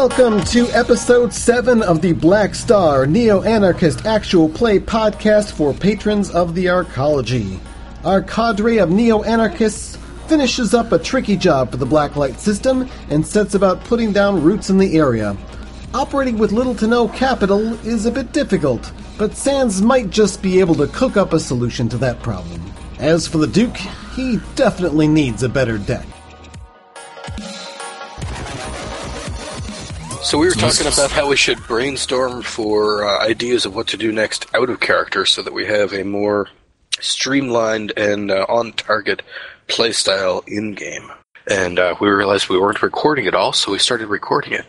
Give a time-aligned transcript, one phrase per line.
[0.00, 6.30] Welcome to episode 7 of the Black Star Neo Anarchist Actual Play podcast for patrons
[6.30, 7.60] of the Arcology.
[8.02, 13.26] Our cadre of neo anarchists finishes up a tricky job for the Blacklight system and
[13.26, 15.36] sets about putting down roots in the area.
[15.92, 20.60] Operating with little to no capital is a bit difficult, but Sans might just be
[20.60, 22.72] able to cook up a solution to that problem.
[22.98, 23.76] As for the Duke,
[24.16, 26.06] he definitely needs a better deck.
[30.30, 33.96] So we were talking about how we should brainstorm for uh, ideas of what to
[33.96, 36.46] do next out of character, so that we have a more
[37.00, 39.22] streamlined and uh, on-target
[39.66, 41.10] playstyle in game.
[41.50, 44.66] And uh, we realized we weren't recording it all, so we started recording it.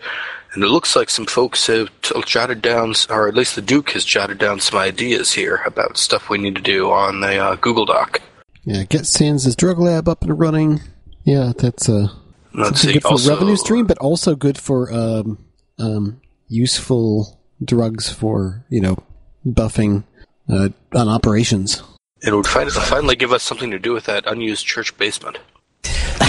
[0.53, 3.91] And it looks like some folks have t- jotted down, or at least the Duke
[3.91, 7.55] has jotted down some ideas here about stuff we need to do on the uh,
[7.57, 8.19] Google Doc.
[8.63, 10.81] Yeah, get Sans' drug lab up and running.
[11.23, 12.07] Yeah, that's uh,
[12.51, 12.93] Let's see.
[12.93, 15.37] good for Also, revenue stream, but also good for um,
[15.79, 18.97] um, useful drugs for you know
[19.45, 20.03] buffing
[20.49, 21.81] uh, on operations.
[22.21, 25.39] it would fin- finally give us something to do with that unused church basement.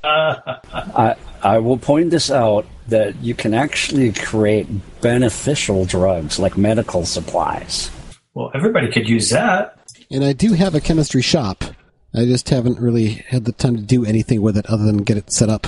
[0.00, 4.66] I, I will point this out that you can actually create
[5.00, 7.90] beneficial drugs like medical supplies.
[8.34, 9.78] Well, everybody could use that.
[10.10, 11.64] And I do have a chemistry shop.
[12.14, 15.16] I just haven't really had the time to do anything with it other than get
[15.18, 15.66] it set up.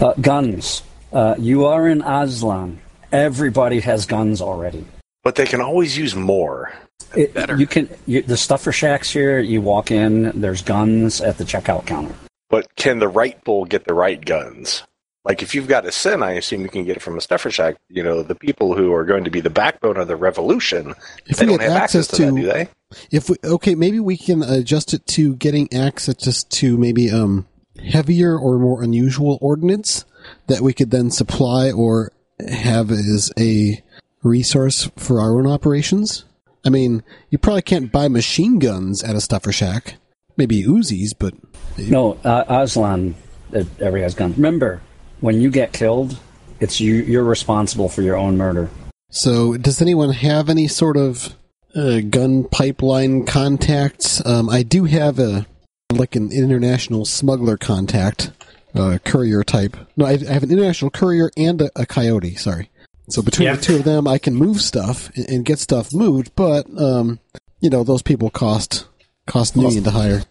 [0.00, 0.82] Uh, guns.
[1.14, 2.78] Uh, you are in Aztlan.
[3.12, 4.84] Everybody has guns already.
[5.22, 6.72] But they can always use more.
[7.16, 7.56] It, Better.
[7.56, 7.88] You can.
[8.06, 9.38] You, the stuffer shacks here.
[9.38, 10.38] You walk in.
[10.40, 12.14] There's guns at the checkout counter.
[12.50, 14.82] But can the right bull get the right guns?
[15.24, 17.50] Like if you've got a sin, I assume you can get it from a stuffer
[17.50, 17.76] shack.
[17.88, 20.94] You know, the people who are going to be the backbone of the revolution,
[21.26, 22.68] If they we don't get have access access to, to- that, do they?
[23.10, 27.46] If we okay, maybe we can adjust it to getting access just to maybe um
[27.82, 30.04] heavier or more unusual ordnance
[30.46, 32.12] that we could then supply or
[32.48, 33.82] have as a
[34.22, 36.24] resource for our own operations.
[36.64, 39.96] I mean, you probably can't buy machine guns at a stuffer shack.
[40.36, 41.34] Maybe Uzis, but
[41.78, 43.14] No, uh, Aztlan.
[43.54, 44.36] Uh, everybody has guns.
[44.36, 44.80] Remember,
[45.20, 46.18] when you get killed,
[46.60, 46.94] it's you.
[46.94, 48.68] You're responsible for your own murder.
[49.10, 51.36] So, does anyone have any sort of
[51.76, 54.24] uh, gun pipeline contacts?
[54.26, 55.46] Um, I do have a
[55.92, 58.32] like an international smuggler contact,
[58.74, 59.76] uh, courier type.
[59.96, 62.34] No, I, I have an international courier and a, a coyote.
[62.36, 62.70] Sorry.
[63.08, 63.56] So between Yeah.
[63.56, 66.34] the two of them, I can move stuff and, and get stuff moved.
[66.34, 67.18] But um,
[67.60, 68.86] you know, those people cost
[69.26, 70.22] cost million to hire.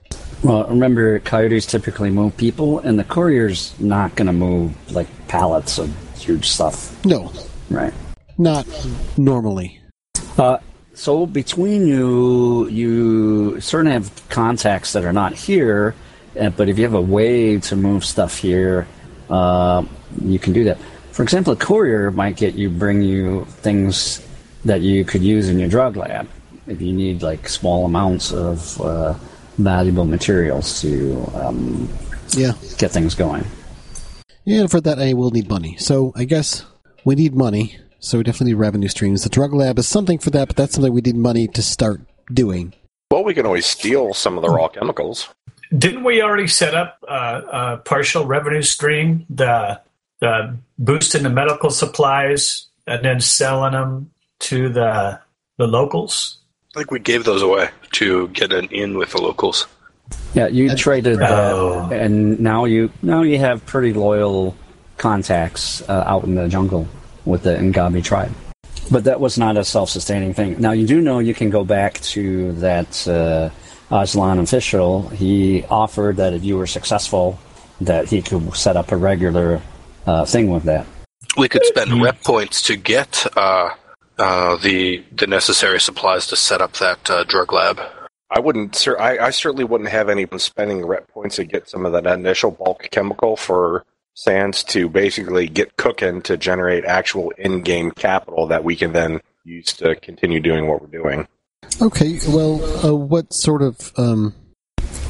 [0.43, 5.77] Well, remember, coyotes typically move people, and the courier's not going to move like pallets
[5.77, 7.31] of huge stuff, No,
[7.69, 7.93] right?
[8.37, 8.67] not
[9.17, 9.79] normally.
[10.37, 10.57] Uh,
[10.93, 15.95] so between you, you certainly have contacts that are not here,
[16.33, 18.88] but if you have a way to move stuff here,
[19.29, 19.83] uh,
[20.23, 20.77] you can do that.
[21.11, 24.25] For example, a courier might get you, bring you things
[24.66, 26.27] that you could use in your drug lab
[26.67, 29.13] if you need like small amounts of uh,
[29.57, 31.89] valuable materials to um,
[32.29, 32.53] Yeah.
[32.77, 33.45] get things going.
[34.45, 35.77] Yeah, and for that I will need money.
[35.77, 36.65] So I guess
[37.05, 37.77] we need money.
[38.00, 39.23] So we definitely need revenue streams.
[39.23, 42.01] The drug lab is something for that, but that's something we need money to start
[42.33, 42.73] doing.
[43.11, 45.29] Well, we can always steal some of the raw chemicals.
[45.75, 49.25] Didn't we already set up uh, a partial revenue stream?
[49.29, 49.81] The
[50.19, 55.19] the boosting the medical supplies and then selling them to the
[55.57, 56.38] the locals.
[56.75, 59.67] I think we gave those away to get an in with the locals.
[60.33, 61.88] Yeah, you traded Oh.
[61.89, 64.56] that, and now you now you have pretty loyal
[64.97, 66.88] contacts uh, out in the jungle
[67.25, 68.31] with the Ngabi tribe.
[68.91, 70.59] But that was not a self-sustaining thing.
[70.59, 73.50] Now you do know you can go back to that uh,
[73.93, 75.07] Aztlan official.
[75.09, 77.39] He offered that if you were successful,
[77.79, 79.61] that he could set up a regular
[80.07, 80.87] uh, thing with that.
[81.37, 83.69] We could spend rep points to get uh,
[84.17, 87.79] uh, the the necessary supplies to set up that uh, drug lab.
[88.31, 88.75] I wouldn't.
[88.75, 92.07] Cer- I, I certainly wouldn't have any spending rep points to get some of that
[92.07, 93.85] initial bulk chemical for
[94.15, 99.73] Sans to basically get cooking to generate actual in-game capital that we can then use
[99.73, 101.27] to continue doing what we're doing.
[101.81, 104.33] Okay, well, uh, what sort of um,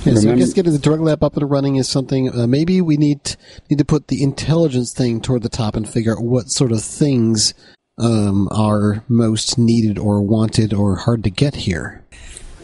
[0.06, 2.30] yeah, so I guess getting the drug lab up and running is something.
[2.30, 3.36] Uh, maybe we need
[3.70, 6.84] need to put the intelligence thing toward the top and figure out what sort of
[6.84, 7.54] things
[7.98, 12.04] um, are most needed or wanted or hard to get here.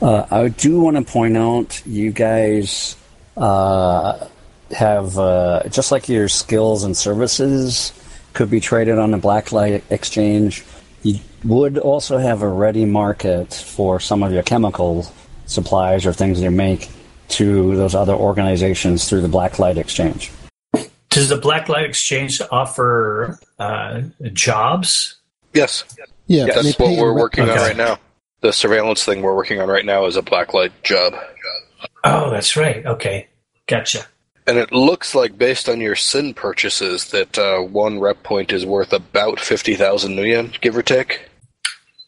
[0.01, 2.97] Uh, I do want to point out you guys
[3.37, 4.27] uh,
[4.71, 7.93] have uh, just like your skills and services
[8.33, 10.63] could be traded on the Blacklight Exchange.
[11.03, 15.11] You would also have a ready market for some of your chemical
[15.45, 16.89] supplies or things you make
[17.29, 20.31] to those other organizations through the Blacklight Exchange.
[21.09, 24.01] Does the Blacklight Exchange offer uh,
[24.33, 25.17] jobs?
[25.53, 25.83] Yes,
[26.27, 27.97] Yeah, that's what we're rep- working on right now.
[28.41, 31.13] The surveillance thing we're working on right now is a blacklight job.
[32.03, 32.85] Oh, that's right.
[32.85, 33.27] Okay,
[33.67, 34.05] gotcha.
[34.49, 38.65] And it looks like, based on your sin purchases, that uh, one rep point is
[38.65, 41.29] worth about 50,000 nuyen, give or take.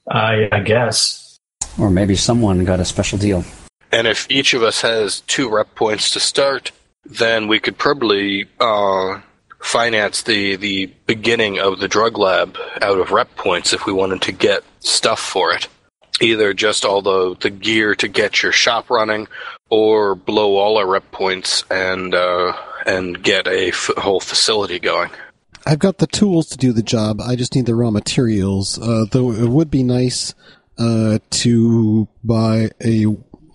[0.09, 1.37] I, I guess.
[1.79, 3.45] Or maybe someone got a special deal.
[3.91, 6.71] And if each of us has two rep points to start,
[7.05, 9.21] then we could probably uh,
[9.59, 14.23] finance the, the beginning of the drug lab out of rep points if we wanted
[14.23, 15.67] to get stuff for it.
[16.19, 19.27] Either just all the, the gear to get your shop running,
[19.71, 22.53] or blow all our rep points and uh,
[22.85, 25.09] and get a f- whole facility going.
[25.65, 27.21] I've got the tools to do the job.
[27.21, 28.77] I just need the raw materials.
[28.77, 30.35] Uh, though it would be nice
[30.77, 33.05] uh, to buy a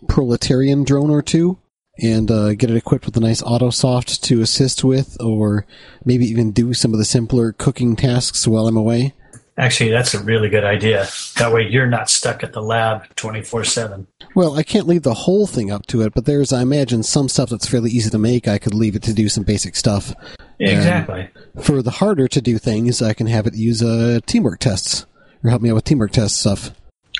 [0.09, 1.59] proletarian drone or two
[1.99, 5.67] and uh, get it equipped with a nice autosoft to assist with, or
[6.05, 9.15] maybe even do some of the simpler cooking tasks while I'm away.
[9.59, 11.07] Actually, that's a really good idea.
[11.39, 14.07] That way, you're not stuck at the lab twenty four seven.
[14.35, 17.29] Well, I can't leave the whole thing up to it, but there's, I imagine, some
[17.29, 18.47] stuff that's fairly easy to make.
[18.49, 20.15] I could leave it to do some basic stuff.
[20.61, 21.29] Exactly.
[21.63, 25.07] For the harder to do things, I can have it use uh, teamwork tests
[25.43, 26.71] or help me out with teamwork test stuff.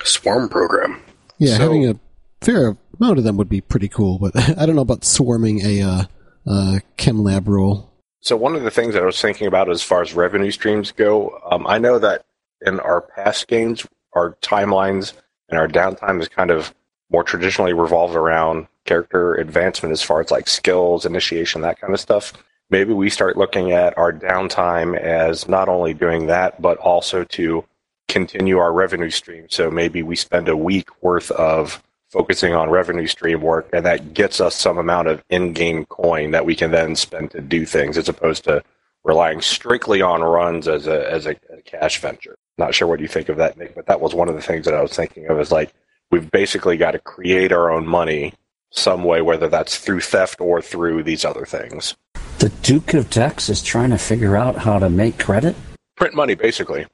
[0.03, 1.01] Swarm program.
[1.39, 1.99] Yeah, So- having a
[2.41, 5.81] fair amount of them would be pretty cool, but I don't know about swarming a
[5.81, 6.03] uh,
[6.45, 7.91] uh, chem lab role.
[8.21, 10.91] So one of the things that I was thinking about as far as revenue streams
[10.91, 12.25] go, um, I know that
[12.65, 15.13] in our past games, our timelines
[15.49, 16.73] and our downtime is kind of
[17.09, 21.99] more traditionally revolved around character advancement as far as like skills, initiation, that kind of
[21.99, 22.33] stuff.
[22.69, 27.63] Maybe we start looking at our downtime as not only doing that, but also to
[28.07, 29.47] continue our revenue stream.
[29.49, 34.13] So maybe we spend a week worth of focusing on revenue stream work, and that
[34.13, 37.97] gets us some amount of in-game coin that we can then spend to do things,
[37.97, 38.63] as opposed to
[39.03, 42.35] relying strictly on runs as a as a, a cash venture.
[42.57, 44.65] Not sure what you think of that, Nick, but that was one of the things
[44.65, 45.39] that I was thinking of.
[45.39, 45.73] Is like
[46.11, 48.33] we've basically got to create our own money
[48.71, 51.95] some way, whether that's through theft or through these other things.
[52.39, 55.55] The Duke of Dex is trying to figure out how to make credit.
[55.95, 56.85] Print money, basically.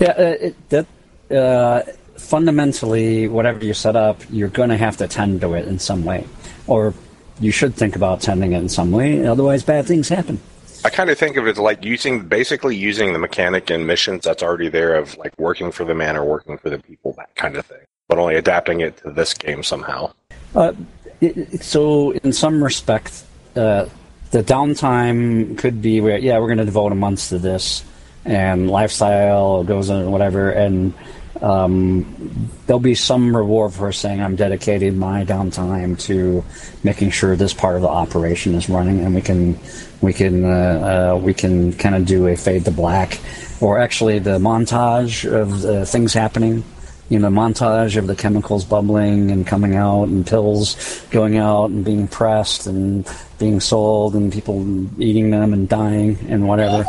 [0.00, 0.86] Yeah, uh, it, that
[1.30, 1.82] uh,
[2.16, 6.04] fundamentally, whatever you set up, you're going to have to tend to it in some
[6.04, 6.26] way,
[6.66, 6.94] or
[7.40, 9.24] you should think about tending it in some way.
[9.24, 10.40] Otherwise, bad things happen.
[10.86, 14.40] I kind of think of it like using, basically using the mechanic in missions that's
[14.40, 17.56] already there of like working for the man or working for the people, that kind
[17.56, 20.12] of thing, but only adapting it to this game somehow.
[20.54, 20.74] Uh,
[21.20, 23.24] it, so, in some respect,
[23.56, 23.86] uh,
[24.30, 27.84] the downtime could be where, yeah, we're going to devote a month to this,
[28.24, 30.94] and lifestyle goes on, whatever, and
[31.42, 36.44] um, there'll be some reward for saying I'm dedicating my downtime to
[36.84, 39.58] making sure this part of the operation is running, and we can
[40.00, 43.20] we can uh, uh, we can kind of do a fade to black,
[43.60, 46.64] or actually the montage of uh, things happening
[47.08, 51.84] you know, montage of the chemicals bubbling and coming out and pills going out and
[51.84, 53.08] being pressed and
[53.38, 54.64] being sold and people
[55.00, 56.84] eating them and dying and whatever.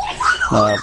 [0.50, 0.76] Uh,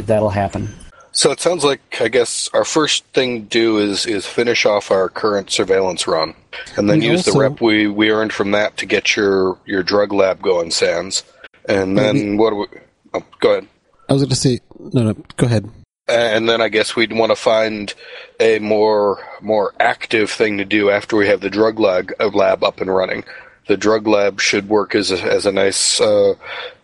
[0.00, 0.68] that'll happen.
[1.12, 4.90] So it sounds like I guess our first thing to do is is finish off
[4.90, 6.34] our current surveillance run,
[6.76, 9.82] and then We use the rep we we earned from that to get your your
[9.82, 11.22] drug lab going, Sans.
[11.68, 12.50] And then what?
[12.50, 12.66] Do we,
[13.14, 13.68] oh, go ahead.
[14.08, 15.70] I was going to say, no, no, go ahead.
[16.08, 17.94] And then I guess we'd want to find
[18.40, 22.64] a more more active thing to do after we have the drug lab, uh, lab
[22.64, 23.24] up and running.
[23.68, 26.34] The drug lab should work as a, as a nice uh,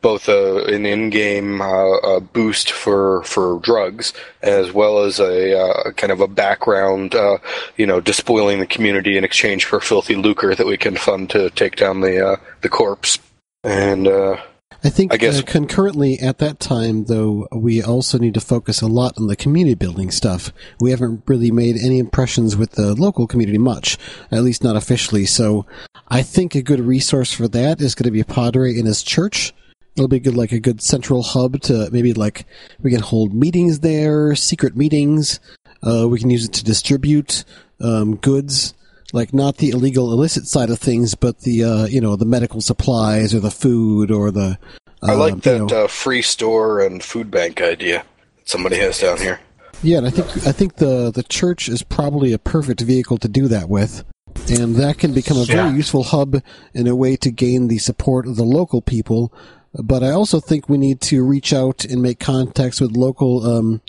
[0.00, 5.90] both a, an in-game uh, uh, boost for for drugs as well as a uh,
[5.92, 7.38] kind of a background, uh,
[7.76, 11.50] you know, despoiling the community in exchange for filthy lucre that we can fund to
[11.50, 13.18] take down the uh, the corpse.
[13.64, 14.40] And uh,
[14.84, 18.80] I think I guess- uh, concurrently at that time, though, we also need to focus
[18.80, 20.52] a lot on the community building stuff.
[20.80, 23.98] We haven't really made any impressions with the local community much,
[24.30, 25.26] at least not officially.
[25.26, 25.66] So
[26.08, 29.52] I think a good resource for that is going to be Padre in his church.
[29.96, 32.46] It'll be good, like a good central hub to maybe like
[32.80, 35.40] we can hold meetings there, secret meetings.
[35.82, 37.44] Uh, we can use it to distribute
[37.80, 38.74] um, goods,
[39.12, 42.60] like not the illegal illicit side of things, but the uh, you know the medical
[42.60, 44.58] supplies or the food or the.
[45.02, 48.04] I um, like you that know- uh, free store and food bank idea
[48.36, 49.40] that somebody has down here.
[49.82, 53.28] Yeah, and I think I think the the church is probably a perfect vehicle to
[53.28, 54.02] do that with,
[54.50, 55.74] and that can become a very Yeah.
[55.76, 56.42] useful hub
[56.74, 59.32] and a way to gain the support of the local people.
[59.74, 63.46] But I also think we need to reach out and make contacts with local.
[63.46, 63.80] Um,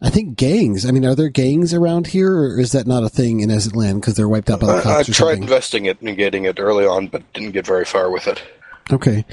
[0.00, 0.84] I think gangs.
[0.84, 4.00] I mean, are there gangs around here, or is that not a thing in Land
[4.00, 5.42] because they're wiped out by the I, I or tried something?
[5.42, 8.42] investing it and getting it early on, but didn't get very far with it.
[8.92, 9.24] Okay.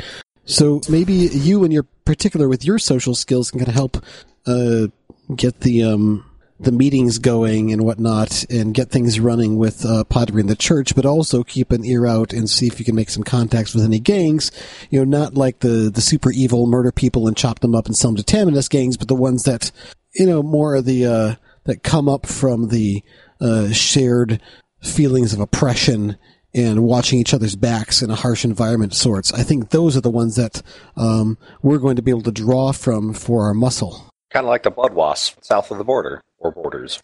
[0.46, 4.04] So maybe you and your particular with your social skills can kind of help
[4.46, 4.88] uh,
[5.36, 6.26] get the um,
[6.60, 10.96] the meetings going and whatnot, and get things running with uh, Padre in the church,
[10.96, 13.84] but also keep an ear out and see if you can make some contacts with
[13.84, 14.52] any gangs.
[14.90, 17.98] You know, not like the the super evil murder people and chop them up and
[17.98, 19.72] sell them to Tamanous gangs, but the ones that
[20.16, 23.04] you know more of the uh, that come up from the
[23.40, 24.42] uh, shared
[24.82, 26.18] feelings of oppression
[26.54, 29.34] and watching each other's backs in a harsh environment sorts.
[29.34, 30.62] I think those are the ones that
[30.98, 34.10] um, we're going to be able to draw from for our muscle.
[34.32, 37.00] Kind of like the blood wasp south of the border or borders.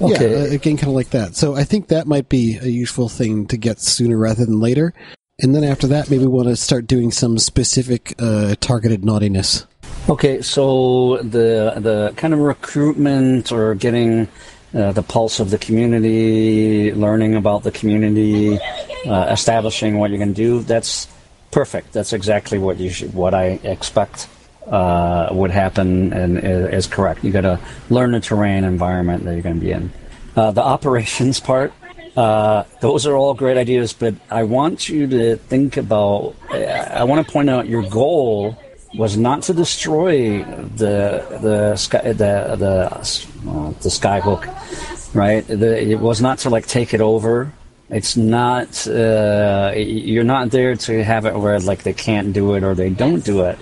[0.00, 0.30] Okay.
[0.30, 1.34] Yeah, uh, again, kind of like that.
[1.34, 4.92] So I think that might be a useful thing to get sooner rather than later.
[5.40, 9.66] And then after that, maybe we want to start doing some specific uh, targeted naughtiness.
[10.08, 14.28] Okay, so the the kind of recruitment or getting
[14.72, 18.56] uh, the pulse of the community, learning about the community,
[19.04, 20.60] uh, establishing what you're going to do.
[20.60, 21.08] That's
[21.50, 21.92] perfect.
[21.92, 24.28] That's exactly what you should, what I expect
[24.68, 27.24] uh, would happen and is correct.
[27.24, 27.58] You got to
[27.90, 29.90] learn the terrain environment that you're going to be in.
[30.36, 31.72] Uh, the operations part,
[32.16, 36.36] uh, those are all great ideas, but I want you to think about.
[36.52, 38.56] I want to point out your goal
[38.96, 45.46] was not to destroy the the sky the the uh, the skyhook, right?
[45.46, 47.52] The, it was not to like take it over.
[47.88, 52.64] It's not uh, you're not there to have it where like they can't do it
[52.64, 53.58] or they don't do it.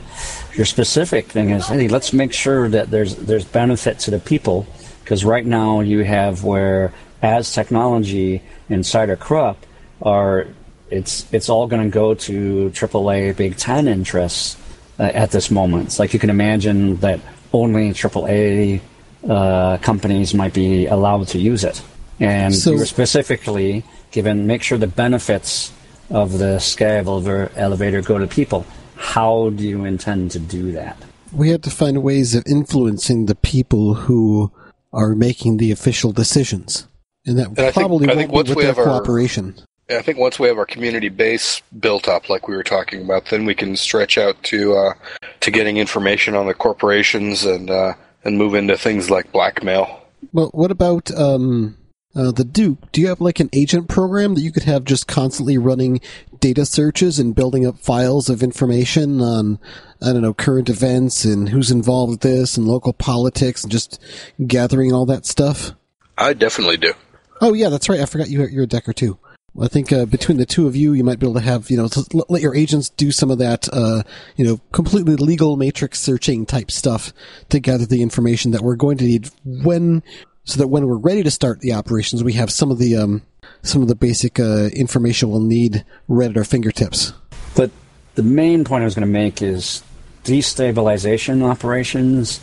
[0.55, 4.67] Your specific thing is, hey, let's make sure that there's there's benefit to the people
[5.03, 9.59] because right now you have where as technology inside a crop
[10.01, 10.47] are
[10.91, 14.57] it's it's all going to go to AAA Big Ten interests
[14.99, 15.87] uh, at this moment.
[15.87, 17.21] It's like you can imagine that
[17.53, 18.81] only AAA
[19.29, 21.81] uh, companies might be allowed to use it,
[22.21, 25.73] and So- you're specifically given make sure the benefits
[26.11, 28.65] of the sky elevator, elevator go to people.
[28.97, 30.97] How do you intend to do that?
[31.33, 34.53] We have to find ways of influencing the people who
[34.93, 36.87] are making the official decisions.
[37.27, 39.55] And that I think- probably I won't think be with their have our- cooperation.
[39.91, 43.27] I think once we have our community base built up, like we were talking about,
[43.27, 44.95] then we can stretch out to uh,
[45.41, 50.01] to getting information on the corporations and uh, and move into things like blackmail.
[50.33, 51.77] Well, what about um,
[52.17, 52.93] uh, the Duke?
[52.93, 56.01] Do you have like an agent program that you could have just constantly running
[56.41, 59.59] data searches and building up files of information on,
[60.01, 64.01] I don't know, current events and who's involved with this and local politics and just
[64.47, 65.73] gathering all that stuff?
[66.17, 66.95] I definitely do.
[67.41, 68.01] Oh yeah, that's right.
[68.01, 69.19] I forgot you, you're a Decker too.
[69.61, 71.77] I think uh, between the two of you, you might be able to have you
[71.77, 74.03] know to let- let your agents do some of that uh,
[74.37, 77.13] you know completely legal matrix searching type stuff
[77.51, 80.03] to gather the information that we're going to need when
[80.45, 83.23] so that when we're ready to start the operations, we have some of the um,
[83.63, 87.13] some of the basic uh, information we'll need right at our fingertips.
[87.57, 87.71] But
[88.17, 89.83] the main point I was going to make is
[90.25, 92.41] destabilization operations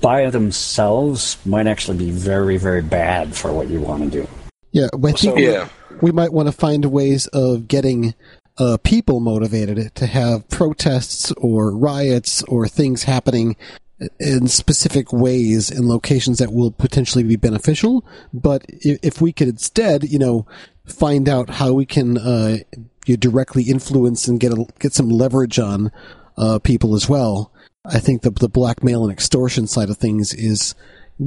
[0.00, 4.28] by themselves might actually be very, very bad for what you want to do.
[4.72, 5.68] Yeah, I think we- Yeah.
[6.00, 8.14] We might want to find ways of getting
[8.58, 13.56] uh, people motivated to have protests or riots or things happening
[14.18, 18.04] in specific ways in locations that will potentially be beneficial.
[18.32, 20.46] But if, we could instead, you know,
[20.86, 22.58] find out how we can uh,
[23.06, 25.92] you directly influence and get a, get some leverage on
[26.36, 27.52] uh, people as well,
[27.84, 30.74] I think the the blackmail and extortion side of things is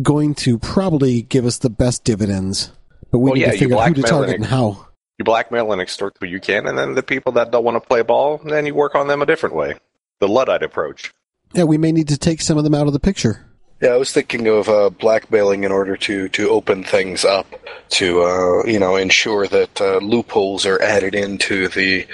[0.01, 2.71] going to probably give us the best dividends.
[3.13, 4.51] But we Well, need yeah, to you figure out who to blackmail target and and
[4.51, 4.87] how.
[5.19, 7.87] You blackmail and extort who you can, and then the people that don't want to
[7.87, 9.75] play ball, then you work on them a different way.
[10.19, 11.13] The Luddite approach.
[11.53, 13.45] Yeah, we may need to take some of them out of the picture.
[13.83, 17.45] Yeah, I was thinking of uh, blackmailing in order to, to open things up
[17.89, 22.07] to uh, you know ensure that uh, loopholes are added into the,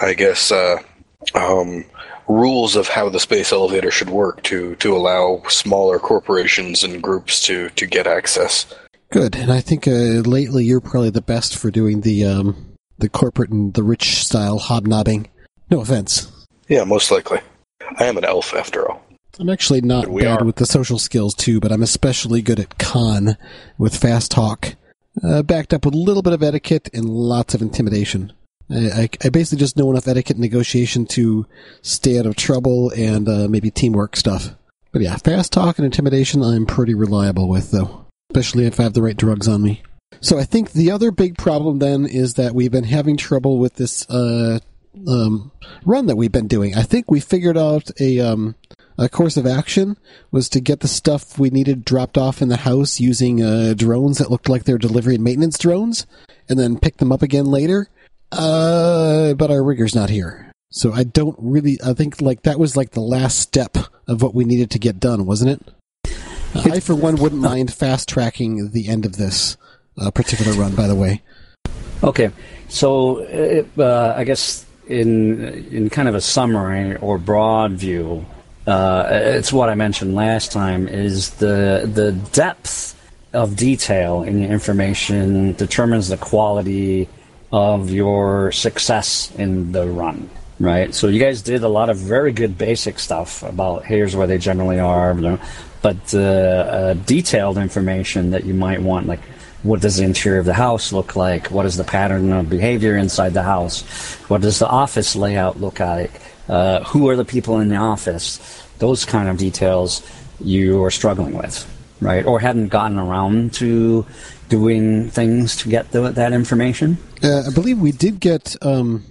[0.00, 0.78] I guess, uh,
[1.34, 1.84] um,
[2.28, 7.42] rules of how the space elevator should work to to allow smaller corporations and groups
[7.42, 8.64] to to get access.
[9.10, 9.90] Good, and I think uh,
[10.26, 14.58] lately you're probably the best for doing the um, the corporate and the rich style
[14.58, 15.28] hobnobbing.
[15.70, 16.30] No offense.
[16.68, 17.40] Yeah, most likely.
[17.98, 19.02] I am an elf after all.
[19.38, 20.44] I'm actually not bad are.
[20.44, 23.36] with the social skills too, but I'm especially good at con
[23.78, 24.74] with fast talk,
[25.22, 28.32] uh, backed up with a little bit of etiquette and lots of intimidation.
[28.70, 31.46] I, I, I basically just know enough etiquette and negotiation to
[31.82, 34.54] stay out of trouble and uh, maybe teamwork stuff.
[34.90, 38.94] But yeah, fast talk and intimidation I'm pretty reliable with, though, especially if I have
[38.94, 39.82] the right drugs on me.
[40.20, 43.74] So I think the other big problem then is that we've been having trouble with
[43.74, 44.58] this uh,
[45.06, 45.52] um,
[45.84, 46.74] run that we've been doing.
[46.74, 48.54] I think we figured out a um,
[48.98, 49.96] a course of action
[50.30, 54.18] was to get the stuff we needed dropped off in the house using uh, drones
[54.18, 56.06] that looked like they're delivery and maintenance drones,
[56.48, 57.88] and then pick them up again later.
[58.32, 60.50] Uh, but our rigger's not here.
[60.70, 61.78] So I don't really.
[61.84, 63.76] I think like that was like the last step
[64.08, 65.74] of what we needed to get done, wasn't it?
[66.64, 69.56] I, for one, wouldn't mind fast tracking the end of this
[69.98, 70.74] uh, particular run.
[70.74, 71.22] By the way,
[72.02, 72.30] Okay,
[72.68, 78.26] so uh, uh, I guess in in kind of a summary or broad view,
[78.66, 82.94] uh, it's what I mentioned last time is the the depth
[83.32, 87.08] of detail in the information determines the quality
[87.50, 90.28] of your success in the run.
[90.58, 94.26] Right, so you guys did a lot of very good basic stuff about here's where
[94.26, 95.12] they generally are,
[95.82, 99.20] but uh, uh, detailed information that you might want, like
[99.62, 101.48] what does the interior of the house look like?
[101.48, 103.82] What is the pattern of behavior inside the house?
[104.28, 106.20] What does the office layout look like?
[106.48, 108.38] Uh, who are the people in the office?
[108.78, 110.08] Those kind of details
[110.40, 111.66] you are struggling with,
[112.00, 112.24] right?
[112.24, 114.06] Or hadn't gotten around to
[114.48, 116.98] doing things to get the, that information.
[117.24, 119.04] uh, I believe we did get um,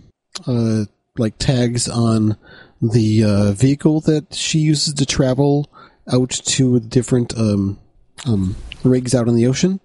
[0.48, 0.86] uh,
[1.18, 2.38] like tags on
[2.82, 5.70] the uh, vehicle that she uses to travel
[6.12, 7.80] out to different um,
[8.26, 9.80] um, rigs out in the ocean.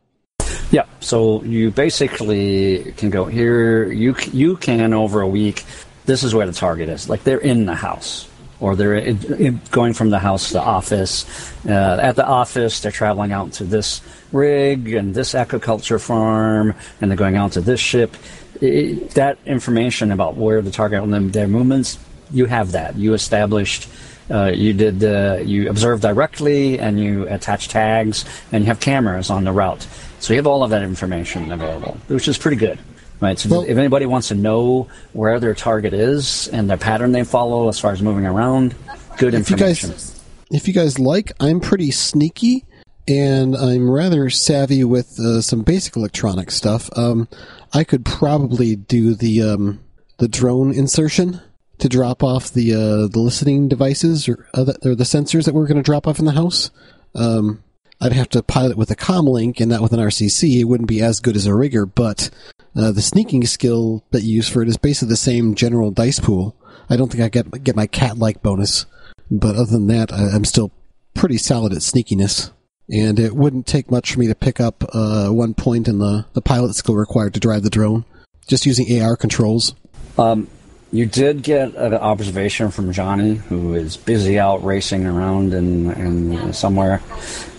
[0.70, 0.84] Yeah.
[1.00, 3.90] So you basically can go here.
[3.90, 5.64] You you can over a week.
[6.06, 7.08] This is where the target is.
[7.08, 8.28] Like they're in the house,
[8.60, 11.26] or they're in, in, going from the house to the office.
[11.66, 14.00] Uh, at the office, they're traveling out to this
[14.32, 18.14] rig and this aquaculture farm, and they're going out to this ship.
[18.60, 21.98] It, that information about where the target and their movements,
[22.30, 22.96] you have that.
[22.96, 23.88] You established.
[24.30, 25.02] Uh, you did.
[25.02, 29.86] Uh, you observe directly, and you attach tags, and you have cameras on the route.
[30.20, 32.78] So you have all of that information available, which is pretty good,
[33.20, 33.38] right?
[33.38, 37.24] So Well- if anybody wants to know where their target is and the pattern they
[37.24, 38.74] follow as far as moving around,
[39.18, 39.90] good If you information.
[39.90, 40.20] guys,
[40.50, 42.64] if you guys like, I'm pretty sneaky,
[43.08, 46.88] and I'm rather savvy with uh, some basic electronic stuff.
[46.96, 47.26] Um,
[47.72, 49.80] I could probably do the um,
[50.18, 51.40] the drone insertion
[51.80, 55.76] to drop off the uh, the listening devices or, or the sensors that we're going
[55.76, 56.70] to drop off in the house.
[57.14, 57.62] Um,
[58.00, 60.60] I'd have to pilot with a comlink and not with an RCC.
[60.60, 62.30] It wouldn't be as good as a rigger, but
[62.74, 66.20] uh, the sneaking skill that you use for it is basically the same general dice
[66.20, 66.56] pool.
[66.88, 68.86] I don't think I get get my cat like bonus,
[69.30, 70.72] but other than that, I, I'm still
[71.14, 72.52] pretty solid at sneakiness.
[72.92, 76.26] And it wouldn't take much for me to pick up uh, one point in the,
[76.32, 78.04] the pilot skill required to drive the drone,
[78.48, 79.76] just using AR controls.
[80.18, 80.48] Um,
[80.92, 86.52] you did get an observation from Johnny, who is busy out racing around in, in
[86.52, 87.00] somewhere,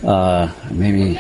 [0.04, 1.20] uh, maybe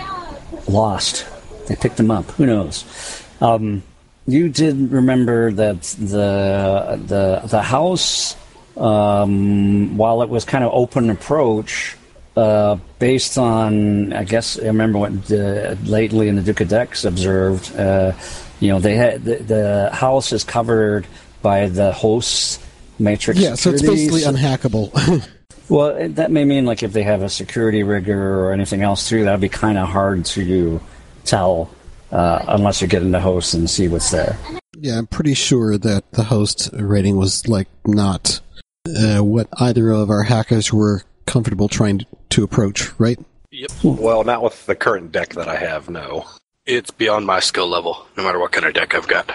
[0.67, 1.26] lost.
[1.67, 2.26] They picked him up.
[2.32, 3.24] Who knows?
[3.39, 3.84] Um,
[4.28, 8.36] you did remember that the the the house,
[8.78, 11.95] um, while it was kind of open approach,
[12.36, 17.06] uh, based on I guess I remember what uh, lately in the Duke of Dex
[17.06, 17.76] observed.
[17.76, 18.13] Uh,
[18.60, 21.08] you know, they had the, the house is covered
[21.41, 22.62] by the host
[22.99, 23.39] matrix.
[23.39, 25.27] Yeah, so it's basically so- unhackable.
[25.69, 29.23] well, that may mean like if they have a security rigger or anything else too,
[29.23, 30.82] that'd be kind of hard to
[31.23, 31.69] tell
[32.12, 34.38] uh, unless you get into the host and see what's there.
[34.77, 38.41] yeah, I'm pretty sure that the host rating was like not
[38.88, 43.19] uh, what either of our hackers were comfortable trying to, to approach, right?
[43.51, 43.71] Yep.
[43.84, 45.89] Well, not with the current deck that I have.
[45.89, 46.25] No,
[46.65, 49.30] It's beyond my skill level, no matter what kind of deck I've got.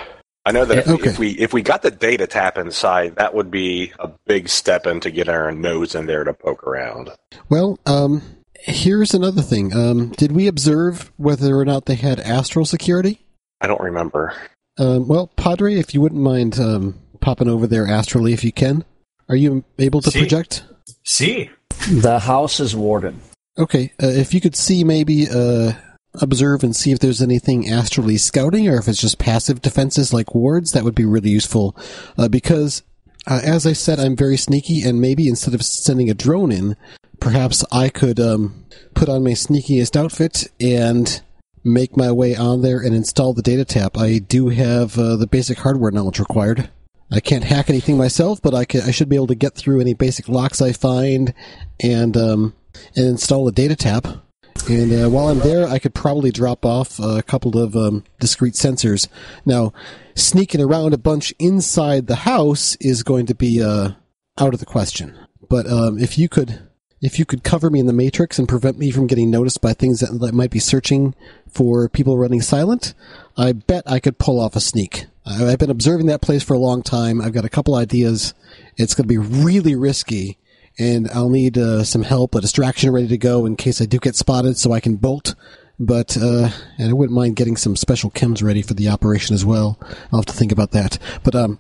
[0.47, 1.11] I know that if, Okay.
[1.11, 4.87] if we if we got the data tap inside, that would be a big step
[4.87, 7.11] in to get our nose in there to poke around.
[7.51, 8.23] Well, um,
[8.55, 9.75] here's another thing.
[9.75, 13.21] Um, did we observe whether or not they had astral security?
[13.61, 14.33] I don't remember.
[14.79, 18.85] Um, well, Padre, if you wouldn't mind um, popping over there astrally if you can.
[19.29, 20.21] Are you able to See.
[20.21, 20.63] project?
[21.05, 21.51] See,
[21.91, 23.17] The house is warded.
[23.59, 25.73] Okay, uh, if you could see maybe uh,
[26.21, 30.35] observe and see if there's anything astrally scouting or if it's just passive defenses like
[30.35, 31.77] wards, that would be really useful.
[32.17, 32.83] Uh, because,
[33.27, 36.77] uh, as I said, I'm very sneaky, and maybe instead of sending a drone in,
[37.21, 41.21] perhaps I could um, put on my sneakiest outfit and
[41.65, 43.99] make my way on there and install the data tap.
[43.99, 46.71] I do have uh, the basic hardware knowledge required.
[47.11, 49.81] I can't hack anything myself, but I can, I should be able to get through
[49.81, 51.35] any basic locks I find
[51.81, 52.55] and um,
[52.95, 54.07] and install a data tap.
[54.69, 58.55] And uh, while I'm there, I could probably drop off a couple of um, discrete
[58.55, 59.07] sensors.
[59.45, 59.73] Now,
[60.15, 63.91] sneaking around a bunch inside the house is going to be uh,
[64.39, 65.17] out of the question.
[65.49, 66.61] But um, if you could,
[67.01, 69.73] if you could cover me in the matrix and prevent me from getting noticed by
[69.73, 71.15] things that, that might be searching
[71.49, 72.93] for people running silent,
[73.37, 75.07] I bet I could pull off a sneak.
[75.25, 77.21] I- I've been observing that place for a long time.
[77.21, 78.35] I've got a couple ideas.
[78.77, 80.39] It's going to be really risky,
[80.79, 83.99] and I'll need uh, some help, a distraction ready to go in case I do
[83.99, 85.35] get spotted, so I can bolt.
[85.79, 89.45] But uh, and I wouldn't mind getting some special chems ready for the operation as
[89.45, 89.79] well.
[90.13, 90.99] I'll have to think about that.
[91.23, 91.59] But um,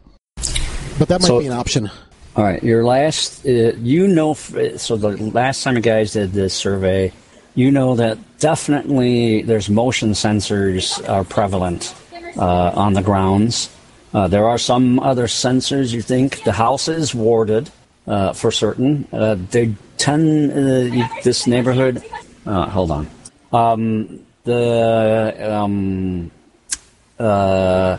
[0.98, 1.90] But that might So- be an option.
[2.34, 6.52] All right, your last, uh, you know, so the last time you guys did this
[6.52, 7.10] survey,
[7.54, 11.94] you know that definitely there's motion sensors are prevalent
[12.36, 13.70] uh, on the grounds.
[14.12, 16.42] Uh, there are some other sensors you think.
[16.44, 17.70] The house is warded
[18.06, 19.06] uh, for certain.
[19.12, 22.02] Uh, they tend, uh, this neighborhood,
[22.46, 23.08] uh, hold on.
[23.52, 26.30] Um, the, um,
[27.18, 27.98] uh,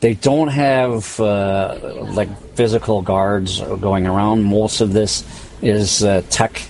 [0.00, 4.42] they don't have like physical guards going around.
[4.42, 5.24] Most of this
[5.60, 6.62] is tech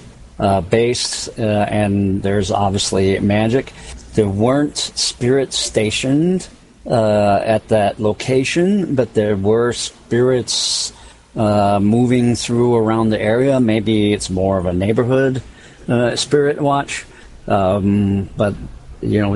[0.69, 3.73] based, and there's obviously magic.
[4.15, 6.49] There weren't spirits stationed
[6.87, 10.93] uh, at that location, but there were spirits
[11.37, 13.61] uh, moving through around the area.
[13.61, 15.43] Maybe it's more of a neighborhood
[15.89, 17.05] uh, spirit watch,
[17.49, 18.55] um, but
[19.01, 19.35] you know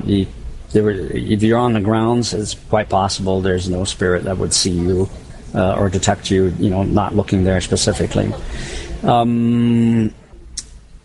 [0.75, 5.09] if you're on the grounds, it's quite possible there's no spirit that would see you
[5.55, 6.55] uh, or detect you.
[6.59, 8.33] You know, not looking there specifically.
[9.03, 10.13] Um,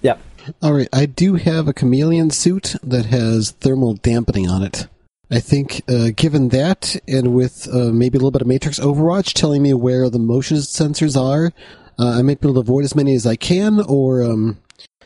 [0.02, 0.18] yeah,
[0.62, 4.88] All right, I do have a chameleon suit that has thermal dampening on it.
[5.34, 9.32] I think, uh, given that, and with uh, maybe a little bit of Matrix Overwatch
[9.32, 11.54] telling me where the motion sensors are,
[11.98, 14.60] uh, I might be able to avoid as many as I can, or um,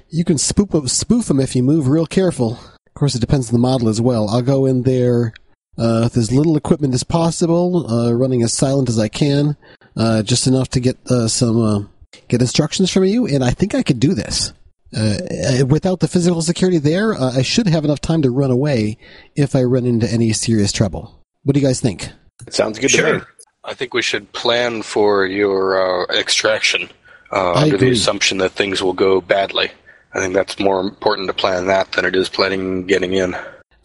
[0.10, 2.54] you can spoof, spoof them if you move real careful.
[2.88, 4.28] Of course, it depends on the model as well.
[4.30, 5.34] I'll go in there
[5.78, 9.58] uh, with as little equipment as possible, uh, running as silent as I can,
[9.96, 11.90] uh, just enough to get some
[12.30, 14.54] get instructions from you, and I think I could do this.
[14.96, 15.18] Uh,
[15.62, 18.98] uh, without the physical security there, uh, I should have enough time to run away
[19.36, 21.24] if I run into any serious trouble.
[21.44, 22.10] What do you guys think?
[22.50, 23.10] Sounds good to me.
[23.20, 23.28] Sure.
[23.64, 26.90] I think we should plan for your uh, extraction
[27.32, 29.72] uh, I under the assumption that things will go badly.
[30.14, 33.36] I think that's more important to plan that than it is planning getting in.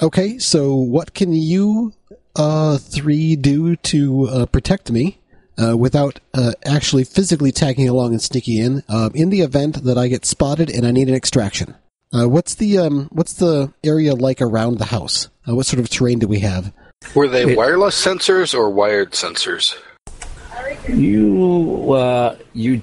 [0.00, 1.92] Okay, so what can you
[2.36, 5.19] uh, three do to uh, protect me
[5.60, 8.82] uh, without uh, actually physically tagging along and sneaking in?
[8.88, 11.74] Uh, in the event that I get spotted and I need an extraction,
[12.12, 15.28] uh, what's the um, what's the area like around the house?
[15.48, 16.72] Uh, what sort of terrain do we have?
[17.14, 19.74] Were they wireless sensors or wired sensors?
[20.88, 22.82] you uh, you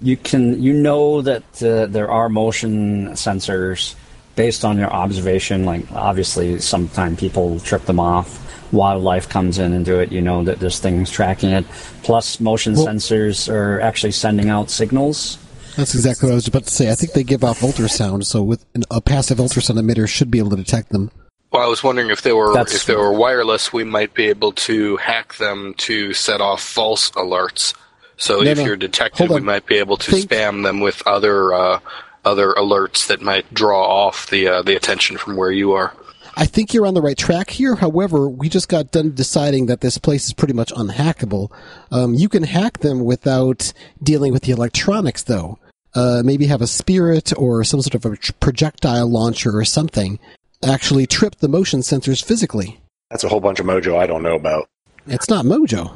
[0.00, 3.94] you can you know that uh, there are motion sensors
[4.34, 5.64] based on your observation.
[5.64, 8.38] Like obviously, sometimes people trip them off.
[8.72, 10.10] Wildlife comes in and do it.
[10.10, 11.64] You know that there's things tracking it.
[12.02, 15.38] Plus, motion Well- sensors are actually sending out signals.
[15.76, 16.90] That's exactly what I was about to say.
[16.90, 20.38] I think they give off ultrasound, so with an, a passive ultrasound emitter should be
[20.38, 21.10] able to detect them.
[21.50, 24.26] Well, I was wondering if they were That's- if they were wireless, we might be
[24.28, 27.74] able to hack them to set off false alerts.
[28.18, 28.64] So No, if no.
[28.64, 31.78] you're detected, Hold we might be able to Think- spam them with other uh,
[32.24, 35.92] other alerts that might draw off the uh, the attention from where you are.
[36.34, 37.74] I think you're on the right track here.
[37.74, 41.52] However, we just got done deciding that this place is pretty much unhackable.
[41.90, 45.58] Um, you can hack them without dealing with the electronics, though.
[45.94, 50.18] Uh, maybe have a spirit or some sort of a projectile launcher or something
[50.64, 52.80] actually trip the motion sensors physically.
[53.10, 54.68] That's a whole bunch of mojo I don't know about.
[55.06, 55.94] It's not Mojo.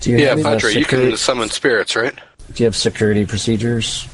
[0.00, 2.14] Do you Yeah, have, Padre, you can summon spirits, right?
[2.54, 4.08] Do you have security procedures?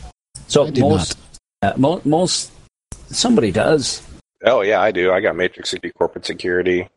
[0.49, 1.19] So I do most,
[1.63, 2.51] uh, mo- most
[3.11, 4.03] somebody does.
[4.45, 5.13] Oh yeah, I do.
[5.13, 6.89] I got Matrix City corporate security.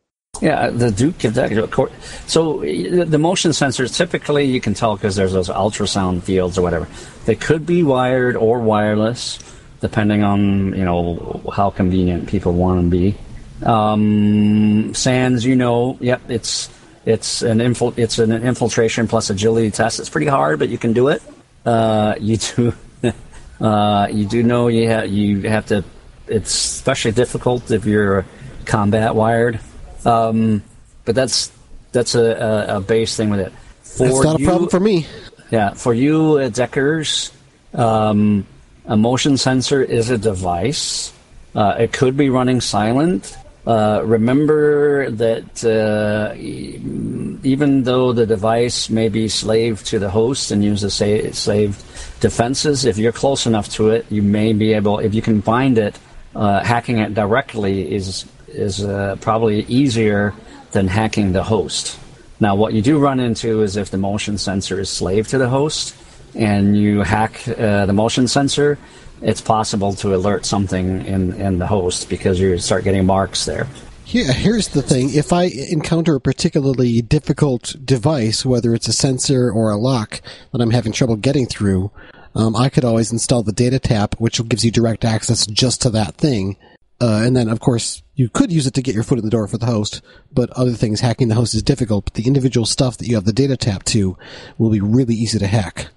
[0.41, 1.89] Yeah, the Duke that.
[2.27, 6.88] So the motion sensors typically you can tell because there's those ultrasound fields or whatever.
[7.25, 9.39] They could be wired or wireless,
[9.82, 13.17] depending on you know how convenient people want them to be.
[13.65, 16.69] Um, Sans, you know, yep, it's
[17.06, 19.99] it's an infil- it's an infiltration plus agility test.
[19.99, 21.21] It's pretty hard, but you can do it.
[21.65, 22.73] Uh, you do.
[23.62, 25.84] Uh, you do know you have you have to.
[26.31, 28.25] It's especially difficult if you're
[28.65, 29.59] combat wired.
[30.05, 30.63] Um,
[31.05, 31.51] but that's
[31.91, 32.23] that's a,
[32.69, 33.53] a, a base thing with it.
[33.83, 35.05] For That's not a problem for me.
[35.51, 37.31] yeah, for you uh, Deckers,
[37.73, 38.45] um,
[38.85, 41.11] a motion sensor is a device.
[41.53, 43.37] Uh, it could be running silent.
[43.67, 50.63] Uh, remember that uh, even though the device may be slave to the host and
[50.63, 51.77] use the sa- saved
[52.21, 54.97] defenses, if you're close enough to it, you may be able.
[54.97, 55.99] If you can find it,
[56.35, 60.33] uh, hacking it directly is is uh, probably easier
[60.71, 61.97] than hacking the host.
[62.39, 65.47] Now, what you do run into is if the motion sensor is slave to the
[65.47, 65.95] host
[66.35, 68.77] and you hack uh, the motion sensor,
[69.21, 73.67] it's possible to alert something in, in the host because you start getting marks there.
[74.03, 75.13] Here, here's the thing.
[75.13, 80.59] If I encounter a particularly difficult device, whether it's a sensor or a lock that
[80.59, 81.91] I'm having trouble getting through,
[82.35, 85.89] um, I could always install the data tap, which gives you direct access just to
[85.91, 86.57] that thing.
[86.99, 89.31] Uh, and then, of course, you could use it to get your foot in the
[89.31, 92.05] door for the host, but other things, hacking the host is difficult.
[92.05, 94.17] But the individual stuff that you have the data tap to
[94.57, 95.87] will be really easy to hack.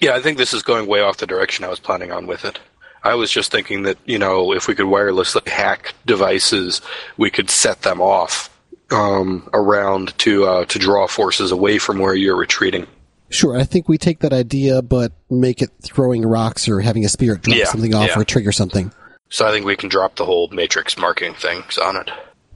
[0.00, 2.44] Yeah, I think this is going way off the direction I was planning on with
[2.44, 2.58] it.
[3.02, 6.82] I was just thinking that, you know, if we could wirelessly hack devices,
[7.16, 8.50] we could set them off
[8.90, 12.86] um, around to uh, to draw forces away from where you're retreating.
[13.30, 17.08] Sure, I think we take that idea, but make it throwing rocks or having a
[17.08, 18.18] spirit drop Yeah, something off yeah.
[18.18, 18.90] or trigger something.
[19.28, 22.10] So I think we can drop the whole matrix marking things on it.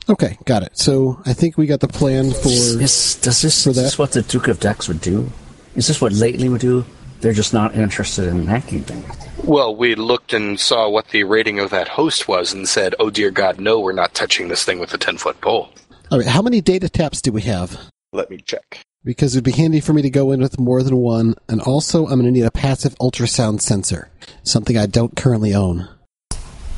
[0.08, 0.76] Okay, got it.
[0.76, 2.48] So I think we got the plan for.
[2.48, 5.30] Is, does this, For is this what the Duke of Dex would do?
[5.74, 6.84] Is this what Lately would do?
[7.20, 9.06] They're just not interested in hacking things.
[9.44, 13.10] Well, we looked and saw what the rating of that host was and said, oh
[13.10, 15.70] dear God, no, we're not touching this thing with a 10 foot pole.
[16.10, 17.78] All right, how many data taps do we have?
[18.12, 18.80] Let me check.
[19.04, 22.04] Because it'd be handy for me to go in with more than one, and also
[22.06, 24.10] I'm going to need a passive ultrasound sensor,
[24.44, 25.88] something I don't currently own.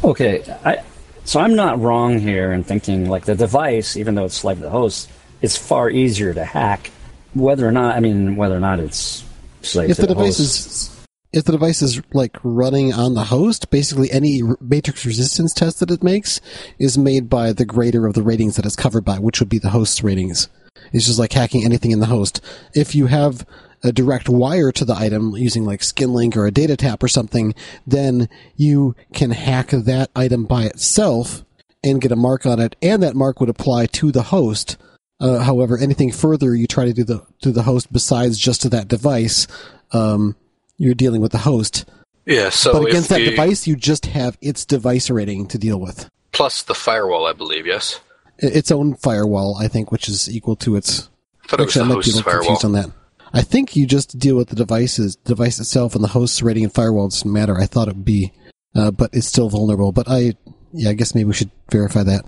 [0.02, 0.82] Okay, I,
[1.24, 4.70] so I'm not wrong here in thinking like the device, even though it's like the
[4.70, 5.10] host,
[5.42, 6.90] is far easier to hack.
[7.34, 9.24] Whether or not, I mean, whether or not it's
[9.62, 10.40] slave If the the device host.
[10.40, 10.94] is
[11.32, 15.90] if the device is like running on the host, basically any matrix resistance test that
[15.90, 16.40] it makes
[16.78, 19.58] is made by the greater of the ratings that it's covered by, which would be
[19.58, 20.48] the host's ratings.
[20.92, 22.40] It's just like hacking anything in the host.
[22.74, 23.46] If you have
[23.82, 27.54] a direct wire to the item using like SkinLink or a data tap or something,
[27.86, 31.44] then you can hack that item by itself
[31.82, 34.78] and get a mark on it, and that mark would apply to the host.
[35.20, 38.68] Uh, however, anything further you try to do the to the host besides just to
[38.70, 39.46] that device,
[39.92, 40.34] um,
[40.78, 41.84] you're dealing with the host.
[42.24, 45.78] Yeah, so but against that the- device, you just have its device rating to deal
[45.78, 46.08] with.
[46.32, 48.00] plus the firewall, I believe, yes?
[48.42, 51.08] I- Its own firewall, I think, which is equal to its.
[51.44, 52.40] I thought it Actually, I might be a little firewall.
[52.46, 52.90] confused on that.
[53.32, 56.72] I think you just deal with the devices, device itself, and the host's rating and
[56.72, 57.58] firewall doesn't matter.
[57.58, 58.32] I thought it would be,
[58.76, 59.90] uh, but it's still vulnerable.
[59.90, 60.34] But I,
[60.72, 62.24] yeah, I guess maybe we should verify that.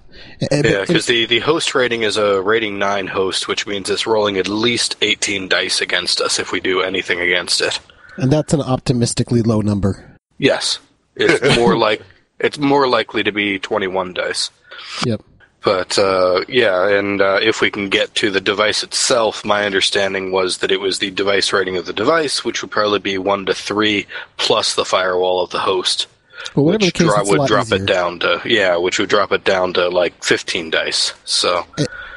[0.50, 4.36] Yeah, because the, the host rating is a rating 9 host, which means it's rolling
[4.36, 7.78] at least 18 dice against us if we do anything against it.
[8.16, 10.16] and that's an optimistically low number.
[10.38, 10.78] Yes.
[11.14, 12.02] It's more like
[12.40, 14.50] it's more likely to be 21 dice.
[15.06, 15.22] Yep.
[15.66, 20.30] But uh, yeah, and uh, if we can get to the device itself, my understanding
[20.30, 23.46] was that it was the device rating of the device, which would probably be one
[23.46, 26.06] to three plus the firewall of the host,
[26.54, 27.82] whatever which case, dro- would drop easier.
[27.82, 31.12] it down to yeah, which would drop it down to like 15 dice.
[31.24, 31.66] So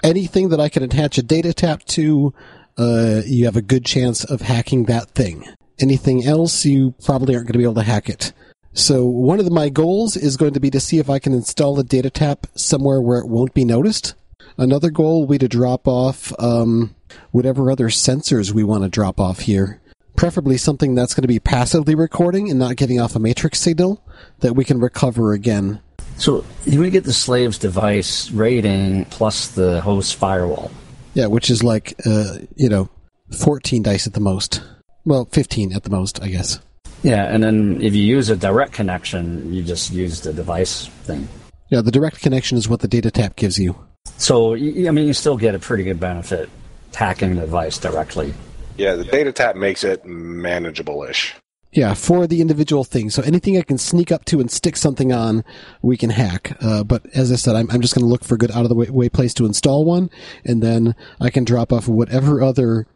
[0.03, 2.31] anything that I can attach a data tap to,
[2.77, 5.43] uh, you have a good chance of hacking that thing.
[5.79, 8.31] Anything else, you probably aren't going to be able to hack it.
[8.73, 11.79] So one of my goals is going to be to see if I can install
[11.79, 14.13] a data tap somewhere where it won't be noticed.
[14.57, 16.95] Another goal will be to drop off um,
[17.31, 19.81] whatever other sensors we want to drop off here.
[20.15, 24.03] Preferably something that's going to be passively recording and not giving off a matrix signal
[24.39, 25.79] that we can recover again.
[26.17, 30.71] So you would get the slave's device rating plus the host firewall.
[31.13, 32.89] Yeah, which is like, uh, you know,
[33.37, 34.61] 14 dice at the most.
[35.05, 36.59] Well, 15 at the most, I guess.
[37.03, 41.27] Yeah, and then if you use a direct connection, you just use the device thing.
[41.69, 43.75] Yeah, the direct connection is what the data tap gives you.
[44.17, 46.49] So I mean, you still get a pretty good benefit
[46.93, 48.33] hacking the device directly.
[48.77, 51.35] Yeah, the data tap makes it manageable-ish.
[51.71, 53.09] Yeah, for the individual thing.
[53.09, 55.43] So anything I can sneak up to and stick something on,
[55.81, 56.57] we can hack.
[56.61, 58.63] Uh, but as I said, I'm, I'm just going to look for a good out
[58.63, 60.09] of the way, way place to install one,
[60.43, 62.87] and then I can drop off whatever other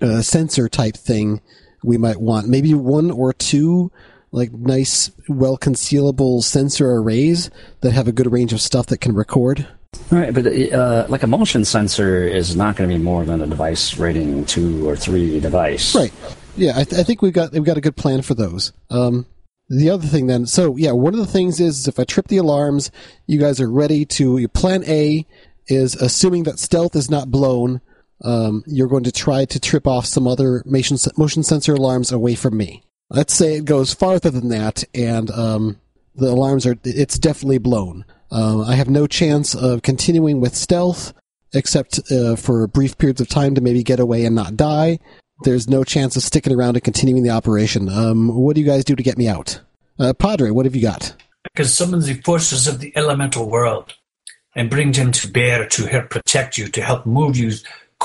[0.00, 1.42] uh, sensor type thing
[1.82, 2.48] we might want.
[2.48, 3.90] Maybe one or two
[4.32, 7.50] like nice, well concealable sensor arrays
[7.82, 9.66] that have a good range of stuff that can record.
[10.10, 13.46] Right, but uh, like a motion sensor is not going to be more than a
[13.46, 15.94] device rating two or three device.
[15.94, 16.12] Right.
[16.56, 18.72] Yeah, I, th- I think we've got we've got a good plan for those.
[18.90, 19.26] Um,
[19.68, 22.38] the other thing then, so yeah, one of the things is if I trip the
[22.38, 22.90] alarms,
[23.26, 24.48] you guys are ready to.
[24.48, 25.26] Plan A
[25.66, 27.80] is assuming that stealth is not blown.
[28.22, 32.34] Um, you're going to try to trip off some other motion motion sensor alarms away
[32.34, 32.84] from me.
[33.10, 35.80] Let's say it goes farther than that, and um,
[36.14, 38.04] the alarms are it's definitely blown.
[38.30, 41.12] Uh, I have no chance of continuing with stealth
[41.54, 44.98] except uh, for brief periods of time to maybe get away and not die.
[45.44, 47.88] There's no chance of sticking around and continuing the operation.
[47.88, 49.60] Um, what do you guys do to get me out?
[49.98, 51.14] Uh, Padre, what have you got?
[51.44, 53.94] I can summon the forces of the elemental world
[54.54, 57.52] and bring them to bear to help protect you, to help move you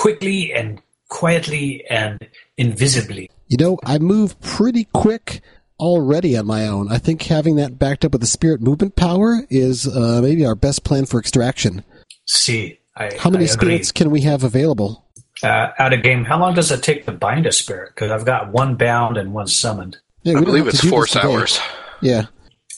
[0.02, 0.80] quickly and
[1.10, 3.30] quietly and invisibly.
[3.48, 5.42] You know, I move pretty quick
[5.80, 6.92] already on my own.
[6.92, 10.56] I think having that backed up with the spirit movement power is uh, maybe our
[10.56, 11.84] best plan for extraction.
[12.26, 13.68] See, I, How many I agree.
[13.70, 15.04] spirits can we have available?
[15.44, 16.26] uh, out of game?
[16.26, 17.94] How long does it take to bind a spirit?
[17.96, 19.98] Because I've got one bound and one summoned.
[20.24, 21.60] Yeah, I we don't believe it's do this force hours.
[22.02, 22.26] Yeah.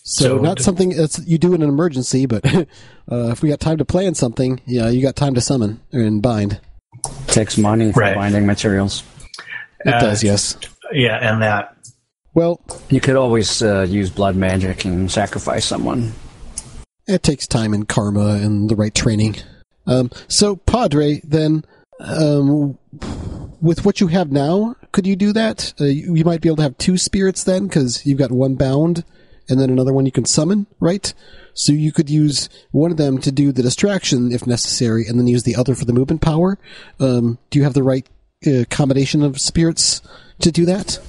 [0.04, 2.66] So, So not d- something that's you do in an emergency, but uh,
[3.32, 6.60] if we got time to plan something, yeah, you got time to summon and bind.
[7.28, 8.16] Takes money for Right.
[8.16, 9.04] binding materials.
[9.86, 10.58] It Uh, does, yes.
[10.92, 11.76] Yeah, and that.
[12.34, 12.60] Well,
[12.90, 16.14] You could always uh, use blood magic and sacrifice someone.
[17.08, 19.36] it takes time and karma and the right training.
[19.88, 21.64] Um, so, Padre, then,
[22.00, 22.78] um,
[23.62, 25.74] with what you have now, could you do that?
[25.82, 28.54] Uh, you, you might be able to have two spirits then, because you've got one
[28.56, 29.04] bound
[29.50, 31.14] and then another one you can summon, right?
[31.54, 35.28] So you could use one of them to do the distraction if necessary, and then
[35.28, 36.58] use the other for the movement power.
[37.00, 38.08] Um, do you have the right
[38.48, 40.02] uh, combination of spirits
[40.40, 41.00] to do that?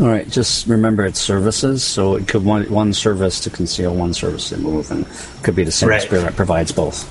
[0.00, 4.14] All right, just remember it's services, so it could one one service to conceal, one
[4.14, 6.00] service to move, and it could be the same Right.
[6.00, 7.06] spirit that provides both.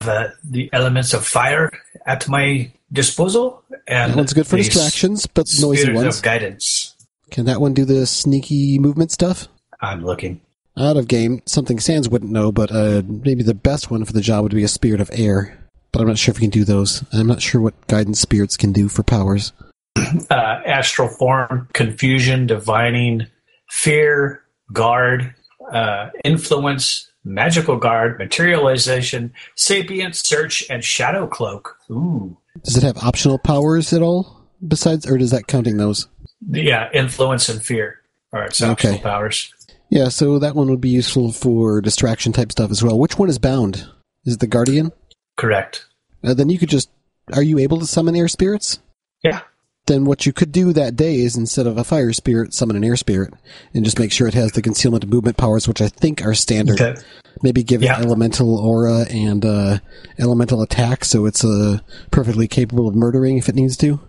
[0.00, 1.70] The, the elements of fire
[2.06, 6.16] at my disposal, and That one's good for distractions, but noisy spirit ones.
[6.18, 6.96] of guidance.
[7.30, 9.46] Can that one do the sneaky movement stuff?
[9.80, 10.40] I'm looking.
[10.76, 14.20] Out of game, something Sans wouldn't know, but uh, maybe the best one for the
[14.20, 15.58] job would be a spirit of air.
[15.92, 17.02] But I'm not sure if we can do those.
[17.12, 19.52] I'm not sure what guidance spirits can do for powers.
[20.30, 23.26] Uh, astral form, confusion, divining,
[23.68, 25.34] fear, guard,
[25.72, 31.76] uh, influence, magical guard, materialization, sapient, search, and shadow cloak.
[31.90, 32.36] Ooh.
[32.62, 34.46] Does it have optional powers at all?
[34.66, 36.06] Besides, or does that counting those?
[36.48, 38.00] Yeah, influence and fear
[38.32, 39.02] are its optional Okay.
[39.02, 39.52] powers.
[39.90, 42.98] Yeah, so that one would be useful for distraction type stuff as well.
[42.98, 43.88] Which one is bound?
[44.24, 44.92] Is it the guardian?
[45.36, 45.86] Correct.
[46.22, 46.90] Uh, then you could just.
[47.32, 48.78] Are you able to summon air spirits?
[49.22, 49.40] Yeah.
[49.86, 52.84] Then what you could do that day is instead of a fire spirit, summon an
[52.84, 53.32] air spirit,
[53.72, 56.34] and just make sure it has the concealment and movement powers, which I think are
[56.34, 56.80] standard.
[56.80, 57.00] Okay.
[57.42, 59.78] Maybe give it elemental aura and uh,
[60.18, 61.78] elemental attack, so it's uh,
[62.10, 64.00] perfectly capable of murdering if it needs to.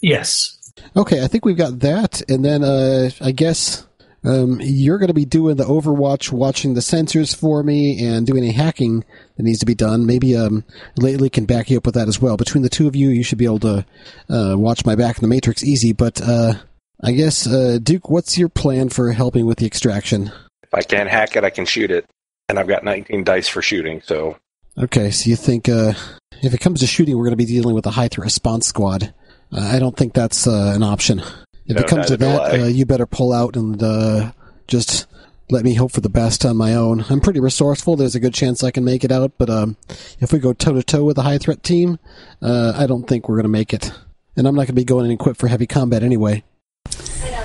[0.00, 0.56] Yes.
[0.96, 3.86] Okay, I think we've got that, and then uh, I guess
[4.24, 8.42] um, you're going to be doing the Overwatch, watching the sensors for me, and doing
[8.44, 9.04] any hacking
[9.36, 10.06] that needs to be done.
[10.06, 10.64] Maybe um,
[10.96, 12.36] Lately can back you up with that as well.
[12.36, 13.86] Between the two of you, you should be able to
[14.28, 15.92] uh, watch my back in the Matrix easy.
[15.92, 16.54] But uh,
[17.02, 20.32] I guess uh, Duke, what's your plan for helping with the extraction?
[20.62, 22.06] If I can't hack it, I can shoot it.
[22.48, 24.36] And I've got 19 dice for shooting, so
[24.78, 25.94] Okay, so you think uh,
[26.42, 28.66] if it comes to shooting, we're going to be dealing with a high threat response
[28.66, 29.12] squad?
[29.52, 31.22] Uh, I don't think that's uh, an option.
[31.70, 34.32] If No, it comes to that, uh, you better pull out and uh,
[34.66, 35.06] just
[35.50, 37.04] let me hope for the best on my own.
[37.08, 37.94] I'm pretty resourceful.
[37.94, 39.76] There's a good chance I can make it out, but um,
[40.18, 42.00] if we go toe to toe with a high threat team,
[42.42, 43.92] uh, I don't think we're going to make it.
[44.36, 46.42] And I'm not going to be going in equipped for heavy combat anyway.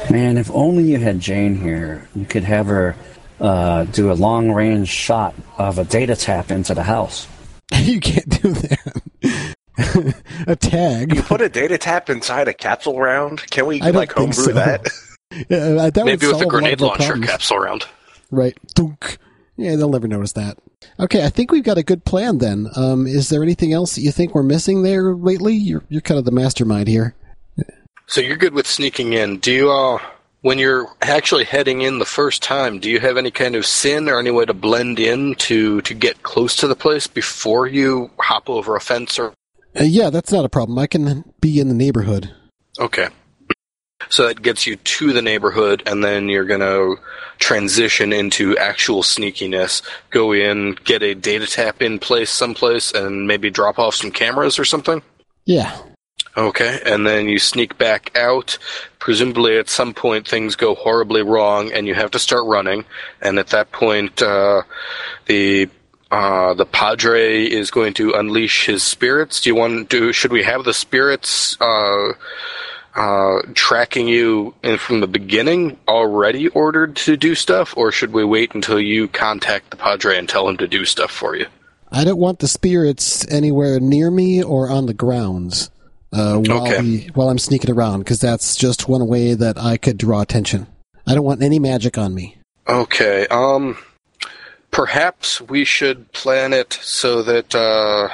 [0.10, 2.96] Man, if only you had Jane here, you could have her
[3.40, 7.28] uh, do a long range shot of a data tap into the house.
[7.76, 9.55] you can't do that.
[10.48, 11.14] a tag.
[11.14, 13.50] You put a data tap inside a capsule round.
[13.50, 14.54] Can we I like homebrew so.
[14.54, 14.88] that?
[15.34, 17.30] Uh, that Maybe with a grenade launcher problems.
[17.30, 17.86] capsule round.
[18.32, 18.56] Right.
[18.74, 19.18] Dunk.
[19.58, 20.58] Yeah, they'll never notice that.
[21.00, 22.68] Okay, I think we've got a good plan then.
[22.76, 25.56] Um, is there anything else that you think we're missing there lately?
[25.56, 27.16] You're you're kind of the mastermind here.
[28.08, 29.40] So you're good with sneaking in.
[29.40, 29.98] Do you, uh,
[30.42, 34.08] when you're actually heading in the first time, do you have any kind of sin
[34.08, 38.12] or any way to blend in to, to get close to the place before you
[38.20, 39.34] hop over a fence or?
[39.78, 40.80] Uh, yeah, that's not a problem.
[40.80, 42.34] I can be in the neighborhood.
[42.80, 43.10] Okay.
[44.10, 46.96] So that gets you to the neighborhood, and then you're gonna
[47.40, 49.82] transition into actual sneakiness.
[50.10, 54.60] Go in, get a data tap in place someplace, and maybe drop off some cameras
[54.60, 55.02] or something.
[55.46, 55.78] Yeah.
[56.38, 58.58] Okay, and then you sneak back out.
[59.00, 62.86] Presumably, at some point, things go horribly wrong, and you have to start running.
[63.22, 64.64] And at that point, uh,
[65.28, 65.70] the
[66.16, 69.42] uh, the Padre is going to unleash his spirits.
[69.42, 70.14] Do you want to?
[70.14, 72.14] Should we have the spirits uh,
[72.96, 78.24] uh, tracking you in from the beginning, already ordered to do stuff, or should we
[78.24, 81.48] wait until you contact the Padre and tell him to do stuff for you?
[81.92, 85.70] I don't want the spirits anywhere near me or on the grounds
[86.14, 86.82] uh, while Okay.
[86.82, 90.68] we, while I'm sneaking around because that's just one way that I could draw attention.
[91.08, 92.38] I don't want any magic on me.
[92.68, 93.28] Okay.
[93.28, 93.78] Um,
[94.76, 98.10] perhaps we should plan it so that uh,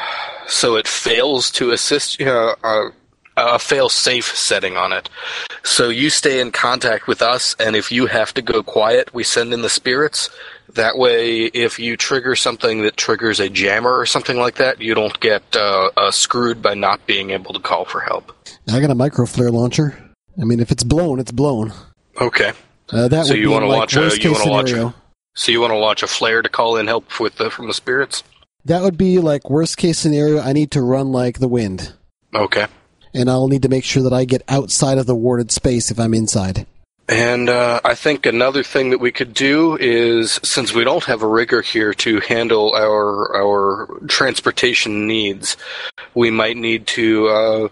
[0.47, 2.19] so it fails to assist.
[2.19, 2.89] You know, uh,
[3.37, 5.09] a fail-safe setting on it.
[5.63, 9.23] So you stay in contact with us, and if you have to go quiet, we
[9.23, 10.29] send in the spirits.
[10.75, 14.93] That way, if you trigger something that triggers a jammer or something like that, you
[14.93, 18.31] don't get uh, uh, screwed by not being able to call for help.
[18.71, 19.97] I got a micro flare launcher.
[20.39, 21.73] I mean, if it's blown, it's blown.
[22.19, 22.51] Okay.
[22.91, 24.93] Uh, that So would you be wanna like launch a- you case wanna launch scenario.
[25.33, 27.73] So you want to launch a flare to call in help with the, from the
[27.73, 28.23] spirits?
[28.65, 30.39] That would be like worst case scenario.
[30.41, 31.93] I need to run like the wind,
[32.35, 32.67] Okay.
[33.13, 35.99] and I'll need to make sure that I get outside of the warded space if
[35.99, 36.67] I'm inside.
[37.09, 41.23] And uh, I think another thing that we could do is, since we don't have
[41.23, 45.57] a rigger here to handle our our transportation needs,
[46.13, 47.67] we might need to uh,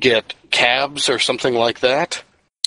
[0.00, 2.22] get cabs or something like that.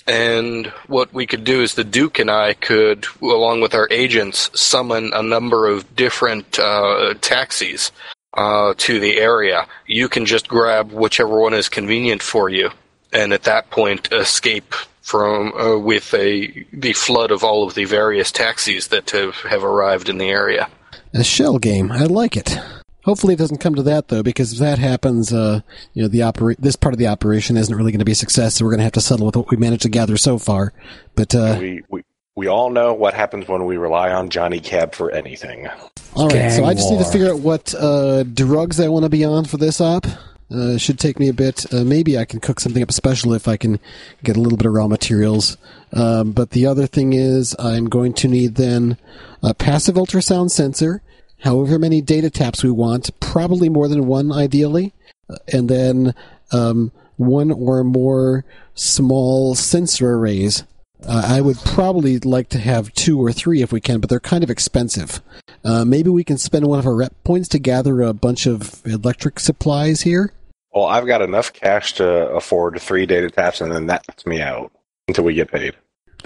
[0.08, 4.52] And what we could do is the Duke and I could, along with our agents,
[4.60, 7.92] summon a number of different uh, taxis
[8.36, 9.66] uh, to the area.
[9.88, 12.70] You can just grab whichever one is convenient for you,
[13.12, 17.86] and at that point, escape from uh, with a the flood of all of the
[17.86, 20.70] various taxis that have, have arrived in the area.
[21.14, 21.92] A shell game.
[21.92, 22.58] I like it.
[23.06, 25.62] Hopefully, it doesn't come to that though, because if that happens, uh,
[25.94, 28.16] you know, the opera- this part of the operation isn't really going to be a
[28.16, 28.56] success.
[28.56, 30.74] So we're going to have to settle with what we managed to gather so far.
[31.16, 32.04] But uh, We, we
[32.36, 35.68] we all know what happens when we rely on Johnny Cab for anything.
[36.16, 39.10] all right, so I just need to figure out what uh, drugs I want to
[39.10, 40.06] be on for this op.
[40.52, 41.66] Uh, should take me a bit.
[41.74, 43.80] Uh, maybe I can cook something up special if I can
[44.24, 45.58] get a little bit of raw materials.
[45.92, 48.98] Um, but the other thing is, I'm going to need then
[49.42, 51.02] a passive ultrasound sensor,
[51.46, 54.92] however many data taps we want, probably more than one ideally,
[55.28, 56.14] Uh, and then
[56.52, 60.64] um, one or more small sensor arrays.
[61.08, 64.20] Uh, I would probably like to have two or three if we can, but they're
[64.20, 65.22] kind of expensive.
[65.64, 68.86] Uh, maybe we can spend one of our rep points to gather a bunch of
[68.86, 70.32] electric supplies here.
[70.74, 74.42] Well, I've got enough cash to afford three data taps, and then that puts me
[74.42, 74.72] out
[75.08, 75.74] until we get paid.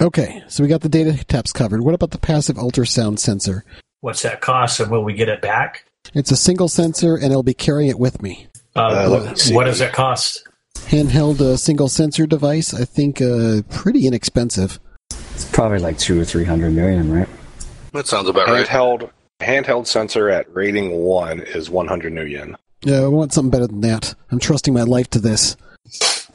[0.00, 1.82] Okay, so we got the data taps covered.
[1.82, 3.64] What about the passive ultrasound sensor?
[4.02, 5.84] What's that cost, and will we get it back?
[6.14, 8.46] It's a single sensor, and I'll be carrying it with me.
[8.74, 9.54] Uh, Uh, let me see.
[9.54, 10.42] what does it cost?
[10.74, 14.80] Handheld uh, single sensor device, I think uh, pretty inexpensive.
[15.34, 17.28] It's probably like two or three hundred million, right?
[17.92, 18.66] That sounds about right.
[18.66, 22.56] Handheld handheld sensor at rating one is 100 new yen.
[22.86, 24.14] Uh, I want something better than that.
[24.30, 25.56] I'm trusting my life to this.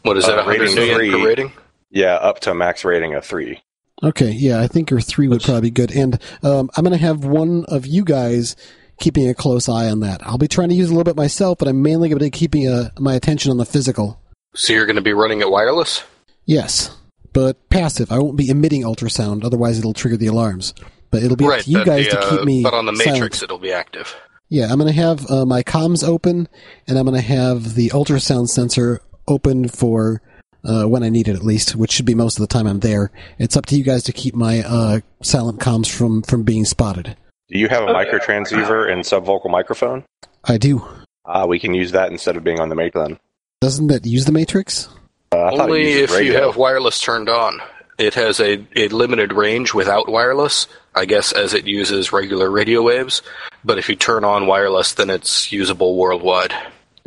[0.03, 0.45] What is Uh, that?
[0.45, 1.11] 100 rating million three.
[1.11, 1.51] per rating?
[1.91, 3.61] Yeah, up to max rating of three.
[4.05, 5.91] Okay, yeah, I think your three would probably be good.
[5.91, 8.55] And um, I'm going to have one of you guys
[8.99, 10.25] keeping a close eye on that.
[10.25, 12.25] I'll be trying to use it a little bit myself, but I'm mainly going to
[12.25, 14.21] be keeping uh, my attention on the physical.
[14.53, 16.03] So you're going to be running it wireless?
[16.45, 16.95] Yes,
[17.33, 18.11] but passive.
[18.11, 20.75] I won't be emitting ultrasound, otherwise it'll trigger the alarms.
[21.09, 21.63] But it'll be up right.
[21.63, 22.61] to you guys the, to uh, keep me.
[22.61, 23.13] But on the silent.
[23.13, 24.15] Matrix, it'll be active.
[24.49, 26.47] Yeah, I'm going to have uh, my comms open,
[26.87, 30.21] and I'm going to have the ultrasound sensor open for
[30.65, 32.79] uh, when I need it, at least, which should be most of the time I'm
[32.79, 33.11] there.
[33.37, 37.15] It's up to you guys to keep my uh, silent comms from from being spotted.
[37.49, 40.03] Do you have a micro transceiver and subvocal microphone?
[40.43, 40.85] I do.
[41.25, 43.19] Ah, we can use that instead of being on the make then.
[43.61, 44.89] Doesn't that use the Matrix?
[45.31, 47.61] Uh, I thought it Only uses if you have wireless turned on.
[47.97, 52.81] It has a, a limited range without wireless, I guess, as it uses regular radio
[52.81, 53.21] waves.
[53.63, 56.53] But if you turn on wireless, then it's usable worldwide.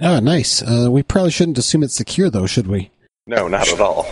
[0.01, 0.63] Ah, nice.
[0.63, 2.91] Uh, we probably shouldn't assume it's secure, though, should we?
[3.29, 4.07] No, not at all.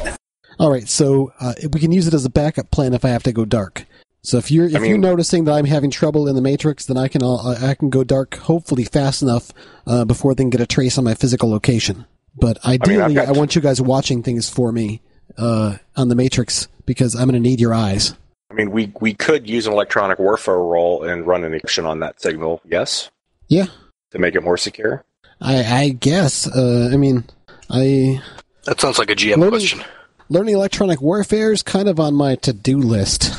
[0.59, 3.23] All right, so uh, we can use it as a backup plan if I have
[3.25, 3.85] to go dark.
[4.23, 6.87] So if you're if I mean- you're noticing that I'm having trouble in the matrix,
[6.87, 9.51] then I can uh, I can go dark hopefully fast enough
[9.87, 12.05] uh, before they can get a trace on my physical location.
[12.37, 15.01] But ideally, I, got- want you guys watching things for me
[15.39, 18.15] uh, on the matrix because I'm going to need your eyes.
[18.51, 22.01] I mean, we we could use an electronic warfare role and run an action on
[22.01, 22.61] that signal.
[22.65, 23.11] Yes,
[23.49, 23.67] Yeah,
[24.11, 25.05] to make it more secure.
[25.41, 26.47] I I guess.
[26.47, 27.25] Uh, I mean,
[27.71, 28.21] I
[28.67, 29.85] That sounds like a GM Loading- question.
[30.29, 33.33] learning electronic warfare is kind of on my to do list.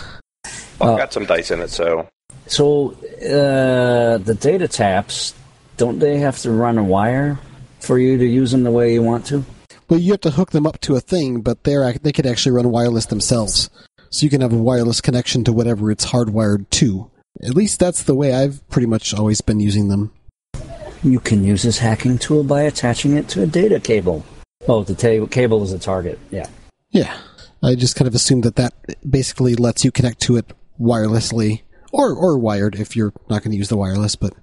[0.79, 2.07] Well, Uh, I've got some dice in it, so
[2.47, 5.33] So uh, the data taps,
[5.75, 7.37] don't they have to run a wire
[7.81, 9.43] for you to use them the way you want to?
[9.89, 12.53] Well, you have to hook them up to a thing, but they're they could actually
[12.53, 13.69] run wireless themselves,
[14.09, 17.09] so you can have a wireless connection to whatever it's hardwired to.
[17.43, 20.11] At least that's the way I've pretty much always been using them.
[21.03, 24.25] You can use this hacking tool by attaching it to a data cable.
[24.67, 26.19] Oh, the ta- cable is a target.
[26.31, 26.47] Yeah.
[26.91, 27.17] Yeah,
[27.63, 28.73] I just kind of assumed that that
[29.09, 31.61] basically lets you connect to it wirelessly
[31.91, 34.15] or or wired if you're not going to use the wireless.
[34.15, 34.33] But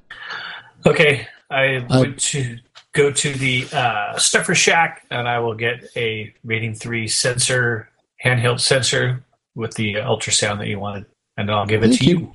[0.87, 2.59] Okay, I Uh, would to
[2.93, 7.89] go to the uh, Stuffer Shack, and I will get a rating three sensor,
[8.25, 11.07] handheld sensor with the ultrasound that you wanted,
[11.37, 12.35] and I'll give it to you.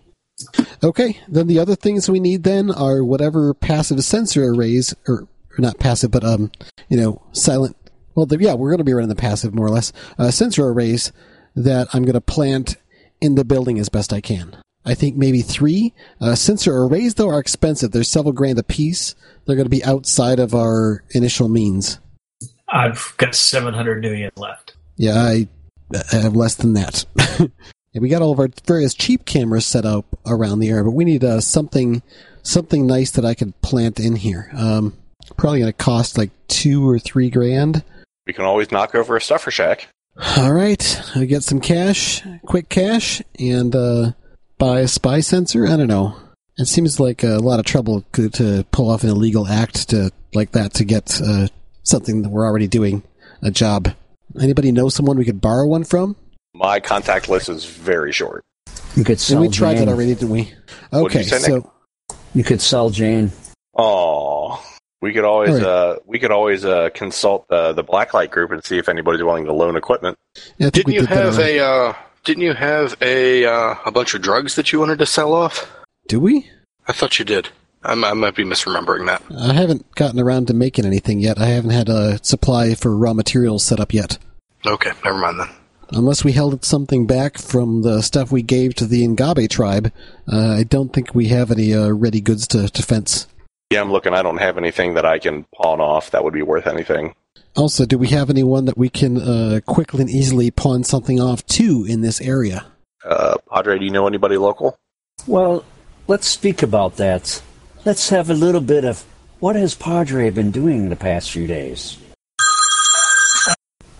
[0.57, 0.65] you.
[0.83, 5.21] okay, then the other things we need then are whatever passive sensor arrays or,
[5.51, 6.51] or not passive, but um,
[6.89, 7.75] you know, silent.
[8.19, 10.67] Well, the, yeah, we're going to be running the passive more or less uh, sensor
[10.67, 11.13] arrays
[11.55, 12.75] that I'm going to plant
[13.21, 14.57] in the building as best I can.
[14.83, 15.93] I think maybe three.
[16.19, 17.91] Uh, sensor arrays, though, are expensive.
[17.91, 19.15] They're several grand a piece.
[19.45, 22.01] They're going to be outside of our initial means.
[22.67, 24.75] I've got 700 million left.
[24.97, 25.47] Yeah, I,
[26.11, 27.05] I have less than that.
[27.93, 31.05] we got all of our various cheap cameras set up around the area, but we
[31.05, 32.03] need uh, something
[32.43, 34.51] something nice that I could plant in here.
[34.53, 34.97] Um,
[35.37, 37.81] probably going to cost like two or three grand.
[38.29, 39.87] We can always knock over a stuffer shack.
[40.37, 44.11] All right, I get some cash, quick cash, and uh,
[44.59, 45.65] buy a spy sensor.
[45.65, 46.15] I don't know.
[46.59, 50.11] It seems like a lot of trouble to, to pull off an illegal act to
[50.35, 51.47] like that to get uh,
[51.81, 53.01] something that we're already doing,
[53.41, 53.89] a job.
[54.39, 56.15] Anybody know someone we could borrow one from?
[56.53, 58.43] My contact list is very short.
[58.95, 59.85] You could And sell we tried Jane.
[59.87, 60.53] that already, didn't we?
[60.91, 61.63] What'd you Okay, say, Nick?
[61.63, 63.31] so You could sell Jane.
[63.75, 64.63] Oh,
[65.01, 65.65] we could always All right.
[65.65, 69.45] uh, we could always uh, consult the the Blacklight group and see if anybody's willing
[69.45, 70.17] to loan equipment.
[70.57, 71.57] yeah, Didn't you did have already.
[71.57, 71.93] a uh,
[72.23, 75.69] Didn't you have a uh, a bunch of drugs that you wanted to sell off?
[76.07, 76.49] Do we?
[76.87, 77.49] I thought you did.
[77.83, 79.21] I, I might be misremembering that.
[79.37, 81.39] I haven't gotten around to making anything yet.
[81.39, 84.17] I haven't had a supply for raw materials set up yet.
[84.65, 85.47] Okay, never mind then.
[85.91, 89.91] Unless we held something back from the stuff we gave to the Ngabe tribe,
[90.31, 93.27] uh, I don't think we have any uh, ready goods to, to fence.
[93.69, 94.13] Yeah, I'm looking.
[94.13, 97.13] I don't have anything that I can pawn off that would be worth anything.
[97.55, 101.45] Also, do we have anyone that we can uh, quickly and easily pawn something off
[101.47, 102.65] to in this area?
[103.05, 104.77] Uh, Padre, do you know anybody local?
[105.27, 105.63] Well,
[106.07, 107.41] let's speak about that.
[107.85, 109.05] Let's have a little bit of
[109.39, 111.97] what has Padre been doing the past few days?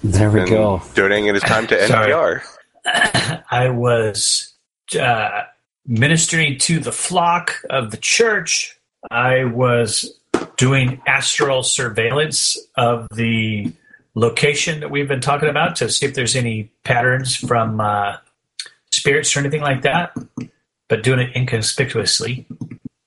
[0.03, 0.81] There we And go.
[0.95, 2.41] Donating it is time to NPR.
[3.51, 4.53] I was
[4.99, 5.43] uh,
[5.85, 8.78] ministering to the flock of the church.
[9.09, 10.19] I was
[10.57, 13.71] doing astral surveillance of the
[14.15, 18.17] location that we've been talking about to see if there's any patterns from uh,
[18.91, 20.15] spirits or anything like that,
[20.87, 22.45] but doing it inconspicuously.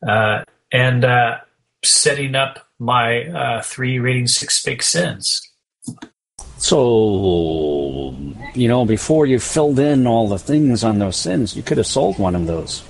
[0.06, 1.38] Uh, and uh,
[1.84, 5.48] setting up my uh, three rating six big sins.
[6.56, 8.16] So,
[8.54, 11.86] you know, before you filled in all the things on those sins, you could have
[11.86, 12.84] sold one of those.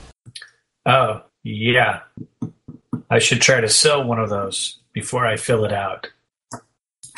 [0.87, 2.01] Oh, yeah.
[3.11, 6.09] I should try to sell one of those before I fill it out.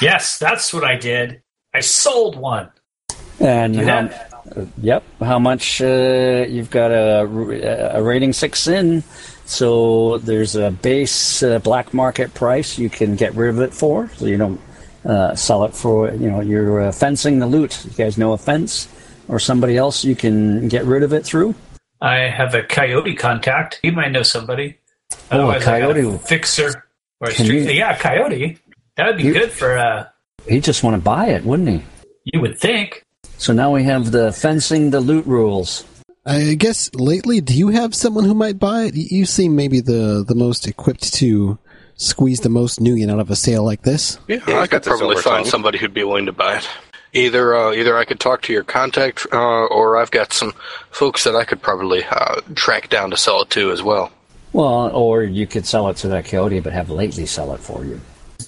[0.01, 1.43] Yes, that's what I did.
[1.72, 2.70] I sold one.
[3.41, 3.99] And how,
[4.57, 7.20] uh, yep, how much uh, you've got a,
[7.97, 9.03] a rating six in?
[9.47, 14.09] So there's a base uh, black market price you can get rid of it for.
[14.16, 14.61] So you don't
[15.05, 17.85] uh, sell it for, you know, you're uh, fencing the loot.
[17.85, 18.89] You guys know a fence
[19.29, 21.55] or somebody else you can get rid of it through?
[22.01, 23.81] I have a coyote contact.
[23.83, 24.79] He might know somebody.
[25.31, 26.15] Oh, a Otherwise, I got coyote.
[26.15, 26.85] a fixer
[27.21, 27.65] or a street.
[27.65, 28.59] you- Yeah, a coyote.
[28.97, 29.77] That would be You- good for.
[29.79, 30.07] Uh,
[30.49, 31.83] He'd just want to buy it, wouldn't he?
[32.33, 33.05] you would think.
[33.39, 35.85] So now we have the fencing the loot rules.
[36.27, 38.95] I guess lately, do you have someone who might buy it?
[38.95, 41.59] You seem maybe the, the most equipped to
[41.97, 44.19] squeeze the most nuyen out of a sale like this.
[44.27, 45.51] Yeah, Yeah, I he's could got the probably find tongue.
[45.51, 46.69] somebody who'd be willing to buy it.
[47.12, 49.37] Either uh, either I could talk to your contact, uh,
[49.67, 50.53] or I've got some
[50.91, 54.11] folks that I could probably uh, track down to sell it to as well.
[54.55, 57.85] Well, or you could sell it to that coyote, but have Lately sell it for
[57.85, 58.01] you.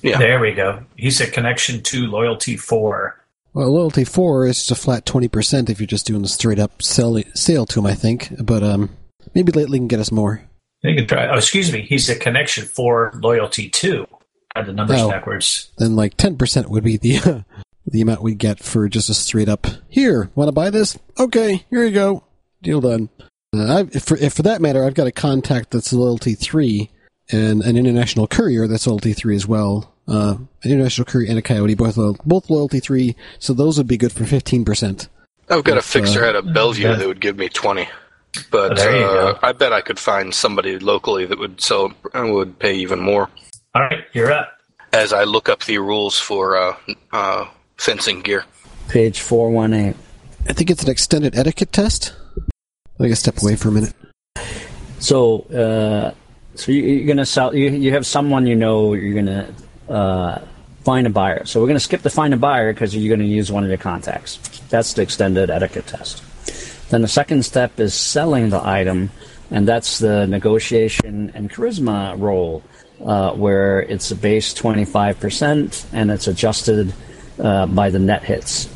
[0.03, 0.19] Yeah.
[0.19, 0.85] There we go.
[0.97, 3.21] He's a connection to loyalty four.
[3.55, 6.59] Well, loyalty four is just a flat twenty percent if you're just doing a straight
[6.59, 7.87] up sell sale to him.
[7.87, 8.91] I think, but um,
[9.35, 10.43] maybe lately can get us more.
[10.83, 11.27] You could try.
[11.29, 11.83] Oh, excuse me.
[11.83, 14.07] He's a connection for loyalty two.
[14.55, 15.11] I had the numbers Oh.
[15.11, 15.71] backwards.
[15.79, 17.45] Then like ten percent would be the
[17.87, 19.67] the amount we get for just a straight up.
[19.89, 20.99] Here, want to buy this?
[21.19, 22.25] Okay, here you go.
[22.63, 23.09] Deal done.
[23.59, 26.91] Uh, I've, if, for, if for that matter, I've got a contact that's loyalty three
[27.31, 29.93] and an international courier that's loyalty three as well.
[30.09, 33.17] Uh, an international courier and a coyote, both lo- both loyalty three.
[33.39, 35.09] So those would be good for fifteen percent.
[35.49, 36.95] I've got a If, fixer uh, out of Bellevue yeah.
[36.95, 37.89] that would give me twenty,
[38.51, 39.39] but Oh, there you uh, go.
[39.43, 43.29] I bet I could find somebody locally that would sell and would pay even more.
[43.75, 44.53] All right, you're up.
[44.93, 46.77] As I look up the rules for uh,
[47.13, 47.47] uh,
[47.77, 48.45] fencing gear.
[48.89, 49.95] Page 418.
[50.49, 52.15] I think it's an extended etiquette test.
[52.99, 53.95] I can step away for a minute.
[54.99, 56.15] So, uh,
[56.55, 57.55] so you, you're gonna sell.
[57.55, 58.95] You, you have someone you know.
[58.95, 59.55] You're gonna
[59.89, 60.41] uh,
[60.85, 61.45] find a buyer.
[61.45, 63.79] So we're gonna skip the find a buyer because you're gonna use one of your
[63.79, 64.39] contacts.
[64.71, 66.23] That's the extended etiquette test.
[66.91, 69.11] Then the second step is selling the item,
[69.51, 72.63] and that's the negotiation and charisma roll,
[73.05, 76.95] uh, where it's a base 25% and it's adjusted
[77.41, 78.69] uh, by the net hits.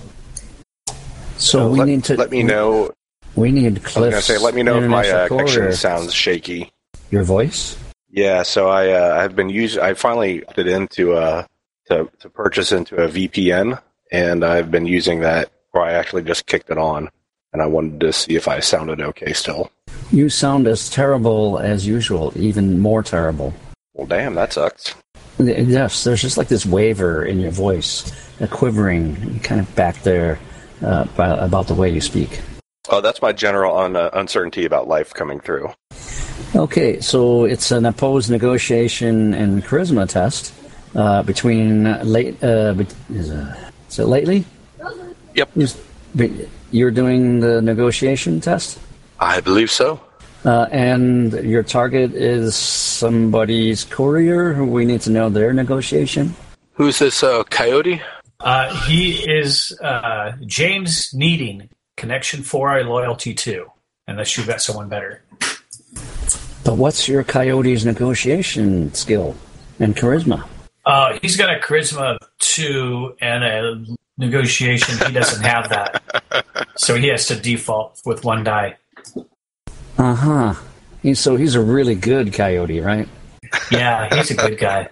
[1.38, 2.90] So we let, need to let me know.
[3.36, 6.72] We need I was gonna say, let me know if my uh, connection sounds shaky.
[7.10, 7.78] Your voice?
[8.10, 9.82] Yeah, so I uh, I've been using.
[9.82, 11.44] I finally opted into uh
[11.88, 15.50] to to purchase into a VPN, and I've been using that.
[15.72, 17.08] Or I actually just kicked it on,
[17.52, 19.70] and I wanted to see if I sounded okay still.
[20.10, 23.54] You sound as terrible as usual, even more terrible.
[23.94, 24.94] Well, damn, that sucks.
[25.38, 30.40] Yes, there's just like this waver in your voice, a quivering, kind of back there
[30.82, 32.40] uh, about the way you speak.
[32.88, 35.70] Oh, that's my general un- uh, uncertainty about life coming through.
[36.56, 40.52] Okay, so it's an opposed negotiation and charisma test
[40.94, 42.42] uh, between late.
[42.42, 42.74] Uh,
[43.10, 43.54] is, uh,
[43.88, 44.44] is it lately?
[45.34, 45.80] Yep, Who's-
[46.14, 46.30] but
[46.72, 48.78] You're doing the negotiation test?
[49.18, 50.00] I believe so.
[50.44, 56.34] Uh, and your target is somebody's courier we need to know their negotiation?
[56.74, 58.00] Who's this uh, coyote?
[58.40, 61.68] Uh, he is uh, James Needing,
[62.00, 63.70] Connection for 4, Loyalty 2,
[64.08, 65.20] unless you've got someone better.
[66.64, 69.36] But what's your coyote's negotiation skill
[69.78, 70.48] and charisma?
[70.86, 73.84] Uh, he's got a charisma of 2 and a
[74.16, 74.96] negotiation.
[75.06, 76.02] He doesn't have that.
[76.76, 78.78] So he has to default with one die.
[79.98, 80.54] Uh huh.
[81.02, 83.06] He's, so he's a really good coyote, right?
[83.70, 84.88] Yeah, he's a good guy.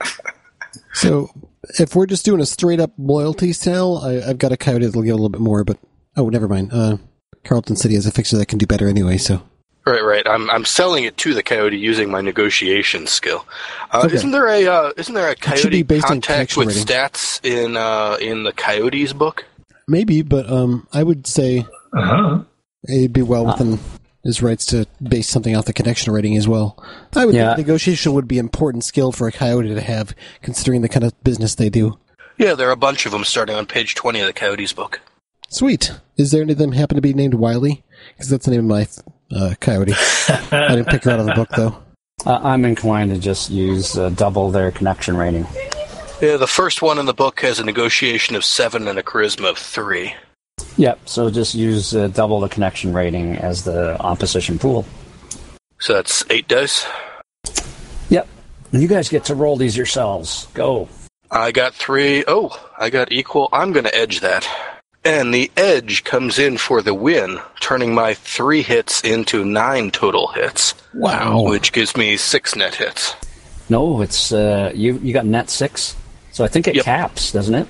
[0.93, 1.31] So
[1.79, 5.01] if we're just doing a straight up loyalty sale, I, I've got a coyote that'll
[5.01, 5.79] get a little bit more, but
[6.19, 6.71] oh, never mind.
[6.73, 6.99] Uh,
[7.45, 9.17] Carlton City has a fixer that can do better anyway.
[9.17, 9.43] So
[9.87, 10.27] Right, right.
[10.29, 13.47] I'm I'm selling it to the coyote using my negotiation skill.
[13.91, 14.17] Uh, Okay.
[14.17, 16.85] Isn't there a uh, isn't there a coyote based contact connection with rating.
[16.87, 19.47] stats in uh, in the coyotes book?
[19.87, 21.65] maybe, but um, I would say
[21.95, 22.43] Uh-huh.
[22.87, 23.79] it'd be well within
[24.23, 26.77] his rights to base something off the connection rating as well.
[27.17, 27.55] I would Yeah.
[27.55, 31.05] think negotiation would be an important skill for a coyote to have, considering the kind
[31.05, 31.99] of business they do.
[32.37, 35.01] Yeah, there are a bunch of them starting on page twenty of the coyotes book.
[35.49, 35.93] Sweet.
[36.17, 37.85] Is there any of them happen to be named Wiley?
[38.11, 38.87] Because that's the name of my
[39.37, 39.95] uh, coyote.
[40.53, 41.83] I didn't pick her out of the book though.
[42.27, 45.47] Uh, I'm inclined to just use uh, double their connection rating.
[46.21, 49.51] Yeah, the first one in the book has a negotiation of seven and a charisma
[49.51, 50.15] of three.
[50.79, 54.85] Yep, so just use uh, double the connection rating as the opposition pool.
[55.79, 56.85] So that's eight dice.
[58.09, 58.27] Yep.
[58.73, 60.49] You guys get to roll these yourselves.
[60.55, 60.89] Go.
[61.31, 62.25] I got three.
[62.27, 63.49] Oh, I got equal.
[63.53, 64.49] I'm going to edge that.
[65.09, 70.29] And the edge comes in for the win, turning my three hits into nine total
[70.29, 71.43] hits, Wow.
[71.45, 73.15] which gives me six net hits.
[73.71, 74.99] No, it's uh, you.
[75.03, 75.97] You got net six,
[76.33, 76.85] so I think it Yep.
[76.85, 77.67] caps, doesn't it?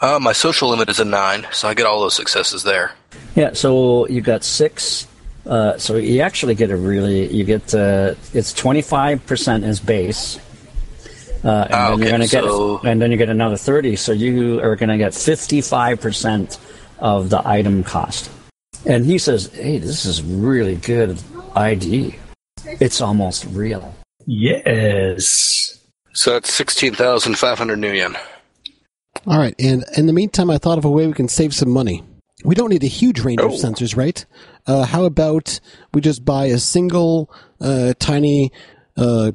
[0.00, 2.92] Uh, my social limit is a nine, so I get all those successes there.
[3.34, 3.52] Yeah.
[3.54, 5.06] So you got six.
[5.46, 9.80] Uh, so you actually get a really you get uh, it's twenty five percent as
[9.80, 10.38] base,
[11.44, 13.96] uh, and Ah, then you're okay, gonna get so- and then you get another thirty.
[13.96, 16.58] So you are gonna get fifty five percent
[16.98, 18.30] of the item cost.
[18.86, 21.18] And he says, "Hey, this is really good
[21.54, 22.16] ID.
[22.80, 23.94] It's almost real."
[24.26, 25.78] Yes.
[26.12, 28.16] So that's 16,500 new yen.
[29.26, 31.70] All right, and in the meantime, I thought of a way we can save some
[31.70, 32.02] money.
[32.44, 33.54] We don't need a huge range of Oh.
[33.54, 34.24] sensors, right?
[34.66, 35.58] Uh, how about
[35.92, 37.30] we just buy a single,
[37.60, 38.52] uh, tiny,
[38.96, 39.32] uh,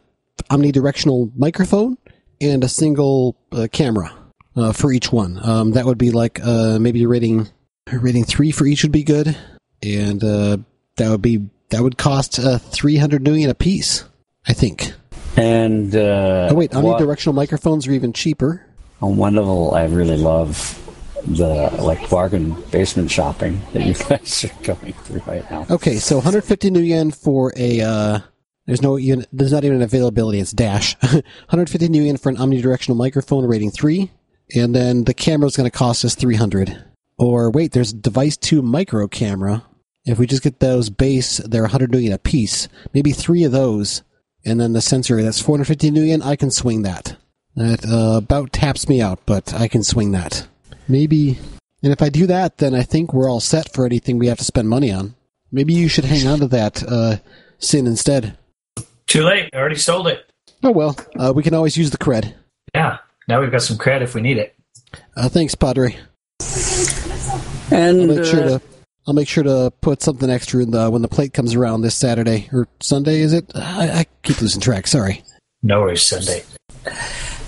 [0.52, 1.98] omnidirectional microphone
[2.40, 4.14] and a single uh, camera
[4.56, 5.40] uh, for each one?
[5.44, 7.48] Um, that would be like uh, maybe a rating,
[7.92, 9.36] rating three for each would be good,
[9.82, 10.58] and uh,
[10.98, 14.04] that would be that would cost uh, three hundred million a piece,
[14.48, 14.94] I think.
[15.38, 18.66] And uh, Oh wait, what- omnidirectional microphones are even cheaper.
[19.02, 20.78] On one level, I really love
[21.26, 25.66] the like bargain basement shopping that you guys are going through right now.
[25.72, 28.24] Okay, so 150 new yen for a.
[28.72, 29.26] There's no even.
[29.34, 30.40] There's not even an availability.
[30.40, 30.96] It's dash.
[31.02, 34.12] 150 new for an omnidirectional microphone rating three,
[34.56, 36.82] and then the camera's going to cost us 300.
[37.18, 39.66] Or wait, there's device two micro camera.
[40.06, 42.70] If we just get those base, they're 100 new yen a piece.
[42.94, 44.04] Maybe three of those,
[44.46, 46.22] and then the sensor that's 450 new yen.
[46.22, 47.18] I can swing that.
[47.58, 50.48] That uh, about taps me out, but I can swing that.
[50.88, 51.40] Maybe.
[51.84, 54.38] And if I do that, then I think we're all set for anything we have
[54.38, 55.16] to spend money on.
[55.52, 57.18] Maybe you should hang on to that uh,
[57.60, 58.38] sin instead.
[59.12, 59.50] Too late.
[59.54, 60.26] I already sold it.
[60.64, 62.34] Oh well, uh, we can always use the cred.
[62.74, 63.00] Yeah.
[63.28, 64.56] Now we've got some cred if we need it.
[65.18, 65.98] Uh, thanks, Padre.
[67.72, 68.62] And I'll make sure uh, to
[69.06, 71.94] I'll make sure to put something extra in the when the plate comes around this
[71.94, 73.20] Saturday or Sunday.
[73.20, 73.52] Is it?
[73.54, 74.88] I, I keep losing track.
[74.88, 75.22] Sorry.
[75.62, 76.46] No worries, Sunday.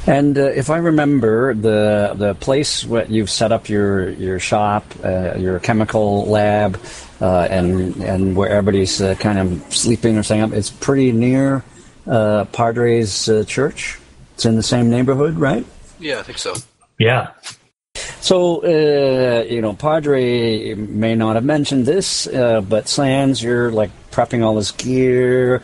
[0.05, 4.83] and uh, if I remember, the the place where you've set up your your shop,
[5.01, 6.77] uh, your chemical lab,
[7.23, 11.63] uh, and and where everybody's uh, kind of sleeping or staying up, it's pretty near
[12.05, 13.97] uh, Padre's uh, church.
[14.33, 15.65] It's in the same neighborhood, right?
[15.99, 16.53] Yeah, I think so.
[16.99, 17.31] Yeah.
[18.19, 23.91] So, uh, you know, Padre may not have mentioned this, uh, but Sans, you're like
[24.11, 25.61] prepping all this gear,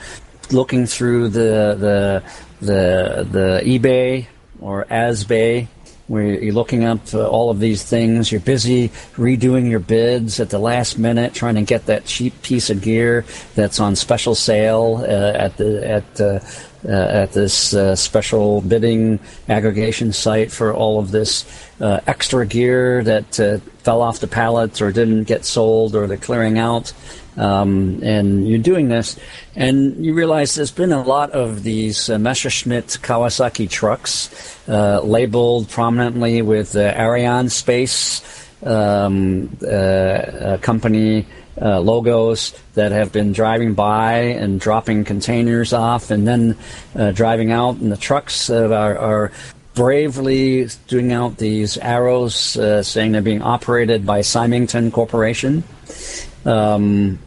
[0.51, 2.24] looking through the the
[2.62, 4.28] the the eBay
[4.62, 5.68] or Asbay,
[6.10, 8.32] where you're looking up uh, all of these things.
[8.32, 12.70] You're busy redoing your bids at the last minute, trying to get that cheap piece
[12.70, 13.24] of gear
[13.55, 16.22] that's on special sale uh, at the at.
[16.22, 16.39] Uh,
[16.88, 21.45] uh, at this uh, special bidding aggregation site for all of this
[21.82, 23.36] uh, extra gear that
[23.84, 26.93] fell off the pallets or didn't get sold or they're clearing out.
[27.38, 29.18] Um, and you're doing this,
[29.56, 34.30] and you realize there's been a lot of these uh, Messerschmitt Kawasaki trucks
[34.68, 38.22] uh, labeled prominently with uh, Ariane Space
[38.64, 41.26] um, uh, uh, company
[41.62, 46.58] uh, logos that have been driving by and dropping containers off and then
[46.96, 49.32] uh, driving out, and the trucks are, are
[49.76, 55.64] bravely doing out these arrows uh, saying they're being operated by Symington Corporation.
[56.46, 57.20] Um,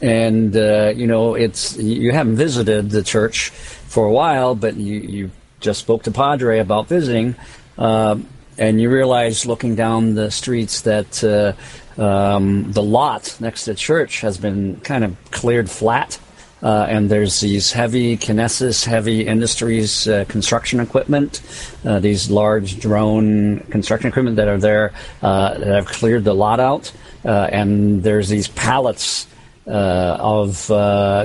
[0.00, 5.00] and uh, you know, it's you haven't visited the church for a while, but you,
[5.00, 5.30] you
[5.60, 7.34] just spoke to Padre about visiting,
[7.76, 8.16] uh,
[8.56, 11.52] and you realize looking down the streets that uh,
[12.00, 16.18] um, the lot next to the church has been kind of cleared flat.
[16.60, 21.40] Uh, and there's these heavy Kinesis, heavy industries uh, construction equipment,
[21.84, 24.92] uh, these large drone construction equipment that are there
[25.22, 26.90] uh, that have cleared the lot out.
[27.24, 29.26] Uh, and there's these pallets
[29.66, 30.68] uh, of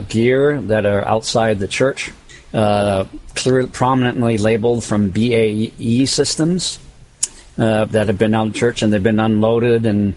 [0.09, 2.11] gear that are outside the church,
[2.51, 6.79] clear, prominently labeled from BAE systems.
[7.55, 10.15] that have been out in church and they've been unloaded and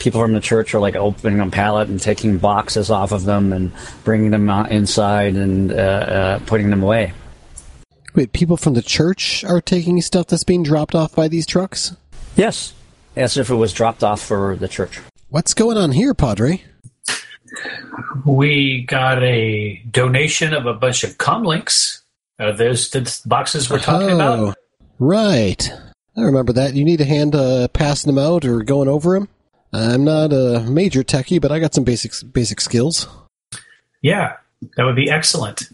[0.00, 3.52] people from the church are like opening a pallet and taking boxes off of them
[3.52, 3.70] and
[4.02, 7.12] bringing them inside and uh, uh, putting them away.
[8.14, 11.94] Wait, people from the church are taking stuff that's being dropped off by these trucks?
[12.34, 12.72] Yes,
[13.16, 15.00] as if it was dropped off for the church.
[15.28, 16.62] What's going on here, Padre?
[18.24, 22.02] We got a donation of a bunch of comlinks.
[22.38, 24.56] Are those the boxes we're talking oh, about?
[24.98, 25.70] Right.
[26.16, 26.74] I remember that.
[26.74, 29.28] You need a hand uh, passing them out or going over them?
[29.72, 33.06] I'm not a major techie, but I got some basic basic skills.
[34.02, 34.36] Yeah,
[34.76, 35.70] that would be excellent.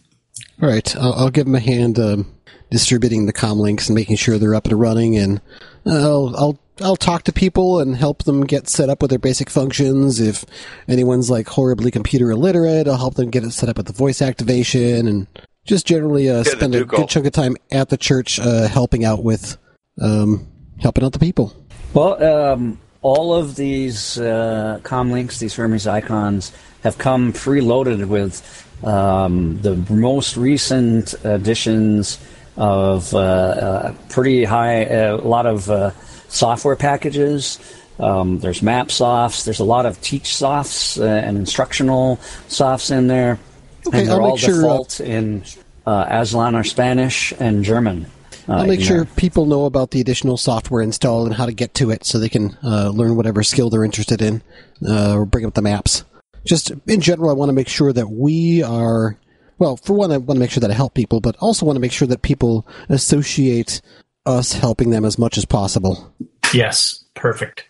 [0.60, 2.32] All right, I'll, I'll give them a hand um,
[2.70, 5.40] distributing the com links and making sure they're up and running, and
[5.86, 9.48] I'll I'll I'll talk to people and help them get set up with their basic
[9.48, 10.20] functions.
[10.20, 10.44] If
[10.88, 14.20] anyone's like horribly computer illiterate, I'll help them get it set up with the voice
[14.20, 15.26] activation and
[15.64, 19.24] just generally uh, spend a good chunk of time at the church uh, helping out
[19.24, 19.56] with
[20.00, 20.46] um,
[20.80, 21.54] helping out the people.
[21.94, 26.52] Well, um, all of these uh, comlinks, these Hermes Ikons,
[26.82, 32.18] have come preloaded with um, the most recent additions
[32.56, 35.90] of uh, uh, pretty high, uh, a lot of uh,
[36.36, 37.58] software packages.
[37.98, 39.44] Um, there's map softs.
[39.44, 42.16] There's a lot of teach softs uh, and instructional
[42.48, 43.38] softs in there.
[43.86, 45.42] Okay, and they're I'll all make sure, default in
[45.86, 48.06] Aztlan or Spanish and German.
[48.48, 51.90] I'll make sure people know about the additional software installed and how to get to
[51.90, 54.42] it so they can uh, learn whatever skill they're interested in
[54.86, 56.04] uh, or bring up the maps.
[56.44, 59.18] Just in general, I want to make sure that we are,
[59.58, 61.74] well, for one, I want to make sure that I help people, but also want
[61.76, 63.80] to make sure that people associate
[64.24, 66.14] us helping them as much as possible.
[66.54, 67.64] Yes, perfect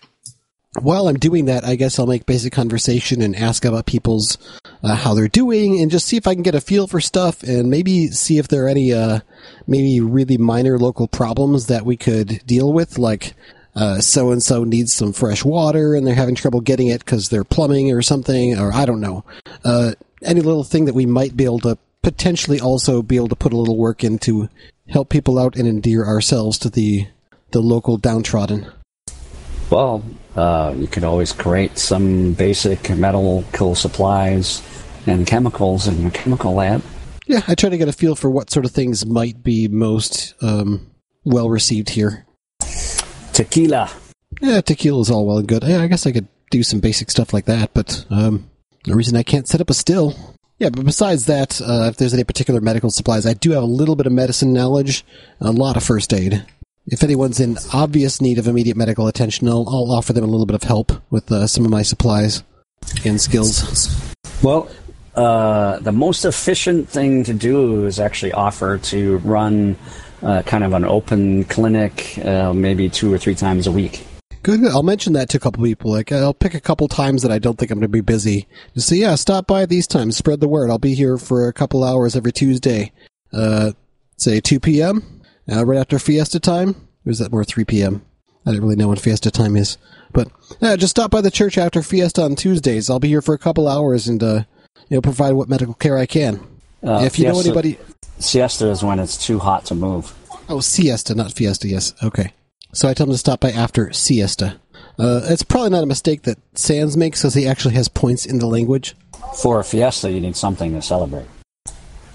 [0.81, 4.39] while I'm doing that, I guess I'll make basic conversation and ask about people's
[4.83, 7.43] uh, how they're doing, and just see if I can get a feel for stuff,
[7.43, 9.21] and maybe see if there are any uh,
[9.67, 13.35] maybe really minor local problems that we could deal with, like
[14.01, 17.45] so and so needs some fresh water and they're having trouble getting it because they're
[17.45, 19.25] plumbing or something, or I don't know.
[19.65, 23.37] Uh, any little thing that we might be able to potentially also be able to
[23.37, 24.49] put a little work in to
[24.89, 27.07] help people out and endear ourselves to the
[27.51, 28.71] the local downtrodden.
[29.71, 30.05] Well,
[30.37, 34.63] uh, you could always create some basic medical supplies
[35.07, 36.83] and chemicals in your chemical lab.
[37.27, 40.35] Yeah, I try to get a feel for what sort of things might be most
[40.41, 40.91] um,
[41.25, 42.27] well received here.
[43.33, 43.91] Tequila.
[44.41, 45.65] Yeah, tequila is all well and good.
[45.65, 48.49] Yeah, I guess I could do some basic stuff like that, but um,
[48.85, 50.15] the reason I can't set up a still.
[50.59, 53.67] Yeah, but besides that, uh, if there's any particular medical supplies, I do have a
[53.67, 55.05] little bit of medicine knowledge,
[55.41, 56.47] a lot of first aid
[56.87, 60.47] if anyone's in obvious need of immediate medical attention, I'll, I'll offer them a little
[60.47, 62.43] bit of help with uh, some of my supplies
[63.05, 64.15] and skills.
[64.43, 64.71] Well,
[65.15, 69.77] uh, the most efficient thing to do is actually offer to run
[70.23, 74.07] uh, kind of an open clinic, uh, maybe two or three times a week.
[74.43, 74.65] Good.
[74.67, 75.91] I'll mention that to a couple people.
[75.91, 78.47] Like, I'll pick a couple times that I don't think I'm going to be busy.
[78.75, 80.17] Just say, yeah, stop by these times.
[80.17, 80.71] Spread the word.
[80.71, 82.93] I'll be here for a couple hours every Tuesday.
[83.33, 83.73] Uh,
[84.19, 85.16] say 2 p.m.
[85.51, 86.89] Uh, right after Fiesta time?
[87.05, 88.05] Or is that more 3 p.m.?
[88.45, 89.77] I don't really know when Fiesta time is.
[90.13, 90.29] But
[90.63, 92.89] uh, just stop by the church after Fiesta on Tuesdays.
[92.89, 94.45] I'll be here for a couple hours and uh,
[94.89, 96.37] you know provide what medical care I can.
[96.83, 97.79] Uh, if you fiesta, know anybody,
[98.19, 100.15] siesta is when it's too hot to move.
[100.49, 101.67] Oh, siesta, not Fiesta.
[101.67, 102.33] Yes, okay.
[102.73, 104.61] So I tell him to stop by after siesta.
[104.99, 108.39] Uh, it's probably not a mistake that Sans makes because he actually has points in
[108.39, 108.95] the language.
[109.43, 111.27] For a fiesta, you need something to celebrate.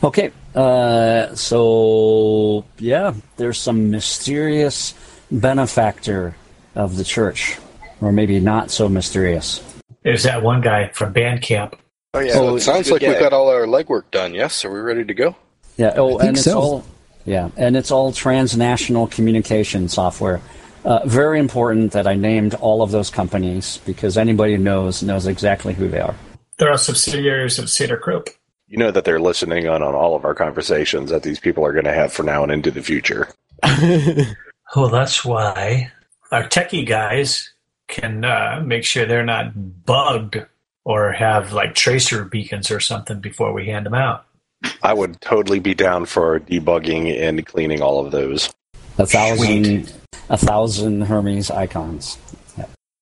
[0.04, 4.96] Okay, uh, so yeah, there's some mysterious
[5.30, 6.36] benefactor
[6.76, 7.58] of the church,
[8.02, 9.64] or maybe not so mysterious.
[10.04, 11.76] There's that one guy from Bandcamp.
[12.14, 14.34] Oh yeah, oh, it sounds like we've got all our legwork done.
[14.34, 15.36] Yes, are we ready to go?
[15.78, 15.94] Yeah.
[15.96, 16.60] Oh, and it's so.
[16.60, 16.86] all
[17.26, 20.42] yeah, and it's all transnational communication software.
[20.84, 25.28] Uh, very important that I named all of those companies because anybody who knows knows
[25.28, 26.16] exactly who they are.
[26.58, 28.30] They're all subsidiaries of Saeder-Krupp.
[28.72, 31.74] You know that they're listening on, on all of our conversations that these people are
[31.74, 33.28] going to have for now and into the future.
[34.74, 35.92] Well, that's why
[36.32, 37.52] our techie guys
[37.88, 40.46] can uh, make sure they're not bugged
[40.86, 44.26] or have like tracer beacons or something before we hand them out.
[44.82, 48.50] I would totally be down for debugging and cleaning all of those.
[48.98, 49.92] A thousand,
[50.30, 52.18] a thousand Hermes Ikons.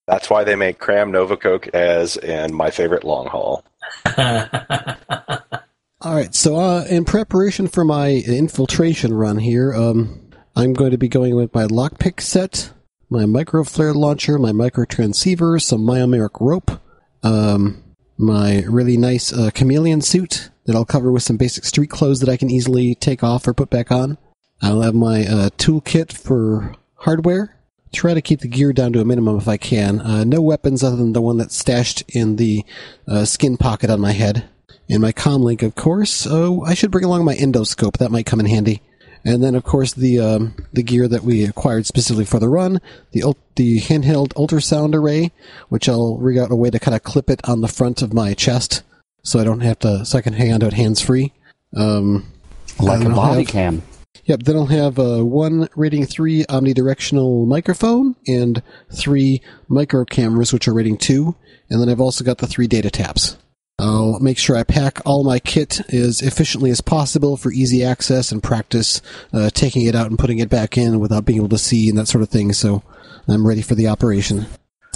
[0.07, 3.63] That's why they make Cram Novacoke as and my favorite long haul.
[6.01, 10.97] All right, so uh, in preparation for my infiltration run here, um, I'm going to
[10.97, 12.71] be going with my lockpick set,
[13.09, 16.71] my micro flare launcher, my micro transceiver, some myomeric rope,
[17.21, 17.83] um,
[18.17, 22.29] my really nice uh, chameleon suit that I'll cover with some basic street clothes that
[22.29, 24.17] I can easily take off or put back on.
[24.61, 27.57] I'll have my uh, toolkit for hardware.
[27.91, 29.99] Try to keep the gear down to a minimum if I can.
[29.99, 32.63] Uh, no weapons other than the one that's stashed in the
[33.05, 34.47] uh, skin pocket on my head.
[34.89, 36.25] And my comlink, of course.
[36.29, 37.97] Oh, I should bring along my endoscope.
[37.97, 38.81] That might come in handy.
[39.25, 42.79] And then, of course, the um, the gear that we acquired specifically for the run,
[43.11, 45.31] the the handheld ultrasound array,
[45.67, 48.13] which I'll rig out a way to kind of clip it on the front of
[48.13, 48.81] my chest,
[49.21, 51.33] so I don't have to, so I can hang onto it hands free.
[51.75, 52.31] Um,
[52.79, 53.81] Like a body have- cam.
[54.23, 54.43] Yep.
[54.43, 58.61] Then I'll have uh, one rating three omnidirectional microphone and
[58.93, 61.35] three micro cameras, which are rating two,
[61.69, 63.37] and then I've also got the three data taps.
[63.79, 68.31] I'll make sure I pack all my kit as efficiently as possible for easy access
[68.31, 69.01] and practice
[69.33, 71.97] uh, taking it out and putting it back in without being able to see and
[71.97, 72.51] that sort of thing.
[72.53, 72.83] So
[73.27, 74.47] I'm ready for the operation.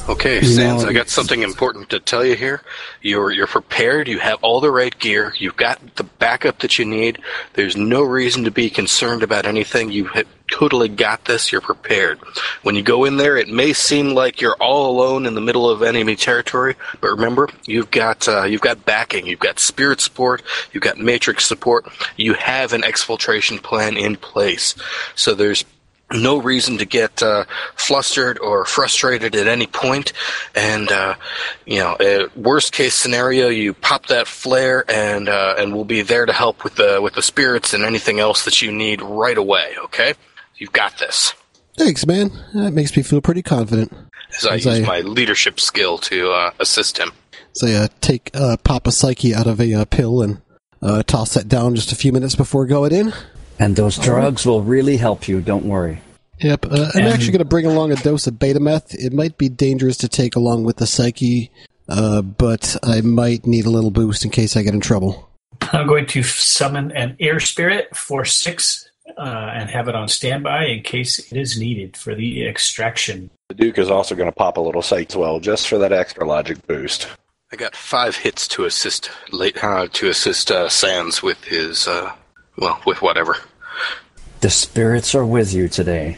[0.09, 2.61] Okay, Sans, I got something important to tell you here.
[3.01, 4.09] You're you're prepared.
[4.09, 5.33] You have all the right gear.
[5.37, 7.19] You've got the backup that you need.
[7.53, 9.91] There's no reason to be concerned about anything.
[9.91, 11.51] You have totally got this.
[11.51, 12.19] You're prepared.
[12.61, 15.67] When you go in there, it may seem like you're all alone in the middle
[15.67, 19.25] of enemy territory, but remember, you've got uh, you've got backing.
[19.25, 20.43] You've got spirit support.
[20.71, 21.87] You've got matrix support.
[22.17, 24.75] You have an exfiltration plan in place.
[25.15, 25.65] So there's
[26.11, 27.45] no reason to get uh,
[27.75, 30.13] flustered or frustrated at any point.
[30.53, 31.15] And uh,
[31.65, 36.27] you know, worst case scenario, you pop that flare, and uh, and we'll be there
[36.27, 39.73] to help with the with the spirits and anything else that you need right away.
[39.85, 40.13] Okay,
[40.57, 41.33] you've got this.
[41.77, 42.31] Thanks, man.
[42.53, 43.93] That makes me feel pretty confident.
[44.37, 47.11] As I As use I- my leadership skill to uh, assist him.
[47.53, 50.41] So I uh, take uh, pop a psyche out of a uh, pill and
[50.81, 53.13] uh, toss that down just a few minutes before going in.
[53.59, 55.39] And those drugs will really help you.
[55.39, 56.01] Don't worry.
[56.39, 58.95] Yep, uh, I'm actually going to bring along a dose of Betameth.
[58.95, 61.51] It might be dangerous to take along with the psyche,
[61.87, 65.29] uh, but I might need a little boost in case I get in trouble.
[65.61, 70.65] I'm going to summon an air spirit for six uh, and have it on standby
[70.65, 73.29] in case it is needed for the extraction.
[73.49, 75.91] The Duke is also going to pop a little psych as well, just for that
[75.91, 77.07] extra logic boost.
[77.51, 82.11] I got five hits to assist late uh, to assist uh, Sans with his uh,
[82.57, 83.37] well with whatever.
[84.41, 86.17] The spirits are with you today.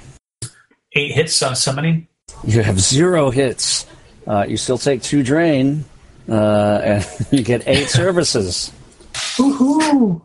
[0.94, 2.08] Eight hits on summoning.
[2.46, 3.86] You have zero hits.
[4.26, 5.84] Uh, you still take two drain,
[6.30, 8.72] uh, and you get eight services.
[9.38, 10.22] Woohoo!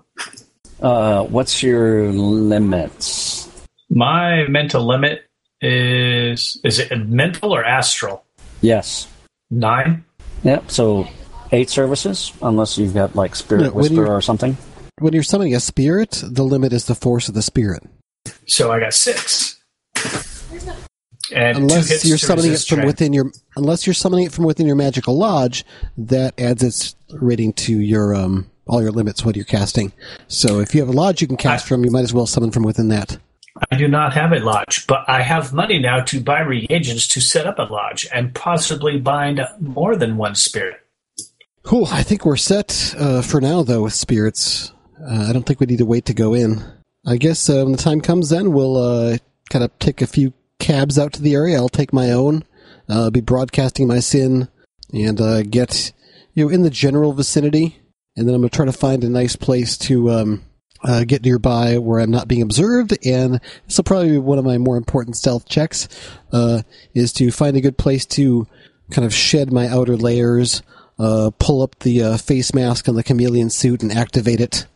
[0.83, 3.49] Uh, what's your limits?
[3.91, 5.23] My mental limit
[5.61, 8.25] is is it mental or astral?
[8.61, 9.09] Yes.
[9.51, 10.05] Nine.
[10.45, 10.71] Yep.
[10.71, 11.07] So
[11.53, 14.57] eight services, unless you've got like spirit Yeah, when whisper or something.
[14.99, 17.83] When you're summoning a spirit, the limit is the force of the spirit.
[18.47, 19.61] So I got six.
[21.33, 22.87] And Unless you're summoning it from train.
[22.87, 25.65] within your, unless you're summoning it from within your magical lodge,
[25.97, 29.93] that adds its rating to your um all your limits what you're casting.
[30.29, 32.27] So if you have a lodge you can cast I- from, you might as well
[32.27, 33.19] summon from within that.
[33.71, 37.21] I do not have a lodge, but I have money now to buy reagents to
[37.21, 40.77] set up a lodge and possibly bind more than one spirit.
[41.65, 41.87] Cool.
[41.91, 44.73] I think we're set uh, for now, though, with spirits.
[45.03, 46.63] Uh, I don't think we need to wait to go in.
[47.05, 49.19] I guess uh, when the time comes, then we'll uh,
[49.51, 51.57] kind of take a few cabs out to the area.
[51.57, 52.45] I'll take my own,
[52.89, 54.49] uh, be broadcasting my sin,
[54.93, 55.93] and uh, get
[56.35, 57.80] you know in the general vicinity.
[58.17, 60.43] And then I'm gonna try to find a nice place to um,
[60.83, 62.97] uh, get nearby where I'm not being observed.
[63.07, 65.89] And this will probably be one of my more important stealth checks:
[66.33, 66.63] uh,
[66.95, 68.47] is to find a good place to
[68.91, 70.63] kind of shed my outer layers
[71.01, 74.67] uh, pull up the uh, face mask on the chameleon suit and activate it.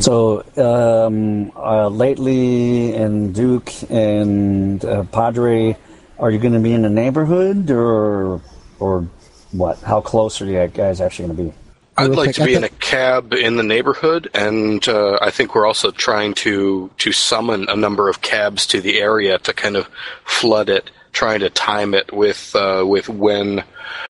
[0.00, 5.76] So um, uh, lately, and Duke and uh, Padre,
[6.18, 8.40] are you going to be in the neighborhood or
[8.78, 9.08] or
[9.52, 9.78] what?
[9.80, 11.63] How close are you guys actually going to be?
[11.96, 15.54] I'd like quick, to be in a cab in the neighborhood, and uh, I think
[15.54, 19.76] we're also trying to to summon a number of cabs to the area to kind
[19.76, 19.88] of
[20.24, 23.64] flood it, trying to time it with uh, with when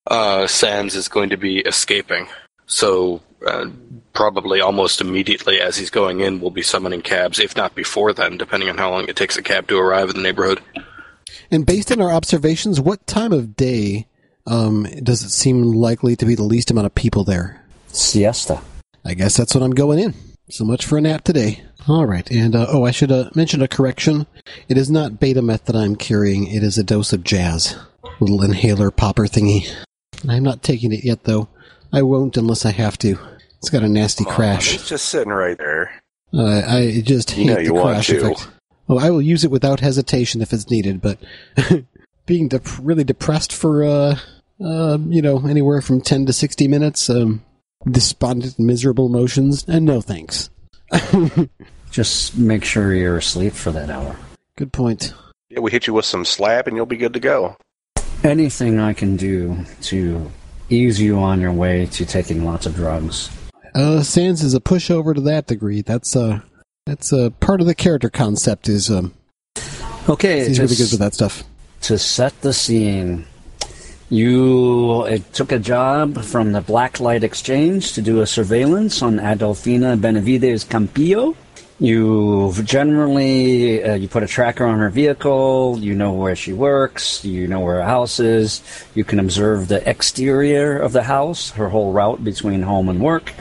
[0.06, 2.26] uh, Sans is going to be escaping.
[2.66, 3.66] So uh,
[4.14, 8.38] probably almost immediately as he's going in, we'll be summoning cabs, if not before then,
[8.38, 10.60] depending on how long it takes a cab to arrive in the neighborhood.
[11.50, 14.06] And based on our observations, what time of day
[14.46, 17.63] um, does it seem likely to be the least amount of people there?
[17.96, 18.60] Siesta.
[19.04, 20.14] I guess that's what I'm going in.
[20.50, 21.62] So much for a nap today.
[21.88, 24.26] All right, and uh, oh, I should uh, mention a correction.
[24.68, 26.46] It is not beta meth that I'm carrying.
[26.46, 27.76] It is a dose of jazz,
[28.20, 29.70] little inhaler popper thingy.
[30.28, 31.48] I'm not taking it yet, though.
[31.92, 33.18] I won't unless I have to.
[33.58, 34.74] It's got a nasty crash.
[34.74, 36.02] It's just sitting right there.
[36.32, 38.16] Uh, I just hate You know the you want crash to.
[38.32, 38.48] effect.
[38.88, 41.18] Oh, I will use it without hesitation if it's needed, but
[42.26, 44.16] being dep- really depressed for, uh,
[44.62, 47.42] uh, you know, anywhere from 10 to 60 minutes, um,
[47.90, 50.50] despondent miserable emotions, and no thanks.
[51.90, 54.16] Just make sure you're asleep for that hour.
[54.56, 55.12] Good point.
[55.50, 57.56] Yeah, we hit you with some slab and you'll be good to go.
[58.24, 60.30] Anything I can do to
[60.70, 63.30] ease you on your way to taking lots of drugs.
[63.74, 65.82] Uh, Sans is a pushover to that degree.
[65.82, 66.40] That's, uh,
[66.86, 69.12] that's, uh, part of the character concept is, um,
[70.08, 71.44] Okay, he's really good with that stuff.
[71.82, 73.24] to set the scene,
[74.14, 80.64] you took a job from the Blacklight Exchange to do a surveillance on Adolfina Benavides
[80.64, 81.34] Campillo.
[81.80, 85.78] You generally uh, you put a tracker on her vehicle.
[85.80, 87.24] You know where she works.
[87.24, 88.62] You know where her house is.
[88.94, 93.32] You can observe the exterior of the house, her whole route between home and work.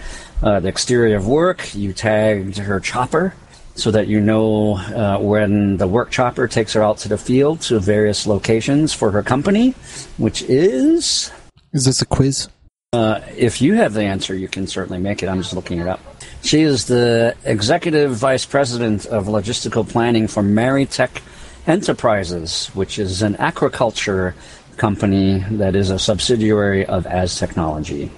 [0.41, 3.35] Uh, the exterior of work, you tagged her chopper
[3.75, 7.61] so that you know uh, when the work chopper takes her out to the field
[7.61, 9.71] to various locations for her company,
[10.17, 11.31] which is
[11.73, 12.49] Is this a quiz?
[12.93, 15.27] uh, if you have the answer, you can certainly make it.
[15.27, 15.99] I'm just looking it up.
[16.43, 21.21] She is the executive vice president of logistical planning for Maritech
[21.65, 24.33] Enterprises, which is an aquaculture
[24.77, 28.09] company that is a subsidiary of Aztechnology.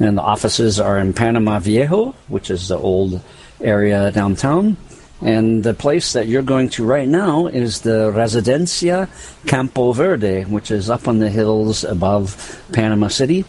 [0.00, 3.20] And the offices are in Panama Viejo, which is the old
[3.60, 4.76] area downtown.
[5.22, 9.08] And the place that you're going to right now is the Residencia
[9.46, 13.44] Campo Verde, which is up on the hills above Panama City.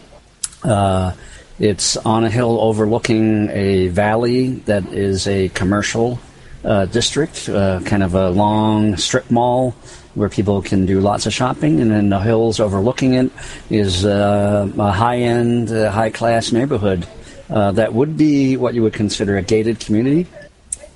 [0.64, 1.12] Uh,
[1.58, 6.18] it's on a hill overlooking a valley that is a commercial
[6.64, 9.72] uh, district, uh, kind of a long strip mall
[10.14, 11.80] where people can do lots of shopping.
[11.80, 13.30] And then the hills overlooking it
[13.70, 17.06] is uh, a high end, uh, high class neighborhood
[17.50, 20.26] uh, that would be what you would consider a gated community,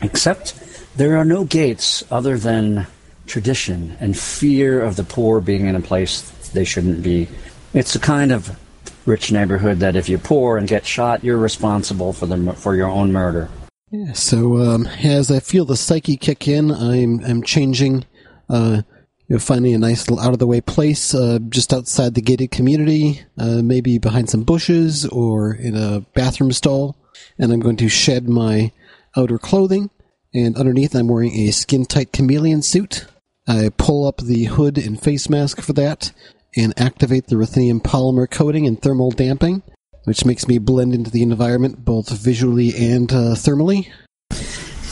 [0.00, 0.54] except
[0.96, 2.86] there are no gates other than
[3.26, 7.28] tradition and fear of the poor being in a place they shouldn't be.
[7.72, 8.58] It's a kind of
[9.06, 12.88] rich neighborhood that if you're poor and get shot, you're responsible for the for your
[12.88, 13.48] own murder.
[13.90, 18.04] Yeah, so um, as I feel the psyche kick in, I'm I'm changing,
[18.48, 18.82] uh,
[19.28, 22.50] you finding a nice little out of the way place uh, just outside the gated
[22.50, 26.96] community, uh, maybe behind some bushes or in a bathroom stall,
[27.38, 28.72] and I'm going to shed my
[29.16, 29.90] outer clothing,
[30.34, 33.06] and underneath I'm wearing a skin tight chameleon suit.
[33.46, 36.12] I pull up the hood and face mask for that,
[36.56, 39.62] and activate the ruthenium polymer coating and thermal damping
[40.04, 43.88] which makes me blend into the environment both visually and uh, thermally.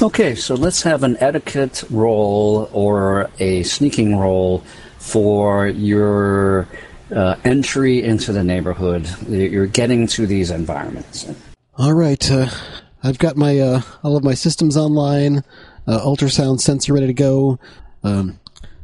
[0.03, 4.65] Okay, so let's have an etiquette roll or a sneaking roll
[4.99, 6.69] for your
[7.15, 9.09] uh, entry into the neighborhood.
[9.29, 11.27] You're getting to these environments.
[11.77, 12.49] All right, uh,
[13.03, 15.43] I've got my uh, all of my systems online,
[15.87, 17.59] uh, ultrasound sensor ready to go.
[18.03, 18.39] Um,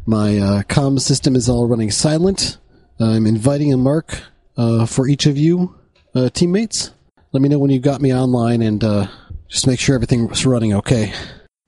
[0.07, 2.59] my uh, comm system is all running silent.
[2.99, 4.23] I'm inviting a mark
[4.57, 5.75] uh, for each of you,
[6.15, 6.93] uh, teammates.
[7.33, 9.09] Let me know when you got me online, and uh,
[9.49, 11.13] just make sure everything's running okay.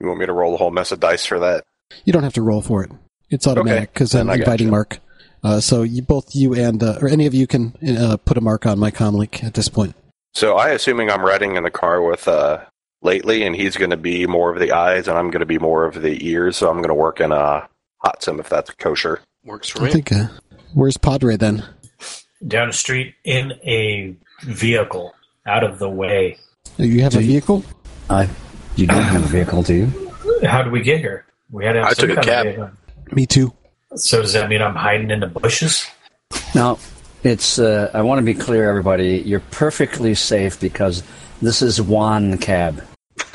[0.01, 1.65] You want me to roll a whole mess of dice for that?
[2.05, 2.91] You don't have to roll for it.
[3.31, 4.71] It's automatic because then I'm inviting.
[4.71, 5.01] Mark.
[5.43, 8.41] Uh, so you, both you and uh, or any of you can uh, put a
[8.41, 9.95] mark on my comm link at this point.
[10.39, 12.61] So I assuming I'm riding in the car with uh
[13.03, 16.01] lately and he's gonna be more of the eyes and I'm gonna be more of
[16.01, 19.21] the ears, so I'm gonna work in a hot sim if that's kosher.
[19.45, 19.91] Works for I me.
[19.91, 20.13] think.
[20.13, 20.29] Uh,
[20.75, 21.65] where's Padre then?
[22.47, 25.13] Down the street in a vehicle,
[25.45, 26.39] out of the way.
[26.77, 27.65] You have a vehicle?
[28.09, 28.29] I,
[28.77, 30.13] you don't have a vehicle, do you?
[30.47, 31.27] How did we get here?
[31.51, 32.47] We had to have I some took a kind of cab.
[32.47, 32.71] vehicle.
[33.11, 33.53] Me too.
[33.97, 35.85] So does that mean I'm hiding in the bushes?
[36.55, 36.79] Now,
[37.23, 37.59] it's.
[37.59, 39.19] Uh, I want to be clear, everybody.
[39.19, 41.03] You're perfectly safe because
[41.43, 42.85] this is one cab.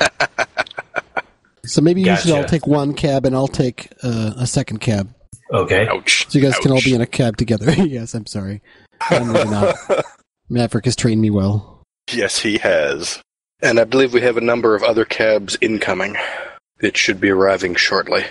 [1.66, 5.12] So maybe you should all take one cab and I'll take uh, a second cab.
[5.52, 5.86] Okay.
[5.88, 6.26] Ouch.
[6.28, 7.70] So you guys can all be in a cab together.
[7.84, 8.60] yes, I'm sorry.
[9.00, 9.76] I'm really not.
[10.48, 11.82] Maverick has trained me well.
[12.12, 13.22] Yes, he has.
[13.62, 16.16] And I believe we have a number of other cabs incoming
[16.80, 18.24] that should be arriving shortly.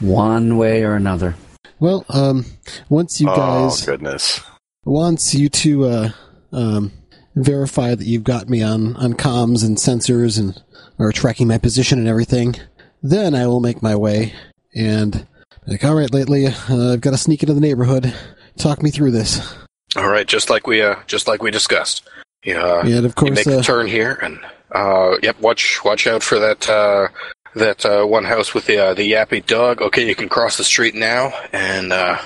[0.00, 1.36] One way or another.
[1.78, 2.44] Well, um,
[2.88, 4.40] once you guys, oh goodness.
[4.84, 6.10] Once you two uh,
[6.52, 6.92] um,
[7.34, 10.62] verify that you've got me on on comms and sensors and
[10.98, 12.54] are tracking my position and everything,
[13.02, 14.34] then I will make my way
[14.74, 15.26] and
[15.66, 18.14] like, all right, lately uh, I've got to sneak into the neighborhood.
[18.56, 19.56] Talk me through this.
[19.96, 22.08] All right, just like we uh, just like we discussed.
[22.44, 24.38] Yeah, and of you course, make uh, a turn here, and
[24.72, 27.08] uh, yep, watch watch out for that uh,
[27.54, 29.82] that uh, one house with the uh, the yappy dog.
[29.82, 32.18] Okay, you can cross the street now, and uh,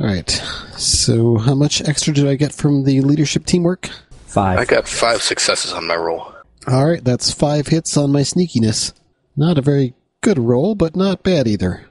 [0.00, 0.30] all right.
[0.76, 3.90] So, how much extra did I get from the leadership teamwork?
[4.26, 4.58] Five.
[4.58, 6.32] I got five successes on my roll.
[6.66, 8.92] All right, that's five hits on my sneakiness.
[9.36, 11.84] Not a very good roll, but not bad either.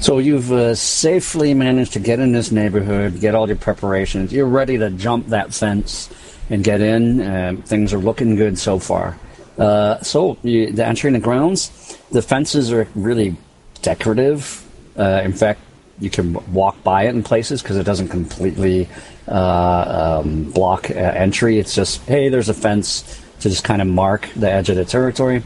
[0.00, 4.32] So you've uh, safely managed to get in this neighborhood, get all your preparations.
[4.32, 6.12] You're ready to jump that fence
[6.50, 7.20] and get in.
[7.20, 9.18] Uh, things are looking good so far.
[9.58, 13.36] Uh, so you, the entering the grounds, the fences are really
[13.82, 14.62] decorative.
[14.98, 15.60] Uh, in fact,
[16.00, 18.88] you can walk by it in places because it doesn't completely
[19.28, 21.58] uh, um, block uh, entry.
[21.58, 24.84] It's just hey, there's a fence to just kind of mark the edge of the
[24.84, 25.42] territory.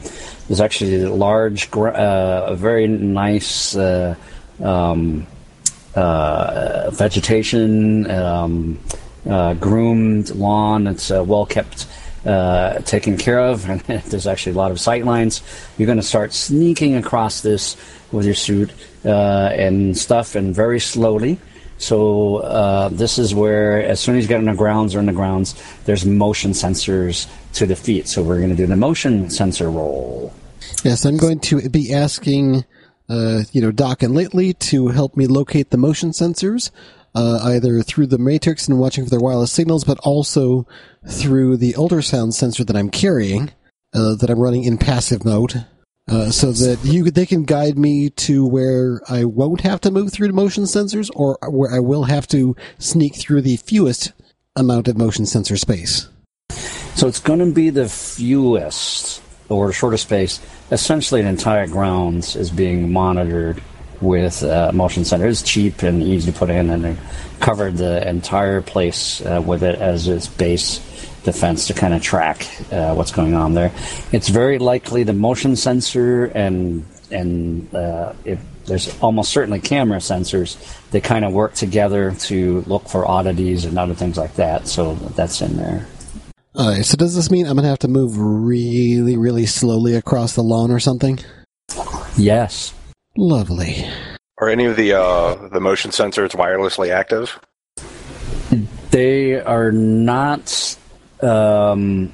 [0.47, 4.15] There's actually a large, uh, a very nice uh,
[4.63, 5.27] um,
[5.95, 8.79] uh, vegetation, um,
[9.29, 10.87] uh, groomed lawn.
[10.87, 11.87] It's well kept,
[12.25, 15.43] uh, taken care of, and there's actually a lot of sight lines.
[15.77, 17.77] You're going to start sneaking across this
[18.13, 18.73] with your suit
[19.05, 21.39] uh, and stuff, and very slowly.
[21.79, 25.07] So uh, this is where, as soon as you get on the grounds or in
[25.07, 25.55] the grounds,
[25.85, 28.09] there's motion sensors to the feet.
[28.09, 30.35] So we're going to do the motion sensor roll.
[30.83, 32.65] Yes, I'm going to be asking,
[33.09, 36.73] uh, you know, Doc and Lately to help me locate the motion sensors,
[37.15, 40.67] uh, either through the matrix and watching for their wireless signals, but also
[41.07, 43.53] through the ultrasound sensor that I'm carrying,
[43.95, 45.65] uh, that I'm running in passive mode.
[46.09, 50.11] Uh, so that you they can guide me to where I won't have to move
[50.11, 54.13] through the motion sensors, or where I will have to sneak through the fewest
[54.57, 56.09] amount of motion sensor space.
[56.95, 60.41] So it's going to be the fewest or shortest space.
[60.73, 63.63] Essentially, an entire grounds is being monitored
[64.01, 65.31] with uh, motion sensors.
[65.31, 66.97] It's cheap and easy to put in, and they
[67.41, 70.81] covered the entire place uh, with it as its base
[71.33, 73.71] defense to kind of track uh, what's going on there.
[74.13, 80.57] It's very likely the motion sensor and and uh, if there's almost certainly camera sensors.
[80.91, 84.67] that kind of work together to look for oddities and other things like that.
[84.67, 85.87] So that's in there.
[86.55, 86.85] All right.
[86.85, 90.71] So does this mean I'm gonna have to move really, really slowly across the lawn
[90.71, 91.19] or something?
[92.17, 92.75] Yes.
[93.17, 93.87] Lovely.
[94.41, 97.39] Are any of the uh, the motion sensors wirelessly active?
[98.91, 100.77] They are not.
[101.23, 102.13] Um,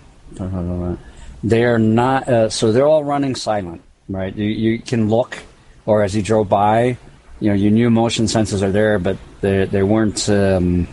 [1.43, 2.29] they are not.
[2.29, 4.35] Uh, so they're all running silent, right?
[4.35, 5.39] You, you can look,
[5.87, 6.97] or as you drove by,
[7.41, 10.29] you know, you knew motion sensors are there, but they they weren't.
[10.29, 10.89] Um,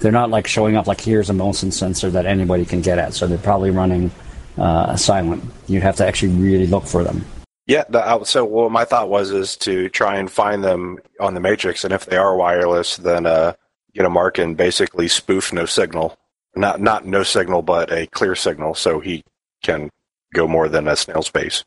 [0.00, 3.14] they're not like showing up like here's a motion sensor that anybody can get at.
[3.14, 4.12] So they're probably running
[4.56, 5.42] uh, silent.
[5.66, 7.24] You'd have to actually really look for them.
[7.66, 7.84] Yeah.
[7.88, 11.40] The, uh, so what my thought was is to try and find them on the
[11.40, 13.54] matrix, and if they are wireless, then uh,
[13.94, 16.16] get a mark and basically spoof no signal.
[16.56, 19.24] Not not no signal, but a clear signal, so he
[19.62, 19.90] can
[20.34, 21.64] go more than a snail's pace.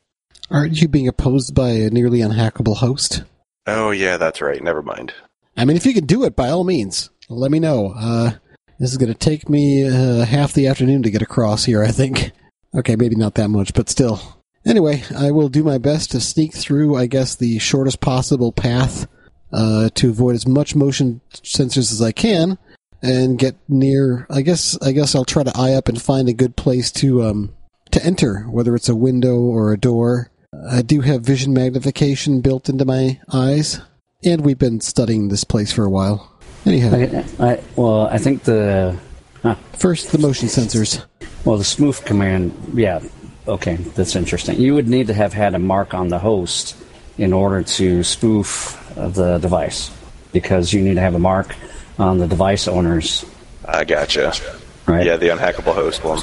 [0.50, 3.24] Aren't you being opposed by a nearly unhackable host?
[3.66, 4.62] Oh yeah, that's right.
[4.62, 5.14] Never mind.
[5.56, 7.94] I mean, if you can do it, by all means, let me know.
[7.96, 8.32] Uh,
[8.78, 11.88] this is going to take me uh, half the afternoon to get across here, I
[11.88, 12.32] think.
[12.74, 14.20] Okay, maybe not that much, but still.
[14.64, 19.06] Anyway, I will do my best to sneak through, I guess, the shortest possible path
[19.52, 22.58] uh, to avoid as much motion sensors as I can
[23.02, 24.26] and get near.
[24.30, 27.22] I guess I guess I'll try to eye up and find a good place to
[27.24, 27.54] um,
[27.90, 30.30] to enter, whether it's a window or a door.
[30.68, 33.80] I do have vision magnification built into my eyes,
[34.24, 36.30] and we've been studying this place for a while.
[36.64, 38.96] Anyhow, I, I, well, I think the
[39.42, 41.04] huh, first the motion sensors.
[41.44, 42.54] well the spoof command.
[42.74, 43.00] Yeah,
[43.48, 44.60] okay, that's interesting.
[44.60, 46.76] You would need to have had a mark on the host
[47.18, 49.90] in order to spoof the device
[50.32, 51.54] because you need to have a mark
[51.98, 53.24] on the device owners.
[53.64, 54.32] I gotcha.
[54.86, 55.06] Right.
[55.06, 56.20] Yeah, the unhackable host one.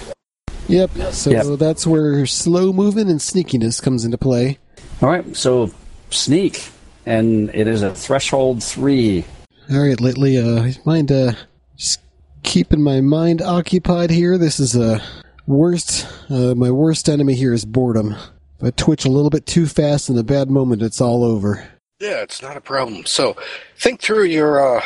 [0.68, 0.92] Yep.
[1.12, 1.60] So Yep.
[1.60, 4.58] that's where slow moving and sneakiness comes into play.
[5.02, 5.36] All right.
[5.36, 5.72] So
[6.10, 6.70] sneak,
[7.06, 9.26] and it is a threshold three.
[9.72, 11.34] All right, lately, uh, mind uh,
[11.78, 12.00] just
[12.44, 14.38] keeping my mind occupied here.
[14.38, 15.00] This is a uh,
[15.46, 16.08] worst.
[16.30, 18.16] Uh, my worst enemy here is boredom.
[18.60, 21.68] If I twitch a little bit too fast in a bad moment, it's all over.
[22.00, 23.06] Yeah, it's not a problem.
[23.06, 23.36] So,
[23.78, 24.82] think through your uh,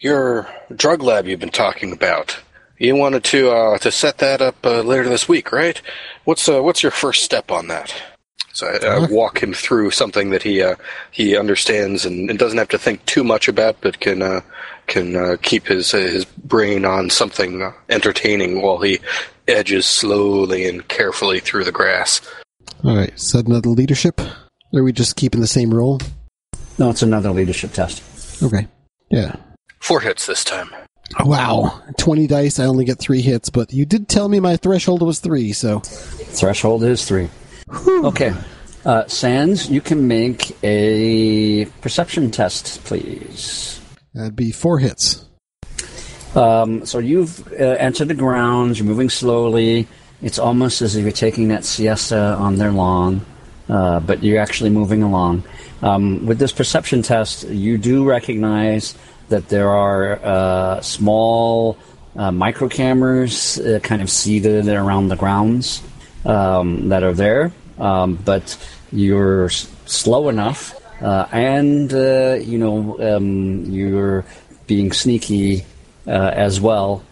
[0.00, 2.38] your drug lab you've been talking about.
[2.78, 5.80] you wanted to uh, to set that up uh, later this week, right?
[6.24, 7.94] What's uh, what's your first step on that?
[8.52, 10.76] So I, I walk him through something that he uh,
[11.10, 14.40] he understands and, and doesn't have to think too much about, but can uh,
[14.86, 18.98] can uh, keep his uh, his brain on something uh, entertaining while he
[19.46, 22.20] edges slowly and carefully through the grass.
[22.82, 24.20] All right, is that another leadership?
[24.20, 26.00] Are we just keeping the same role?
[26.78, 28.02] No, it's another leadership test.
[28.42, 28.66] Okay.
[29.10, 29.36] Yeah.
[29.86, 30.68] Four hits this time.
[31.20, 31.80] Wow.
[31.96, 35.20] 20 dice, I only get three hits, but you did tell me my threshold was
[35.20, 35.78] three, so.
[35.78, 37.28] Threshold is three.
[37.86, 38.34] Okay.
[38.84, 43.80] Uh, Sans, you can make a perception test, please.
[44.12, 45.24] That'd be four hits.
[46.34, 49.86] Um, so you've uh, entered the grounds, you're moving slowly.
[50.20, 53.24] It's almost as if you're taking that siesta on their lawn,
[53.68, 55.44] uh, but you're actually moving along.
[55.82, 58.96] Um, with this perception test, you do recognize
[59.28, 61.76] that there are uh, small
[62.16, 65.82] uh, micro cameras uh, kind of seated around the grounds
[66.24, 68.56] um, that are there, um, but
[68.92, 74.24] you're s- slow enough, uh, and uh, you know um, you're
[74.66, 75.64] being sneaky
[76.06, 77.02] uh, as well.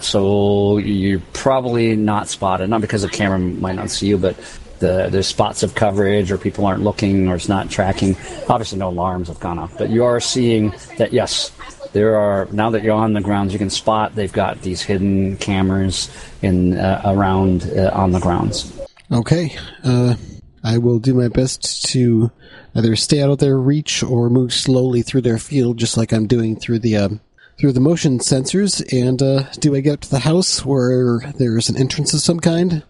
[0.00, 4.36] So you're probably not spotted, not because the camera might not see you, but
[4.82, 8.16] the, there's spots of coverage or people aren't looking or it's not tracking.
[8.48, 11.50] Obviously, no alarms have gone off, but you are seeing that yes,
[11.92, 15.36] there are now that you're on the grounds, you can spot they've got these hidden
[15.38, 16.10] cameras
[16.42, 18.78] in uh, around uh, on the grounds.
[19.10, 19.56] Okay.
[19.84, 20.16] Uh,
[20.64, 22.30] I will do my best to
[22.74, 26.26] either stay out of their reach or move slowly through their field, just like I'm
[26.26, 27.20] doing through the um,
[27.58, 28.82] through the motion sensors.
[28.92, 32.40] And uh, do I get up to the house where there's an entrance of some
[32.40, 32.82] kind?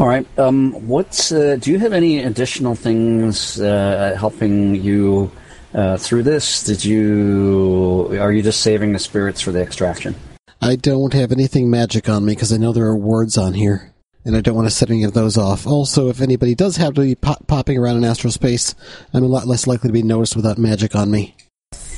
[0.00, 0.26] All right.
[0.38, 5.30] Um, what's uh, do you have any additional things uh, helping you
[5.74, 6.64] uh, through this?
[6.64, 10.14] Did you are you just saving the spirits for the extraction?
[10.62, 13.92] I don't have anything magic on me because I know there are wards on here,
[14.24, 15.66] and I don't want to set any of those off.
[15.66, 18.74] Also, if anybody does have to be pop- popping around in astral space,
[19.12, 21.36] I'm a lot less likely to be noticed without magic on me.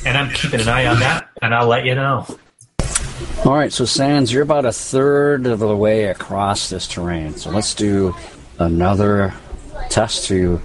[0.04, 2.26] And I'm keeping an eye on that, and I'll let you know.
[3.44, 3.72] All right.
[3.72, 7.34] So Sans, you're about a third of the way across this terrain.
[7.34, 8.14] So let's do
[8.58, 9.34] another
[9.90, 10.60] test to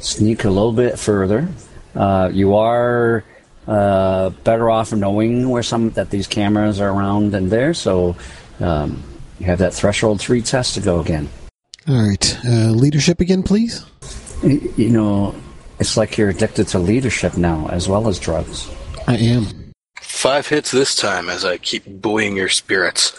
[0.00, 1.48] sneak a little bit further.
[1.94, 3.24] Uh, you are
[3.68, 7.72] uh, better off knowing where some that these cameras are around and there.
[7.72, 8.16] So
[8.58, 9.02] um,
[9.38, 11.28] you have that threshold three test to go again.
[11.86, 13.84] All right, uh, leadership again, please.
[14.42, 15.34] You know,
[15.78, 18.68] it's like you're addicted to leadership now as well as drugs.
[19.06, 19.67] I am.
[20.18, 23.16] Five hits this time as I keep buoying your spirits.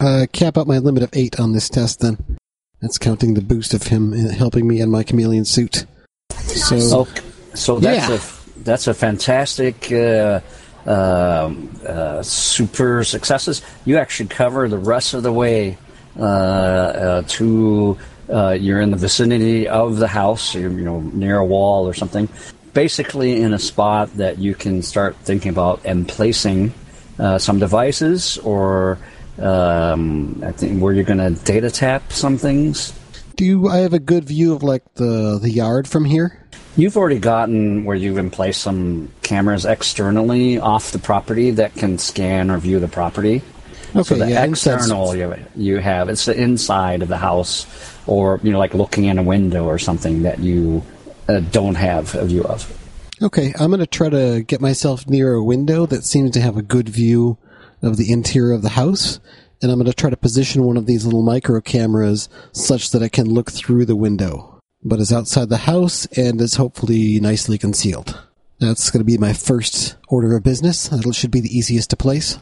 [0.00, 2.38] Uh, cap out my limit of eight on this test, then.
[2.80, 5.86] That's counting the boost of him uh, helping me in my chameleon suit.
[6.32, 7.08] So, So,
[7.54, 8.16] so that's Yeah.
[8.16, 10.40] a that's a fantastic, uh,
[10.86, 13.62] um uh, super successes.
[13.84, 15.78] You actually cover the rest of the way
[16.18, 17.96] uh, uh, to
[18.28, 21.94] uh, you're in the vicinity of the house, you're, you know, near a wall or
[21.94, 22.28] something.
[22.72, 26.72] Basically, in a spot that you can start thinking about and placing
[27.18, 28.98] uh, some devices, or
[29.38, 32.92] um, I think where you're going to data tap some things.
[33.36, 36.46] do you, I have a good view of like the the yard from here?
[36.76, 41.98] You've already gotten where you've been placed some cameras externally off the property that can
[41.98, 43.42] scan or view the property.
[43.90, 47.66] Okay, so the yeah, external you, you have it's the inside of the house,
[48.06, 50.82] or you know, like looking in a window or something that you
[51.30, 52.76] uh, don't have a view of.
[53.22, 56.56] Okay, I'm going to try to get myself near a window that seems to have
[56.56, 57.36] a good view
[57.82, 59.20] of the interior of the house,
[59.60, 63.02] and I'm going to try to position one of these little micro cameras such that
[63.02, 67.58] I can look through the window, but is outside the house and is hopefully nicely
[67.58, 68.18] concealed.
[68.58, 70.88] That's going to be my first order of business.
[70.88, 72.38] That should be the easiest to place.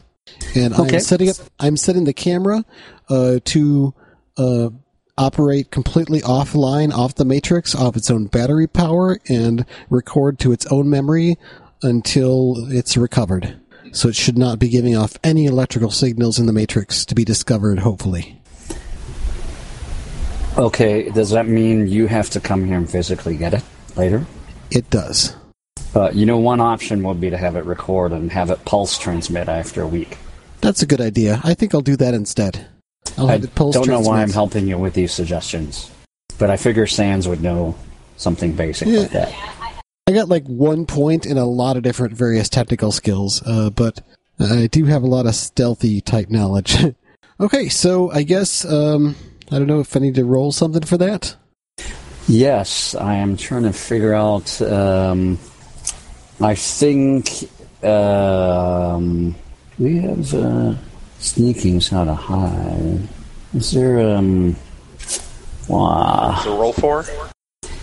[0.55, 0.95] And Okay.
[0.95, 1.35] I'm setting up.
[1.59, 2.63] I'm setting the camera
[3.09, 3.93] uh, to
[4.37, 4.69] uh,
[5.19, 10.65] operate completely offline, off the matrix, off its own battery power, and record to its
[10.67, 11.37] own memory
[11.83, 13.59] until it's recovered.
[13.91, 17.25] So it should not be giving off any electrical signals in the matrix to be
[17.25, 17.79] discovered.
[17.79, 18.41] Hopefully,
[20.57, 23.63] Okay, does that mean you have to come here and physically get it
[23.95, 24.25] later?
[24.71, 25.35] it does.
[25.95, 28.97] Uh, you know, one option would be to have it record and have it pulse
[28.99, 30.17] transmit after a week.
[30.61, 31.39] That's a good idea.
[31.43, 32.67] I think I'll do that instead.
[33.17, 35.91] I don't know why I'm helping you with these suggestions,
[36.37, 37.75] but I figure Sans would know
[38.17, 38.99] something basic Yeah.
[38.99, 39.33] like that.
[40.07, 44.01] I got like one point in a lot of different various technical skills, uh, but
[44.39, 46.77] I do have a lot of stealthy type knowledge.
[47.39, 49.15] okay, so I guess um,
[49.51, 51.35] I don't know if I need to roll something for that.
[52.27, 54.61] Yes, I am trying to figure out.
[54.61, 55.39] Um,
[56.41, 57.49] I think
[57.83, 59.35] um,
[59.77, 60.33] we have.
[60.33, 60.75] Uh,
[61.19, 62.99] Sneaking's how to hide.
[63.53, 64.55] Is there um?
[65.67, 66.39] Wow.
[66.43, 67.05] So roll four.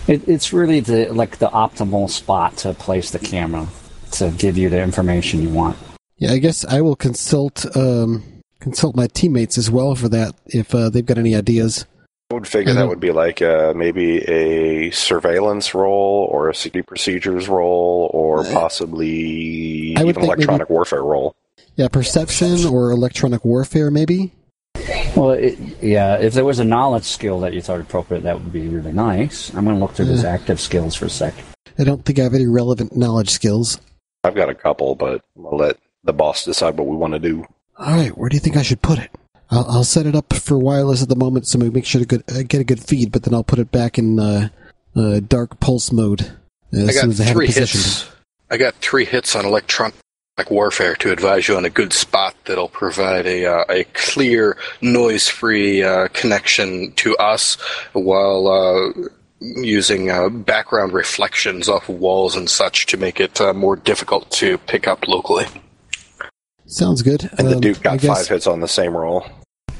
[0.07, 3.67] It, it's really the like the optimal spot to place the camera
[4.13, 5.77] to give you the information you want.
[6.17, 8.23] Yeah, I guess I will consult um,
[8.59, 11.85] consult my teammates as well for that if uh, they've got any ideas.
[12.31, 12.89] I would figure that Mhm.
[12.89, 19.95] would be like uh, maybe a surveillance role or a security procedures role or possibly
[19.95, 21.35] I would even think maybe- electronic warfare role.
[21.77, 24.33] Yeah, perception or electronic warfare, maybe.
[25.15, 28.51] Well, it, yeah, if there was a knowledge skill that you thought appropriate, that would
[28.51, 29.53] be really nice.
[29.53, 31.33] I'm going to look through these active skills for a sec.
[31.79, 33.79] I don't think I have any relevant knowledge skills.
[34.23, 37.19] I've got a couple, but I'm gonna let the boss decide what we want to
[37.19, 37.45] do.
[37.77, 39.11] All right, where do you think I should put it?
[39.51, 42.07] I'll, I'll set it up for wireless at the moment, so we make sure to
[42.07, 43.11] good, uh, get a good feed.
[43.11, 44.49] But then I'll put it back in uh,
[44.95, 46.21] uh, dark pulse mode
[46.73, 47.83] uh, as I soon got as I have it three positioned.
[47.83, 48.11] hits.
[48.49, 49.45] I got three hits on
[50.37, 54.55] electronic warfare to advise you on a good spot that'll provide a uh, a clear,
[54.81, 57.55] noise-free uh, connection to us
[57.93, 59.07] while uh,
[59.39, 64.57] using uh, background reflections off walls and such to make it uh, more difficult to
[64.59, 65.45] pick up locally.
[66.67, 67.29] Sounds good.
[67.39, 69.25] And the Um, Duke got guess- five hits on the same roll.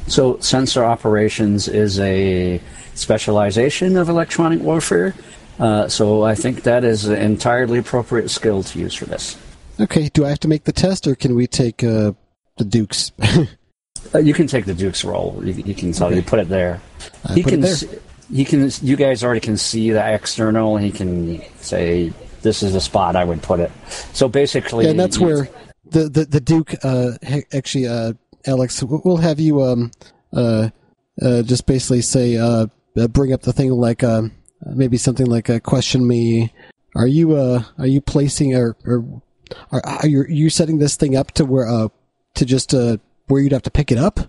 [0.08, 2.62] So, sensor operations is a
[2.96, 5.14] specialization of electronic warfare.
[5.60, 9.36] Uh, so, I think that is an entirely appropriate skill to use for this.
[9.80, 12.14] Okay, do I have to make the test, or can we take uh,
[12.58, 13.12] the Dukes?
[14.16, 15.38] Uh, you can take the Duke's role.
[15.44, 16.80] You, you can tell you put it there.
[17.26, 17.60] I he can.
[17.60, 17.76] there.
[18.32, 18.72] He can.
[18.82, 20.78] You guys already can see the external.
[20.78, 23.70] He can say, "This is the spot I would put it."
[24.14, 25.50] So basically, Yeah, and that's where
[25.84, 28.14] the the, the Duke uh, he- actually uh,
[28.46, 29.92] Alex we'll have you um
[30.34, 30.70] uh,
[31.22, 32.68] uh just basically say uh
[32.98, 34.32] uh, bring up the thing like um
[34.66, 36.54] maybe something like uh, question me
[36.96, 39.22] are you uh are you placing or or
[39.72, 41.88] are, are you you setting this thing up to where uh
[42.36, 42.98] to just uh
[43.28, 44.20] where you'd have to pick it up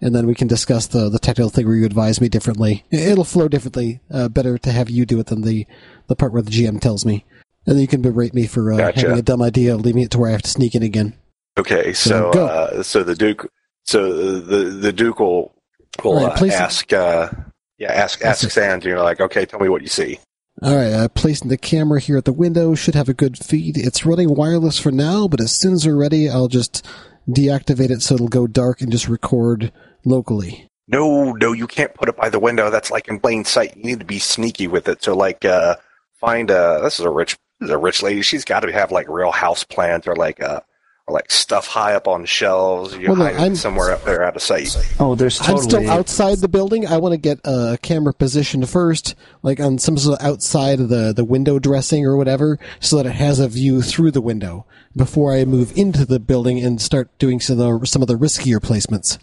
[0.00, 3.00] and then we can discuss the the technical thing where you advise me differently It-
[3.12, 5.66] it'll flow differently uh, better to have you do it than the
[6.08, 7.24] the part where the GM tells me
[7.66, 9.00] and then you can berate me for uh, Gotcha.
[9.00, 11.12] having a dumb idea, leaving it to where I have to sneak in again.
[11.58, 12.46] Okay, so go.
[12.46, 13.46] uh, so the Duke,
[13.84, 15.54] so the the Duke will
[16.02, 17.28] will right, uh, ask, uh,
[17.76, 18.50] yeah, ask ask it.
[18.52, 18.82] Sans.
[18.86, 20.18] You know, like, okay, tell me what you see.
[20.60, 23.76] All right, uh, placing the camera here at the window should have a good feed.
[23.76, 26.84] It's running wireless for now, but as soon as we're ready, I'll just
[27.28, 29.72] deactivate it so it'll go dark and just record
[30.04, 30.68] locally.
[30.88, 32.70] No, no, you can't put it by the window.
[32.70, 33.76] That's like in plain sight.
[33.76, 35.02] You need to be sneaky with it.
[35.02, 35.76] So, like, uh,
[36.18, 36.80] find a.
[36.82, 38.22] This is a rich, this is a rich lady.
[38.22, 40.64] She's got to have like real house plants or like uh, or
[41.10, 42.94] like stuff high up on shelves.
[42.96, 44.76] You Well, no, hide I'm- somewhere up there out of sight.
[45.00, 46.86] Oh, there's I'm still outside the building.
[46.86, 50.88] I want to get a camera positioned first, like on some sort of outside of
[50.88, 54.66] the, the window dressing or whatever, so that it has a view through the window
[54.96, 58.14] before I move into the building and start doing some of the, some of the
[58.16, 59.18] riskier placements.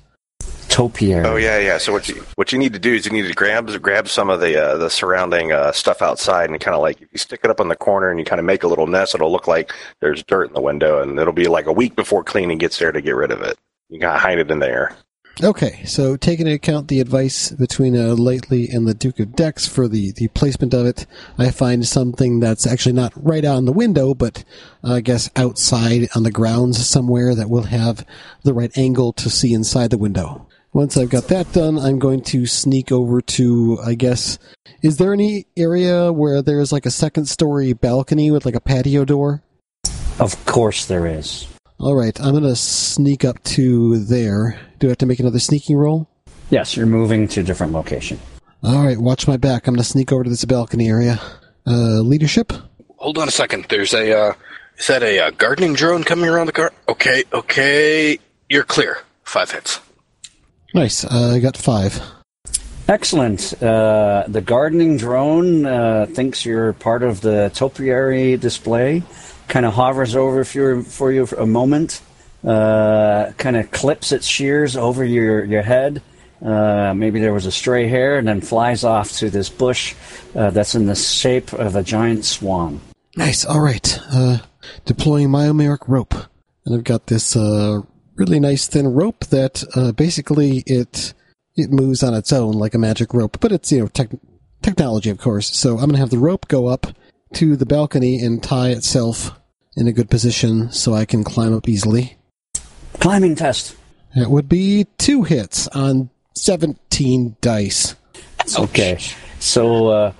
[0.70, 1.26] Topiary.
[1.26, 1.78] Oh yeah, yeah.
[1.78, 4.30] So what you what you need to do is you need to grab grab some
[4.30, 7.42] of the uh, the surrounding uh, stuff outside and kind of like if you stick
[7.44, 9.48] it up in the corner and you kind of make a little nest, it'll look
[9.48, 12.78] like there's dirt in the window, and it'll be like a week before cleaning gets
[12.80, 13.58] there to get rid of it.
[13.90, 14.96] You gotta hide it in there.
[15.44, 19.68] Okay, so taking into account the advice between uh, Lately and the Duke of Dex
[19.68, 21.06] for the, the placement of it,
[21.38, 24.46] I find something that's actually not right out on the window, but
[24.82, 28.06] uh, I guess outside on the grounds somewhere that will have
[28.44, 30.48] the right angle to see inside the window.
[30.76, 34.38] Once I've got that done, I'm going to sneak over to, I guess,
[34.82, 39.06] is there any area where there's like a second story balcony with like a patio
[39.06, 39.42] door?
[40.20, 41.48] Of course there is.
[41.80, 44.60] All right, I'm going to sneak up to there.
[44.80, 46.10] Do I have to make another sneaking roll?
[46.50, 48.20] Yes, you're moving to a different location.
[48.62, 49.70] All right, watch my back.
[49.70, 51.22] I'm going to sneak over to this balcony area.
[51.66, 52.52] Uh, leadership?
[52.98, 53.68] Hold on a second.
[53.70, 54.12] There's a.
[54.12, 54.34] Uh,
[54.78, 56.74] is that a uh, gardening drone coming around the car?
[56.90, 58.20] Okay, okay.
[58.50, 58.98] You're clear.
[59.24, 59.80] Five hits.
[60.76, 61.06] Nice.
[61.06, 62.02] Uh, I got five.
[62.90, 63.54] Excellent.
[63.64, 69.02] Uh, the gardening drone uh, thinks you're part of the topiary display.
[69.48, 72.02] Kind of hovers over for you for you for a moment.
[72.44, 76.02] Uh, kind of clips its shears over your your head.
[76.44, 79.96] Uh, maybe there was a stray hair, and then flies off to this bush
[80.36, 82.82] uh, that's in the shape of a giant swan.
[83.16, 83.46] Nice.
[83.46, 83.98] All right.
[84.12, 84.40] Uh,
[84.84, 86.14] deploying myomeric rope.
[86.66, 87.82] And I've got this uh,
[88.16, 91.14] really nice thin rope that uh, basically it
[91.56, 94.10] it moves on its own like a magic rope, but it's you know tech-
[94.62, 95.56] technology, of course.
[95.56, 96.88] So I'm going to have the rope go up
[97.36, 99.32] to the balcony and tie itself
[99.76, 102.18] in a good position so I can climb up easily.
[103.00, 103.76] Climbing test.
[104.16, 107.96] It would be two hits on 17 dice.
[108.58, 108.98] Okay.
[109.40, 110.14] So uh,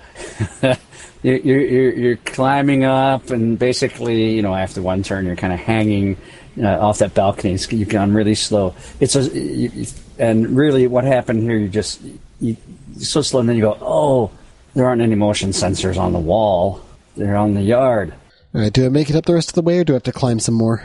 [1.22, 5.58] you're, you're, you're climbing up, and basically, you know, after one turn, you're kind of
[5.58, 6.16] hanging
[6.60, 7.54] uh, off that balcony.
[7.54, 8.74] It's, you've gone really slow.
[9.00, 9.86] It's a, you,
[10.18, 11.56] and really, what happened here?
[11.56, 12.00] You just
[12.40, 12.56] you
[12.94, 14.30] you're so slow, and then you go, oh,
[14.74, 16.82] there aren't any motion sensors on the wall.
[17.16, 18.14] They're on the yard.
[18.54, 19.96] All right, do I make it up the rest of the way, or do I
[19.96, 20.82] have to climb some more?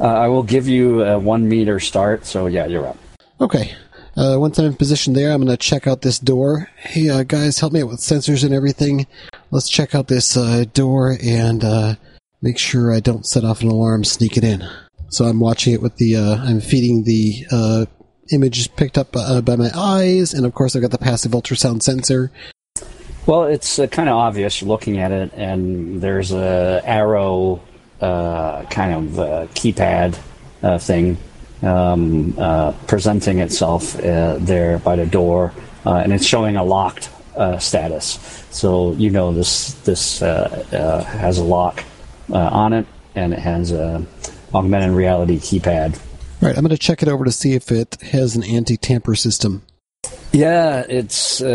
[0.00, 2.26] Uh, I will give you a one meter start.
[2.26, 2.98] So yeah, you're up.
[3.40, 3.74] Okay.
[4.16, 6.68] Uh, once I'm in position there, I'm going to check out this door.
[6.76, 9.06] Hey, uh, guys, help me out with sensors and everything.
[9.52, 11.94] Let's check out this uh, door and uh,
[12.42, 14.68] make sure I don't set off an alarm sneaking in.
[15.10, 17.86] So I'm watching it with the, uh, I'm feeding the uh,
[18.30, 21.82] images picked up uh, by my eyes, and of course I've got the passive ultrasound
[21.82, 22.30] sensor.
[23.26, 27.62] Well, it's uh, kind of obvious looking at it, and there's a arrow
[28.00, 30.18] uh, kind of keypad
[30.80, 31.16] thing
[31.62, 35.52] um, presenting itself there by the door,
[35.84, 38.18] and it's showing a locked uh, status.
[38.50, 41.84] So you know this this uh, uh, has a lock
[42.30, 44.04] on it, and it has a
[44.54, 46.00] augmented reality keypad.
[46.40, 49.62] Right, I'm going to check it over to see if it has an anti-tamper system.
[50.32, 51.48] Yeah, it's uh,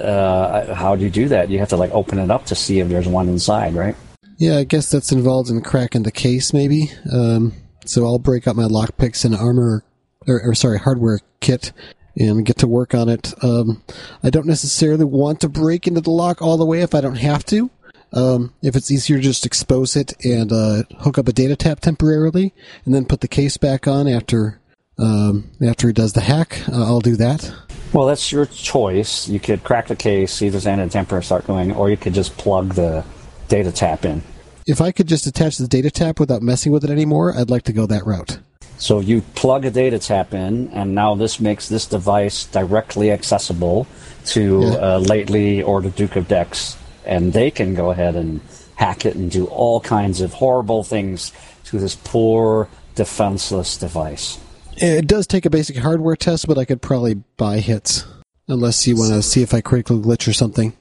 [0.00, 1.50] uh, how do you do that?
[1.50, 3.94] You have to like open it up to see if there's one inside, right?
[4.38, 6.90] Yeah, I guess that's involved in cracking the case, maybe.
[7.12, 7.52] Um,
[7.84, 9.84] so I'll break out my lockpicks and armor,
[10.26, 11.72] or, or sorry, hardware kit,
[12.16, 13.34] and get to work on it.
[13.44, 13.82] Um,
[14.22, 17.16] I don't necessarily want to break into the lock all the way if I don't
[17.16, 17.68] have to.
[18.12, 21.80] Um, if it's easier to just expose it and uh, hook up a data tap
[21.80, 22.52] temporarily,
[22.84, 24.60] and then put the case back on after
[24.98, 27.52] um, after he does the hack, uh, I'll do that.
[27.92, 29.28] Well, that's your choice.
[29.28, 32.14] You could crack the case, see if there's any temper start going, or you could
[32.14, 33.04] just plug the
[33.48, 34.22] data tap in.
[34.66, 37.62] If I could just attach the data tap without messing with it anymore, I'd like
[37.64, 38.38] to go that route.
[38.76, 43.86] So you plug a data tap in, and now this makes this device directly accessible
[44.26, 44.68] to Yeah.
[44.74, 46.76] uh, Lately or the Duke of Dex,
[47.10, 48.40] and they can go ahead and
[48.76, 51.32] hack it and do all kinds of horrible things
[51.64, 54.38] to this poor, defenseless device.
[54.76, 58.06] It does take a basic hardware test, but I could probably buy hits.
[58.48, 60.72] Unless you want to see if I critically glitch or something.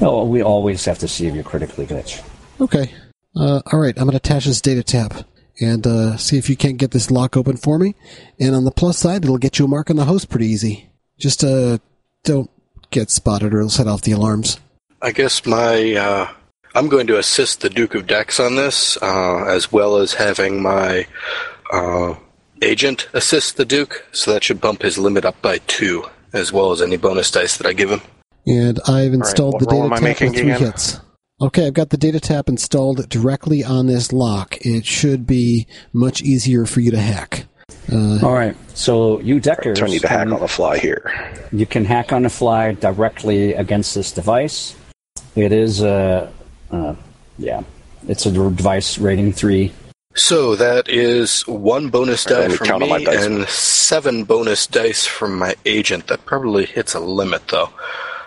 [0.00, 2.22] Oh, we always have to see if you critically glitch.
[2.60, 2.92] Okay.
[3.34, 5.24] Uh, all right, I'm going to attach this data tap
[5.60, 7.94] and uh, see if you can't get this lock open for me.
[8.38, 10.90] And on the plus side, it'll get you a mark on the host pretty easy.
[11.18, 11.78] Just uh,
[12.24, 12.50] don't
[12.90, 14.58] get spotted or it'll set off the alarms.
[15.00, 16.32] I guess my uh,
[16.74, 20.62] I'm going to assist the Duke of Dex on this, uh, as well as having
[20.62, 21.06] my
[21.72, 22.14] uh,
[22.62, 24.06] agent assist the Duke.
[24.12, 27.56] So that should bump his limit up by two, as well as any bonus dice
[27.58, 28.00] that I give him.
[28.46, 30.60] And I've installed what the data am tap with three again?
[30.60, 31.00] hits.
[31.40, 34.56] Okay, I've got the data tap installed directly on this lock.
[34.66, 37.46] It should be much easier for you to hack.
[37.92, 38.56] Uh, All right.
[38.76, 41.12] So you deckers, So I need to hack on the fly here.
[41.52, 44.74] you can hack on the fly directly against this device.
[45.36, 46.32] It is a,
[46.70, 46.94] uh,
[47.38, 47.62] yeah,
[48.08, 49.72] it's a device rating three.
[50.14, 53.24] So that is one bonus die me from count on my me dice.
[53.24, 56.08] and seven bonus dice from my agent.
[56.08, 57.70] That probably hits a limit though,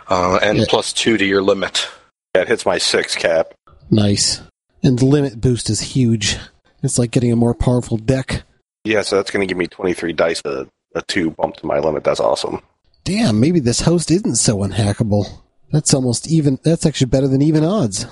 [0.07, 0.65] uh, and Yeah.
[0.69, 1.88] plus two to your limit.
[2.34, 3.53] That hits my six cap.
[3.90, 4.41] nice.
[4.84, 6.38] And the limit boost is huge.
[6.82, 8.41] It's like getting a more powerful deck.
[8.84, 10.65] Yeah, so that's going to give me 23 dice, a,
[10.95, 12.03] a two bump to my limit.
[12.03, 12.61] That's awesome.
[13.03, 15.28] Damn, maybe this host isn't so unhackable.
[15.72, 16.60] That's almost even.
[16.64, 18.06] That's actually better than even odds.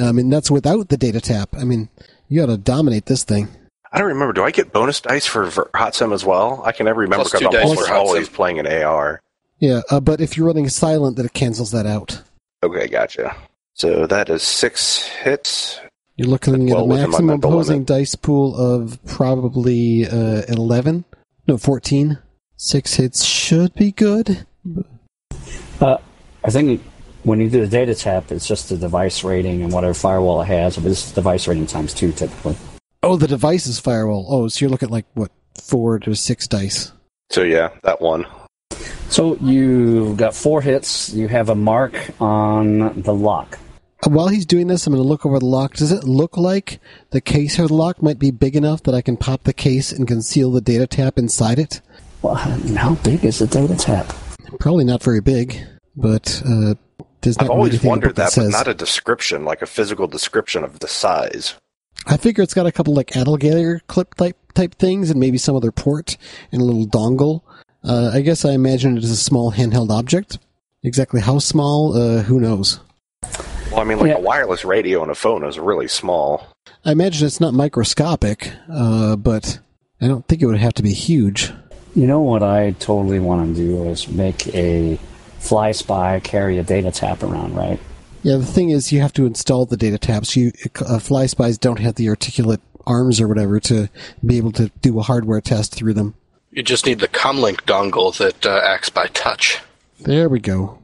[0.00, 1.50] I mean, that's without the data tap.
[1.56, 1.88] I mean,
[2.28, 3.48] you got to dominate this thing.
[3.92, 4.32] I don't remember.
[4.32, 6.62] Do I get bonus dice for Ver- Hot Sim as well?
[6.64, 9.20] I can never remember because two I'm dice almost always playing an AR.
[9.60, 12.20] Yeah, uh, but if you're running silent, then it cancels that out.
[12.64, 13.36] Okay, gotcha.
[13.74, 15.80] So that is six hits.
[16.16, 17.88] You're looking at a maximum opposing limit.
[17.88, 21.04] dice pool of probably uh, 11.
[21.46, 22.18] No, 14.
[22.56, 24.46] Six hits should be good.
[25.80, 25.98] Uh,
[26.44, 26.82] I think
[27.24, 30.46] when you do the data tap, it's just the device rating and whatever firewall it
[30.46, 30.76] has.
[30.76, 32.56] But this is device rating times two typically.
[33.02, 34.26] Oh, the device is firewall.
[34.28, 35.30] Oh, so you're looking at like, what,
[35.60, 36.92] four to six dice.
[37.30, 38.26] So yeah, that one.
[39.08, 41.12] So you've got four hits.
[41.12, 43.58] You have a mark on the lock.
[44.04, 45.74] Uh, While he's doing this, I'm going to look over the lock.
[45.74, 46.80] Does it look like
[47.10, 49.92] the case or the lock might be big enough that I can pop the case
[49.92, 51.80] and conceal the data tap inside it?
[52.22, 54.12] Well, how big is the data tap?
[54.58, 55.58] Probably not very big,
[55.94, 56.74] but uh,
[57.24, 58.50] does not I've always anything in the wondered book that, but says.
[58.50, 61.54] not a description, like a physical description of the size.
[62.06, 65.56] I figure it's got a couple like alligator clip type type things and maybe some
[65.56, 66.16] other port
[66.52, 67.42] and a little dongle.
[67.82, 70.38] Uh, I guess I imagine it is a small handheld object.
[70.82, 72.78] Exactly how small, uh, who knows?
[73.70, 74.16] Well, I mean, like Yeah.
[74.16, 76.46] a wireless radio and a phone is really small.
[76.84, 79.58] I imagine it's not microscopic, uh, but
[80.00, 81.50] I don't think it would have to be huge.
[81.96, 84.98] You know what I totally want to do is make a
[85.44, 87.78] fly spy carry a data tap around, right?
[88.22, 90.34] Yeah, the thing is, you have to install the data taps.
[90.34, 93.90] You uh, fly spies don't have the articulate arms or whatever to
[94.24, 96.14] be able to do a hardware test through them.
[96.50, 99.60] You just need the comlink dongle that uh, acts by touch.
[100.00, 100.78] There we go.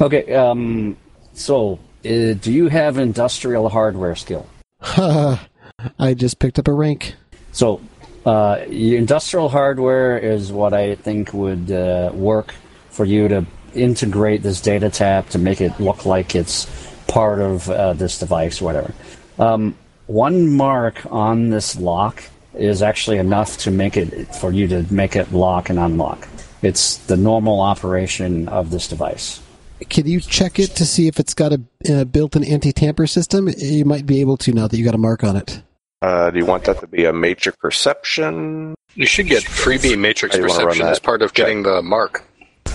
[0.00, 0.96] Okay, um,
[1.32, 4.46] so uh, do you have industrial hardware skill?
[4.80, 7.14] I just picked up a rank.
[7.52, 7.80] So,
[8.26, 12.54] uh, industrial hardware is what I think would uh, work
[12.90, 13.46] for you to
[13.78, 16.66] integrate this data tap to make it look like it's
[17.06, 18.94] part of uh, this device, or whatever.
[19.38, 19.76] Um,
[20.06, 22.22] one mark on this lock
[22.54, 26.26] is actually enough to make it for you to make it lock and unlock.
[26.62, 29.40] It's the normal operation of this device.
[29.88, 33.48] Can you check it to see if it's got a, a built-in anti-tamper system?
[33.56, 35.62] You might be able to now that you got a mark on it.
[36.02, 38.74] Uh, do you want that to be a matrix perception?
[38.94, 41.62] You should get freebie matrix How do you wanna run perception as part of getting
[41.62, 42.24] the mark.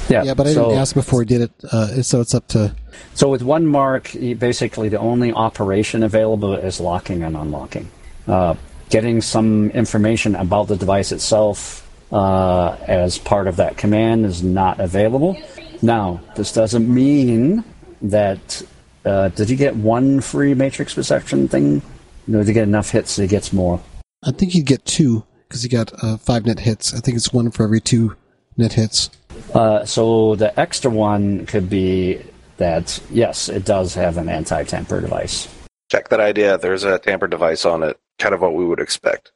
[0.09, 2.47] Yeah, Yeah, but I so, didn't ask before I did it, uh, so it's up
[2.49, 2.75] to.
[3.13, 7.89] So with one mark, basically the only operation available is locking and unlocking.
[8.27, 8.55] Uh,
[8.89, 14.79] getting some information about the device itself uh, as part of that command is not
[14.79, 15.37] available.
[15.81, 17.63] Now, this doesn't mean
[18.01, 18.61] that.
[19.05, 21.81] Uh, did you get one free matrix perception thing?
[22.25, 23.81] No, did you get enough hits he gets more?
[24.23, 26.93] I think he'd get two because he got uh, five net hits.
[26.93, 28.15] I think it's one for every two
[28.55, 29.09] net hits.
[29.53, 32.21] Uh, so the extra one could be
[32.57, 35.47] that yes, it does have an anti-tamper device.
[35.91, 36.57] Check that idea.
[36.57, 37.99] There's a tamper device on it.
[38.19, 39.31] Kind of what we would expect.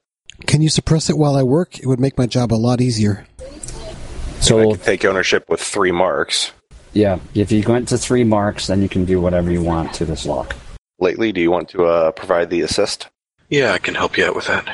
[0.45, 1.79] Can you suppress it while I work?
[1.79, 3.25] It would make my job a lot easier.
[3.39, 6.51] I So could take ownership with three marks.
[6.93, 10.05] Yeah, if you went to three marks, then you can do whatever you want to
[10.05, 10.55] this lock.
[10.99, 13.07] Lately, do you want to uh, provide the assist?
[13.49, 14.67] Yeah, I can help you out with that.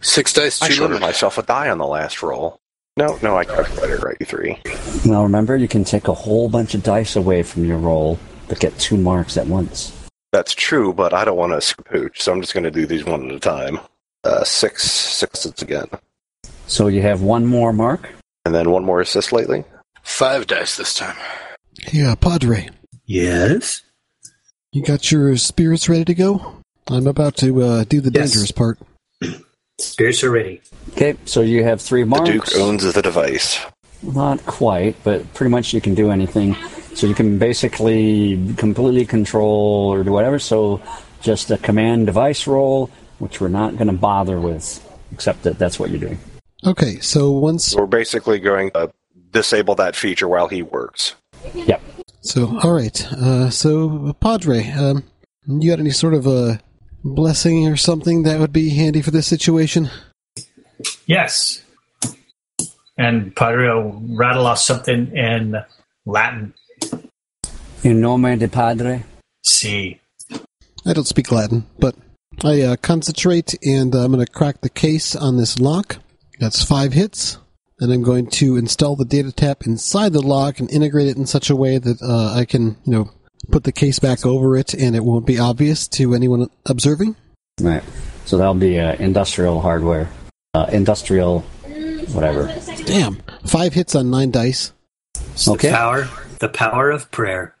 [0.00, 1.06] Six dice, I two shorted limit.
[1.08, 2.58] myself a die on the last roll.
[2.96, 4.16] No, no, I calculated right.
[4.26, 4.58] Three.
[5.06, 8.60] Now remember, you can take a whole bunch of dice away from your roll, but
[8.60, 9.96] get two marks at once.
[10.32, 13.04] That's true, but I don't want to scapooch, so I'm just going to do these
[13.04, 13.80] one at a time.
[14.24, 15.86] Uh, six sixes again,
[16.66, 18.08] So you have one more mark.
[18.44, 19.64] and then one more assist lately.
[20.02, 21.16] Five dice this time.
[21.92, 22.68] Yeah, Padre,
[23.06, 23.82] Yes.
[24.72, 26.56] you got your spirits ready to go?
[26.88, 28.30] I'm about to uh, do the Yes.
[28.32, 28.78] dangerous part.
[29.84, 30.60] Spirits are ready.
[30.90, 32.28] Okay, so you have three marks.
[32.28, 32.32] The.
[32.32, 33.58] Duke owns the device.
[34.02, 36.56] Not quite, but pretty much you can do anything.
[36.94, 40.38] So you can basically completely control or do whatever.
[40.38, 40.82] So
[41.20, 45.78] just a command device roll, which we're not going to bother with, except that that's
[45.78, 46.18] what you're doing.
[46.64, 48.92] Okay, so once We're basically going to
[49.30, 51.14] disable that feature while he works.
[51.54, 51.82] Yep.
[52.20, 53.12] So, all right.
[53.12, 55.04] Uh, so, Padre, um,
[55.46, 56.60] you got any sort of a
[57.04, 59.90] blessing or something that would be handy for this situation?
[61.06, 61.62] Yes.
[62.96, 65.56] And Padre will rattle off something in
[66.06, 66.54] Latin.
[67.82, 69.04] In nome de padre.
[69.44, 70.00] See.
[70.84, 71.96] I don't speak Latin, but
[72.44, 75.98] I uh, concentrate and uh, I'm going to crack the case on this lock.
[76.38, 77.38] That's five hits.
[77.80, 81.26] And I'm going to install the data tap inside the lock and integrate it in
[81.26, 83.10] such a way that uh, I can, you know,
[83.50, 87.16] put the case back over it and it won't be obvious to anyone observing.
[87.60, 87.82] Right.
[88.24, 90.08] So that'll be uh, industrial hardware.
[90.54, 91.40] Uh, industrial,
[92.12, 92.54] whatever.
[92.84, 94.72] Damn, five hits on nine dice.
[95.48, 95.68] Okay.
[95.68, 96.08] The power,
[96.40, 97.56] the power of prayer.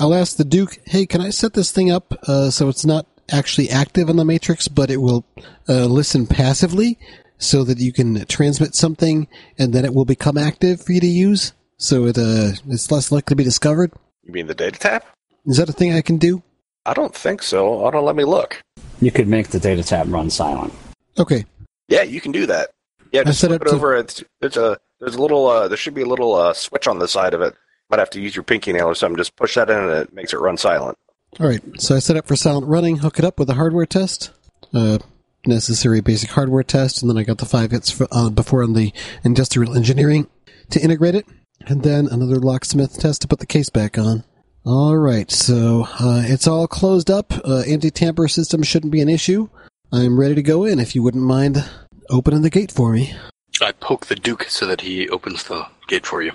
[0.00, 3.06] I'll ask the Duke, hey, can I set this thing up uh, so it's not
[3.30, 5.24] actually active on the Matrix, but it will
[5.68, 6.98] uh, listen passively
[7.38, 9.28] so that you can transmit something
[9.58, 13.12] and then it will become active for you to use so it uh, it's less
[13.12, 13.92] likely to be discovered?
[14.28, 15.06] You mean the data tap?
[15.46, 16.42] Is that a thing I can do?
[16.84, 17.86] I don't think so.
[17.86, 18.60] I don't let me look.
[19.00, 20.74] You could make the data tap run silent.
[21.18, 21.46] Okay.
[21.88, 22.70] Yeah, you can do that.
[23.10, 23.96] Yeah, just set flip up it to- over.
[23.96, 26.98] It's, it's a there's a little uh, there should be a little uh, switch on
[26.98, 27.54] the side of it.
[27.88, 29.16] Might have to use your pinky nail or something.
[29.16, 30.98] Just push that in and it makes it run silent.
[31.40, 31.62] All right.
[31.80, 34.30] So I set up for silent running, hook it up with a hardware test,
[34.74, 34.98] uh,
[35.46, 38.74] necessary basic hardware test, and then I got the five hits for, uh, before on
[38.74, 38.92] the
[39.24, 40.26] industrial engineering
[40.70, 41.24] to integrate it,
[41.66, 44.24] and then another locksmith test to put the case back on.
[44.64, 45.30] All right.
[45.30, 47.32] So uh, it's all closed up.
[47.44, 49.48] Uh, anti-tamper system shouldn't be an issue.
[49.92, 50.78] I'm ready to go in.
[50.78, 51.64] If you wouldn't mind
[52.10, 53.14] opening the gate for me.
[53.60, 56.32] I poke the Duke so that he opens the gate for you.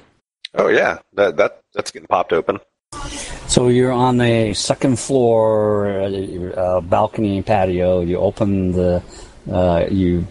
[0.55, 2.59] Oh yeah, that that that's getting popped open.
[3.47, 8.01] So you're on the second floor uh, uh, balcony patio.
[8.01, 9.03] You open the
[9.51, 10.27] uh, you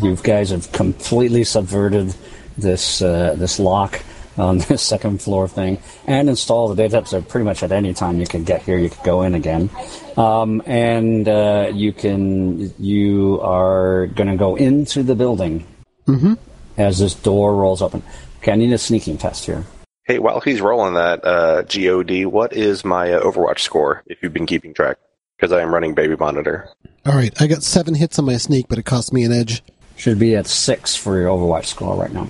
[0.00, 2.14] you guys have completely subverted
[2.56, 4.02] this uh, this lock
[4.38, 8.18] on this second floor thing and install the data so pretty much at any time
[8.20, 9.68] you can get here you can go in again
[10.16, 15.66] um, and uh, you can you are going to go into the building
[16.08, 16.34] Mm-hmm.
[16.78, 18.02] as this door rolls open
[18.38, 19.64] okay i need a sneaking test here
[20.04, 24.02] Hey, while he's rolling that uh, God, what is my uh, Overwatch score?
[24.06, 24.98] If you've been keeping track,
[25.36, 26.68] because I am running Baby Monitor.
[27.06, 29.62] All right, I got seven hits on my sneak, but it cost me an edge.
[29.96, 32.26] Should be at six for your Overwatch score right now.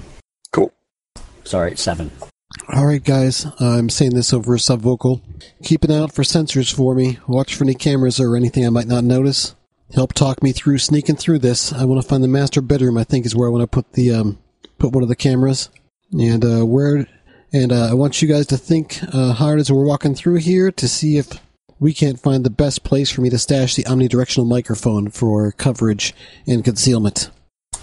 [1.43, 1.51] Cool.
[1.51, 2.10] Sorry, seven.
[2.69, 5.23] All right, guys, I'm saying this over a subvocal.
[5.62, 7.19] Keep an eye out for sensors for me.
[7.27, 9.55] Watch for any cameras or anything I might not notice.
[9.94, 11.73] Help talk me through sneaking through this.
[11.73, 12.97] I want to find the master bedroom.
[12.97, 14.39] I think is where I want to put the um,
[14.78, 15.70] put one of the cameras,
[16.12, 17.06] and uh, where.
[17.55, 20.70] And uh, I want you guys to think uh, hard as we're walking through here
[20.70, 21.39] to see if
[21.78, 26.14] we can't find the best place for me to stash the omnidirectional microphone for coverage
[26.47, 27.28] and concealment.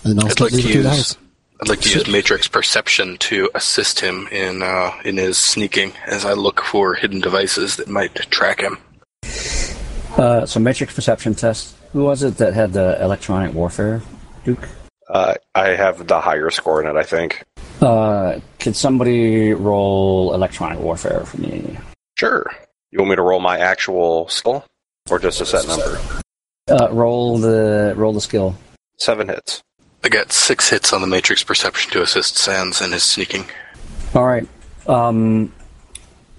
[0.03, 1.17] And I'll I'd start like to moving through the house.
[1.61, 6.23] I'd like to use Matrix Perception to assist him in uh, in his sneaking as
[6.23, 8.77] I look for hidden devices that might track him.
[10.17, 11.75] Uh, so matrix perception test.
[11.93, 14.01] Who was it that had the electronic warfare?
[14.43, 14.67] Duke.
[15.09, 17.43] Uh, I have the higher score in it, I think.
[17.81, 21.77] Uh, could somebody roll electronic warfare for me?
[22.15, 22.45] Sure.
[22.91, 24.65] You want me to roll my actual skill,
[25.09, 25.99] or just a set number?
[26.69, 28.55] Uh, roll the roll the skill.
[28.97, 29.63] Seven hits.
[30.03, 33.45] I got six hits on the Matrix Perception to assist Sans in his sneaking.
[34.15, 34.47] All right.
[34.87, 35.51] Um,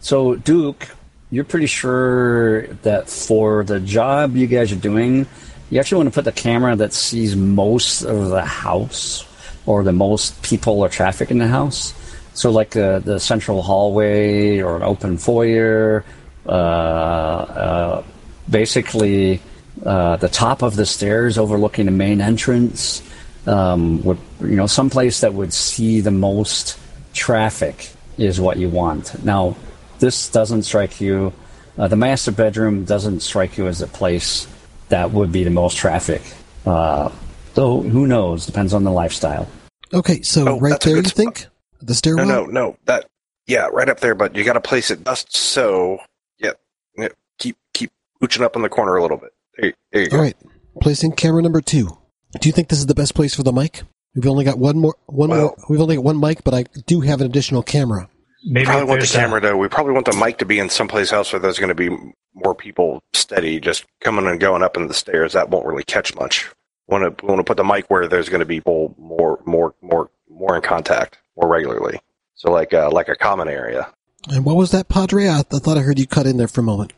[0.00, 0.88] so Duke,
[1.30, 5.26] you're pretty sure that for the job you guys are doing,
[5.70, 9.26] you actually want to put the camera that sees most of the house
[9.66, 11.94] or the most people or traffic in the house.
[12.34, 16.04] So like uh, the central hallway or an open foyer,
[16.46, 18.04] uh, uh,
[18.48, 19.40] basically
[19.84, 23.02] uh, the top of the stairs overlooking the main entrance.
[23.46, 26.78] Um, would you know someplace that would see the most
[27.14, 29.22] traffic is what you want.
[29.24, 29.56] Now,
[29.98, 31.32] this doesn't strike you.
[31.78, 34.46] Uh, the master bedroom doesn't strike you as a place
[34.90, 36.20] that would be the most traffic.
[36.66, 37.10] Uh,
[37.54, 38.44] though who knows?
[38.46, 39.48] Depends on the lifestyle.
[39.94, 41.46] Okay, so Oh, right there, you good think
[41.80, 42.26] the stairwell?
[42.26, 42.50] no, no.
[42.50, 42.76] no.
[42.84, 43.06] That
[43.46, 44.14] yeah, right up there.
[44.14, 45.98] But you got to place it just so.
[46.38, 46.52] Yeah,
[46.98, 47.08] yeah,
[47.38, 47.90] keep keep
[48.20, 49.30] mooching up in the corner a little bit.
[49.56, 50.16] There, you- there you go.
[50.18, 50.36] All right,
[50.82, 51.96] placing camera number two.
[52.38, 53.82] Do you think this is the best place for the mic?
[54.14, 54.96] We've only got one more.
[55.06, 55.56] One more.
[55.68, 58.08] We've only got one mic, but I do have an additional camera.
[58.44, 59.56] Maybe Probably want the camera though.
[59.56, 61.90] We probably want the mic to be in someplace else where there's going to be
[62.34, 65.34] more people steady, just coming and going up in the stairs.
[65.34, 66.48] That won't really catch much.
[66.86, 69.74] Want to want to put the mic where there's going to be people more more
[69.82, 72.00] more more in contact more regularly.
[72.34, 73.92] So like uh, like a common area.
[74.28, 75.28] And what was that, Padre?
[75.28, 76.92] I, I thought I heard you cut in there for a moment.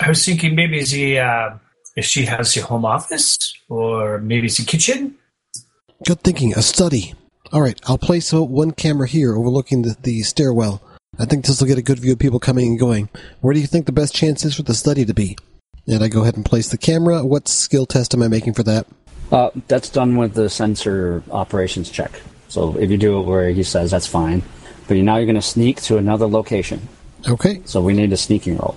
[0.00, 1.50] I was thinking maybe the uh,
[1.96, 3.36] if she has the home office
[3.68, 5.14] or maybe the kitchen.
[6.06, 6.54] Good thinking.
[6.54, 7.14] A study.
[7.52, 10.82] All right, I'll place uh, one camera here overlooking the, the stairwell.
[11.18, 13.10] I think this will get a good view of people coming and going.
[13.40, 15.36] Where do you think the best chance is for the study to be?
[15.86, 17.24] And I go ahead and place the camera.
[17.24, 18.86] What skill test am I making for that?
[19.30, 22.10] Uh, that's done with the sensor operations check.
[22.48, 24.42] So if you do it where he says that's fine,
[24.88, 26.88] but now you're going to sneak to another location.
[27.28, 28.76] Okay, So we need a sneaking roll.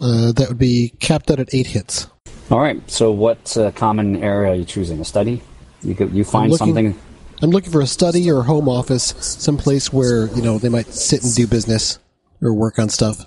[0.00, 2.08] uh, that would be capped out at eight hits.
[2.50, 2.80] All right.
[2.90, 5.00] So what uh, common area are you choosing?
[5.00, 5.42] A study?
[5.82, 6.98] You could, you find looking- something.
[7.42, 10.86] I'm looking for a study or a home office, someplace where you know they might
[10.86, 11.98] sit and do business
[12.40, 13.26] or work on stuff.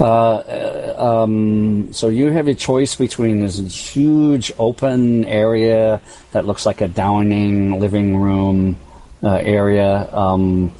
[0.00, 3.58] Uh, uh, um, so you have a choice between this
[3.94, 6.00] huge open area
[6.32, 8.76] that looks like a dining living room
[9.22, 10.12] uh, area.
[10.12, 10.74] Um,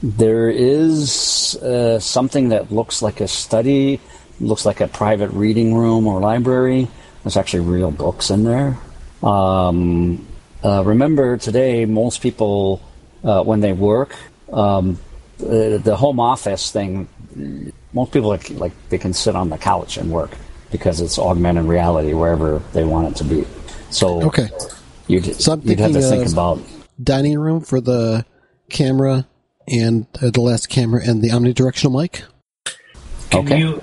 [0.00, 4.00] there is uh, something that looks like a study,
[4.40, 6.88] looks like a private reading room or library.
[7.22, 8.78] There's actually real books in there.
[9.22, 10.26] Um,
[10.64, 12.80] uh, remember, today most people,
[13.24, 14.14] uh, when they work,
[14.52, 14.98] um,
[15.38, 17.08] the, the home office thing
[17.92, 20.30] most people like, like they can sit on the couch and work
[20.70, 23.46] because it's augmented reality wherever they want it to be.
[23.90, 24.48] So Okay,
[25.06, 26.60] you'd, So I'm you'd have to think about
[27.02, 28.26] dining room for the
[28.68, 29.26] camera
[29.66, 32.24] and uh, the last camera and the omnidirectional mic.
[33.30, 33.58] Can Okay.
[33.58, 33.82] you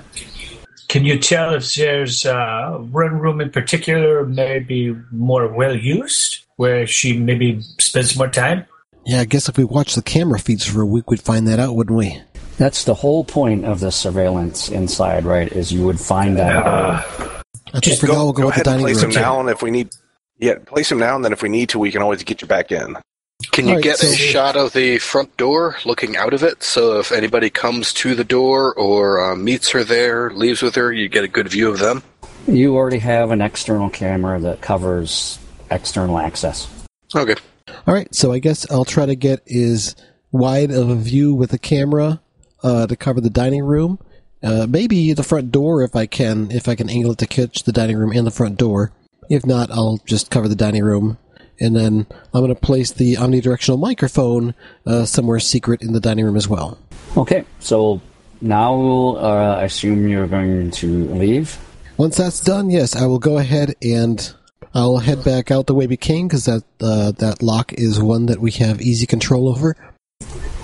[0.88, 6.86] can you tell if there's uh, one room in particular maybe more well used where
[6.86, 8.66] she maybe spends more time?
[9.04, 11.58] Yeah, I guess if we watch the camera feeds for a week, we'd find that
[11.60, 12.20] out, wouldn't we?
[12.58, 15.52] that's the whole point of the surveillance inside, right?
[15.52, 17.04] Is you would find that out.
[17.68, 19.12] I think Just for now we'll go, go with the ahead and dining place room.
[19.12, 19.90] him now, and if we need,
[20.38, 22.48] yeah, place him now, and then if we need to, we can always get you
[22.48, 22.96] back in.
[23.56, 26.62] Can you Alright, get so- a shot of the front door looking out of it?
[26.62, 30.92] So if anybody comes to the door or uh, meets her there, leaves with her,
[30.92, 32.02] you get a good view of them?
[32.46, 35.38] You already have an external camera that covers
[35.70, 36.68] external access.
[37.14, 37.34] Okay.
[37.86, 39.96] All right, so I guess I'll try to get as
[40.32, 42.20] wide of a view with the camera
[42.62, 43.98] uh, to cover the dining room.
[44.42, 47.62] Uh, maybe the front door if I can, if I can angle it to catch
[47.62, 48.92] the dining room and the front door.
[49.30, 51.16] If not, I'll just cover the dining room
[51.60, 54.54] and then I'm going to place the omnidirectional microphone
[54.86, 56.78] uh, somewhere secret in the dining room as well.
[57.16, 58.00] Okay, so
[58.40, 58.74] now
[59.16, 61.58] uh, I assume you're going to leave.
[61.96, 64.34] Once that's done, yes, I will go ahead and
[64.74, 68.26] I'll head back out the way we came because that uh, that lock is one
[68.26, 69.74] that we have easy control over.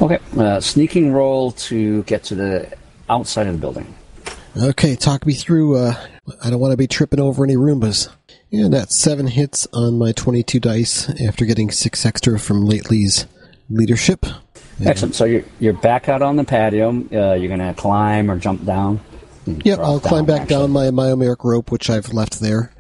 [0.03, 2.77] Okay, uh, sneaking roll to get to the
[3.09, 3.95] outside of the building.
[4.57, 5.77] Okay, talk me through.
[5.77, 5.95] Uh,
[6.45, 8.11] I don't want to be tripping over any Roombas.
[8.53, 13.27] Yeah, that's seven hits on my 22 dice after getting six extra from Lately's
[13.71, 14.27] leadership.
[14.85, 15.15] Excellent.
[15.15, 16.91] So you're, you're back out on the patio.
[16.91, 19.01] Uh, you're going to climb or jump down.
[19.47, 20.57] Yep, I'll climb back actually.
[20.57, 22.73] down my myomeric rope, which I've left there.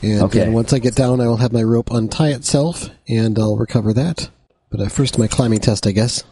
[0.00, 0.38] And Okay.
[0.38, 3.92] then once I get down, I will have my rope untie itself, and I'll recover
[3.92, 4.30] that.
[4.70, 6.22] But uh, first, my climbing test, I guess.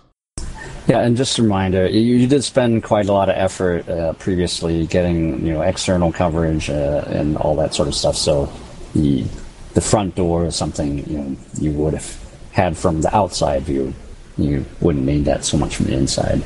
[0.86, 4.14] Yeah, and just a reminder, you, you did spend quite a lot of effort uh,
[4.14, 8.16] previously getting you know external coverage uh, and all that sort of stuff.
[8.16, 8.50] So
[8.98, 9.24] the
[9.74, 13.94] the front door is something you know you would have had from the outside view.
[14.36, 16.42] You wouldn't need that so much from the inside.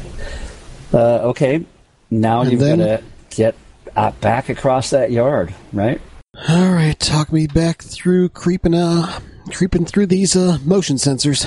[0.93, 1.65] Uh, okay,
[2.11, 3.55] now And you've then- got to get
[3.97, 6.01] uh, back across that yard, right?
[6.49, 9.21] All right, talk me back through creeping, uh,
[9.53, 11.47] creeping through these uh, motion sensors.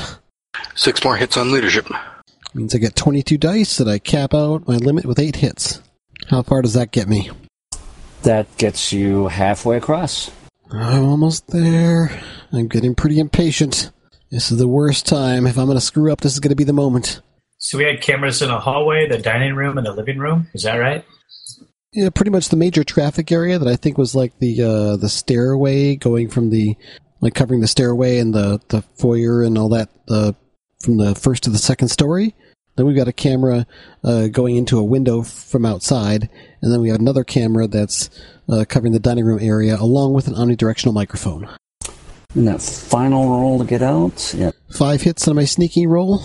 [0.76, 1.88] Six more hits on leadership.
[2.54, 5.82] Means I get 22 dice that I cap out my limit with eight hits.
[6.30, 7.32] How far does that get me?
[8.22, 10.30] That gets you halfway across.
[10.72, 12.22] I'm almost there.
[12.52, 13.92] I'm getting pretty impatient.
[14.32, 15.46] This is the worst time.
[15.46, 17.22] If I'm going to screw up, this is going to be the moment.
[17.58, 20.48] So we had cameras in the hallway, the dining room, and the living room.
[20.54, 21.06] Is that right?
[21.94, 25.08] Yeah, pretty much the major traffic area that I think was like the uh, the
[25.08, 26.76] stairway going from the
[27.22, 30.34] like covering the stairway and the the foyer and all that uh,
[30.82, 32.36] from the first to the second story.
[32.76, 33.66] Then we've got a camera
[34.04, 36.30] uh, going into a window from outside,
[36.62, 38.10] and then we have another camera that's
[38.50, 41.48] uh, covering the dining room area, along with an omnidirectional microphone.
[42.34, 44.34] And that final roll to get out.
[44.36, 44.52] Yeah.
[44.72, 46.24] Five hits on my sneaking roll.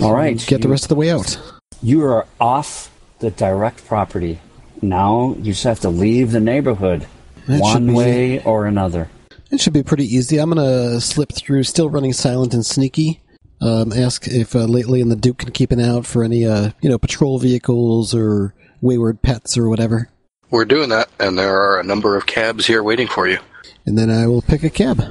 [0.00, 0.44] All right.
[0.46, 1.40] Get the rest of the way out.
[1.82, 4.40] You are off the direct property.
[4.82, 7.06] Now you just have to leave the neighborhood
[7.46, 9.08] That one way or another.
[9.50, 10.38] It should be pretty easy.
[10.38, 13.20] I'm gonna slip through, still running silent and sneaky.
[13.60, 16.44] Um, ask if uh, lately and the Duke can keep an eye out for any,
[16.44, 20.10] uh, you know, patrol vehicles or wayward pets or whatever.
[20.54, 23.38] We're doing that, and there are a number of cabs here waiting for you.
[23.86, 25.02] And then I will pick a cab.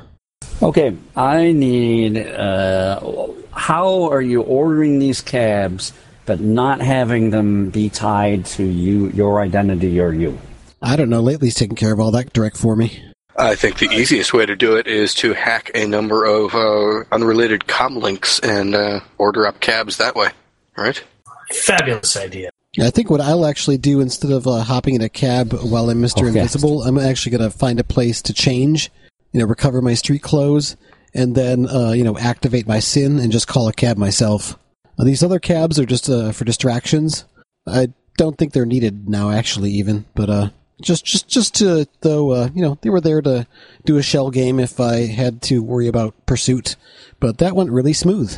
[0.61, 2.17] Okay, I need.
[2.17, 5.91] Uh, how are you ordering these cabs,
[6.25, 10.39] but not having them be tied to you, your identity, or you?
[10.81, 11.19] I don't know.
[11.19, 13.03] Lately's taking care of all that direct for me.
[13.37, 17.03] I think the easiest way to do it is to hack a number of uh,
[17.11, 20.29] unrelated commlinks and uh, order up cabs that way,
[20.77, 21.03] right?
[21.51, 22.49] Fabulous idea.
[22.79, 26.01] I think what I'll actually do instead of uh, hopping in a cab while I'm
[26.01, 26.27] Mr.
[26.27, 26.39] Okay.
[26.39, 28.89] Invisible, I'm actually going to find a place to change,
[29.31, 30.75] you know, recover my street clothes,
[31.13, 34.57] and then, uh, you know, activate my sin and just call a cab myself.
[34.97, 37.25] Uh, these other cabs are just uh, for distractions.
[37.67, 40.05] I don't think they're needed now, actually, even.
[40.15, 40.49] But uh,
[40.81, 43.45] just, just, just to though, uh, you know, they were there to
[43.85, 46.75] do a shell game if I had to worry about pursuit.
[47.19, 48.35] But that went really smooth.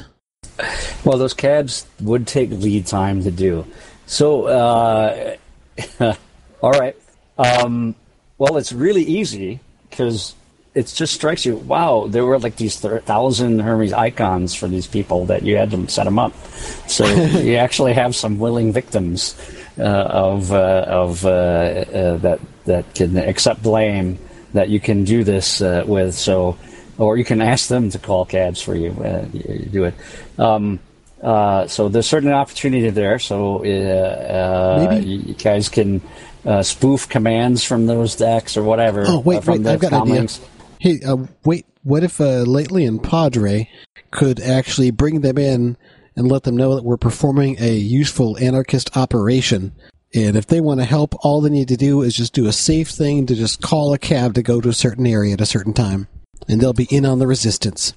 [1.05, 3.65] Well, those cabs would take lead time to do.
[4.05, 5.35] So, uh,
[6.61, 6.95] all right.
[7.37, 7.95] Um,
[8.37, 9.59] well, it's really easy
[9.89, 10.35] because
[10.73, 11.55] it just strikes you.
[11.55, 15.87] Wow, there were like these thousand Hermes Ikons for these people that you had to
[15.87, 16.35] set them up.
[16.87, 19.35] So you actually have some willing victims
[19.79, 24.19] uh, of uh, of uh, uh, that that can accept blame
[24.53, 26.13] that you can do this uh, with.
[26.13, 26.57] So,
[26.97, 28.91] or you can ask them to call cabs for you.
[28.91, 29.93] Uh, you, you do it.
[30.37, 30.79] Um,
[31.21, 33.19] uh, so there's certainly an opportunity there.
[33.19, 36.01] So uh, uh, you, you guys can
[36.45, 39.03] uh, spoof commands from those decks or whatever.
[39.07, 39.73] Oh uh, wait, from wait!
[39.73, 40.27] I've got an idea.
[40.79, 41.65] Hey, uh, wait!
[41.83, 43.69] What if uh, Lately and Padre
[44.11, 45.77] could actually bring them in
[46.15, 49.73] and let them know that we're performing a useful anarchist operation?
[50.13, 52.53] And if they want to help, all they need to do is just do a
[52.53, 55.45] safe thing to just call a cab to go to a certain area at a
[55.45, 56.07] certain time,
[56.47, 57.93] and they'll be in on the resistance.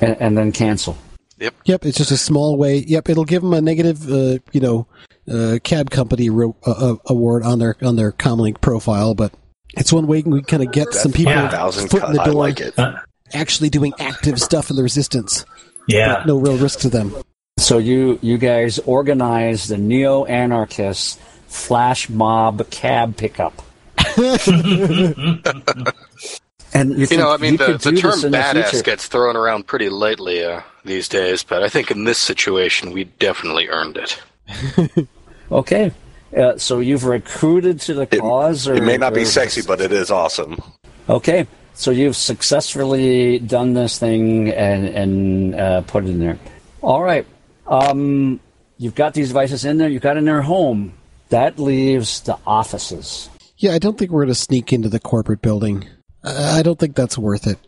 [0.00, 0.96] and, and then cancel.
[1.42, 1.86] Yep, Yep.
[1.86, 2.78] it's just a small way.
[2.86, 4.86] Yep, it'll give them a negative, uh, you know,
[5.30, 9.32] uh, cab company ro- uh, uh, award on their on their Commlink profile, but
[9.76, 12.20] it's one way we kind of get some people foot in the cut.
[12.20, 12.74] I door, like it.
[13.34, 15.44] Actually doing active stuff in the resistance.
[15.88, 16.22] yeah.
[16.26, 17.14] No real risk to them.
[17.58, 23.62] So you you guys organize the neo anarchists flash mob cab pickup.
[26.74, 29.36] and you, You know, I mean, the, the term this in the badass gets thrown
[29.36, 33.96] around pretty lightly uh, these days, but I think in this situation, we definitely earned
[33.96, 35.08] it.
[35.52, 35.92] Okay,
[36.34, 39.92] uh, so you've recruited to the cause, or It may not be sexy, but it
[39.92, 40.62] is awesome.
[41.10, 46.38] Okay, So you've successfully done this thing and and uh, put it in there.
[46.80, 47.26] All right.
[47.66, 48.40] Um,
[48.78, 49.90] you've got these devices in there.
[49.90, 50.94] You've got in their home.
[51.28, 53.28] That leaves the offices.
[53.58, 55.86] Yeah, I don't think we're going to sneak into the corporate building.
[56.24, 57.58] I I don't think that's worth it.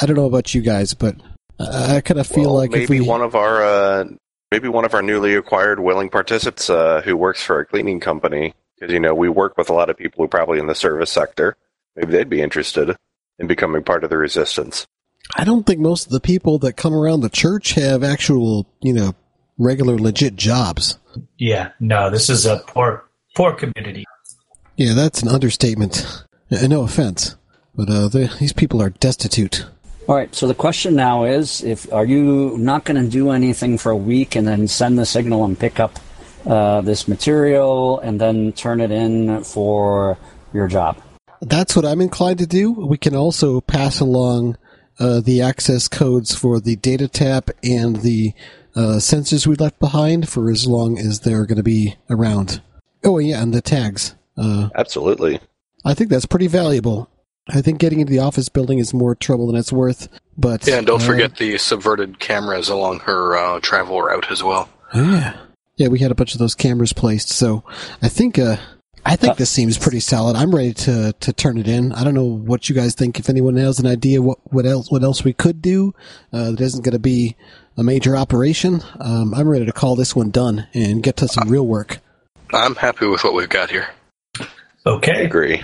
[0.00, 1.16] I don't know about you guys, but
[1.58, 4.04] I I kind of feel Well, like if maybe we one of our uh,
[4.50, 8.54] maybe one of our newly acquired willing participants uh, who works for a cleaning company
[8.78, 10.74] because you know we work with a lot of people who are probably in the
[10.74, 11.56] service sector.
[11.96, 12.96] Maybe they'd be interested
[13.38, 14.86] in becoming part of the resistance.
[15.36, 18.92] I don't think most of the people that come around the church have actual, you
[18.92, 19.14] know,
[19.58, 20.98] regular legit jobs.
[21.36, 24.04] Yeah, no, this is a poor, poor community.
[24.76, 26.24] Yeah, that's an understatement.
[26.50, 27.36] Uh, no offense,
[27.78, 29.64] but uh, the, these people are destitute.
[30.08, 30.34] All right.
[30.34, 33.96] So the question now is: If are you not going to do anything for a
[33.96, 35.98] week and then send the signal and pick up
[36.44, 40.18] uh, this material and then turn it in for
[40.52, 41.00] your job?
[41.40, 42.72] That's what I'm inclined to do.
[42.72, 44.58] We can also pass along
[44.98, 48.32] uh, the access codes for the data tap and the
[48.74, 52.60] uh, sensors we left behind for as long as they're going to be around.
[53.04, 54.16] Oh, yeah, and the tags.
[54.36, 55.38] Uh, Absolutely.
[55.84, 57.08] I think that's pretty valuable.
[57.48, 60.08] I think getting into the office building is more trouble than it's worth.
[60.36, 64.42] But Yeah, and don't uh, forget the subverted cameras along her uh, travel route as
[64.42, 64.68] well.
[64.94, 65.36] Yeah,
[65.76, 67.30] yeah, we had a bunch of those cameras placed.
[67.30, 67.64] So
[68.02, 68.56] I think uh,
[69.04, 70.36] I think this seems pretty solid.
[70.36, 71.92] I'm ready to to turn it in.
[71.92, 73.18] I don't know what you guys think.
[73.18, 75.94] If anyone has an idea what what else what else we could do
[76.32, 77.36] uh, that isn't going to be
[77.76, 81.48] a major operation, um, I'm ready to call this one done and get to some
[81.48, 81.98] real work.
[82.52, 83.88] I'm happy with what we've got here.
[84.38, 84.46] I
[84.86, 85.24] Okay.
[85.24, 85.62] agree.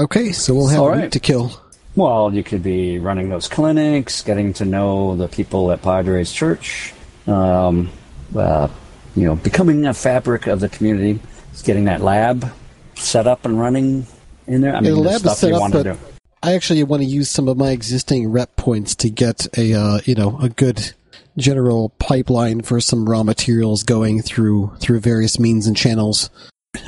[0.00, 1.02] Okay, so we'll have All a right.
[1.02, 1.52] week to kill.
[1.94, 6.94] Well, you could be running those clinics, getting to know the people at Padres Church,
[7.26, 7.90] um,
[8.34, 8.68] uh,
[9.14, 11.20] you know, becoming a fabric of the community,
[11.64, 12.50] getting that lab
[12.94, 14.06] set up and running
[14.46, 14.74] in there.
[14.74, 15.98] I mean, the lab is stuff set you up, want to but do.
[16.42, 20.00] I actually want to use some of my existing rep points to get a uh,
[20.06, 20.94] you know a good
[21.36, 26.30] general pipeline for some raw materials going through through various means and channels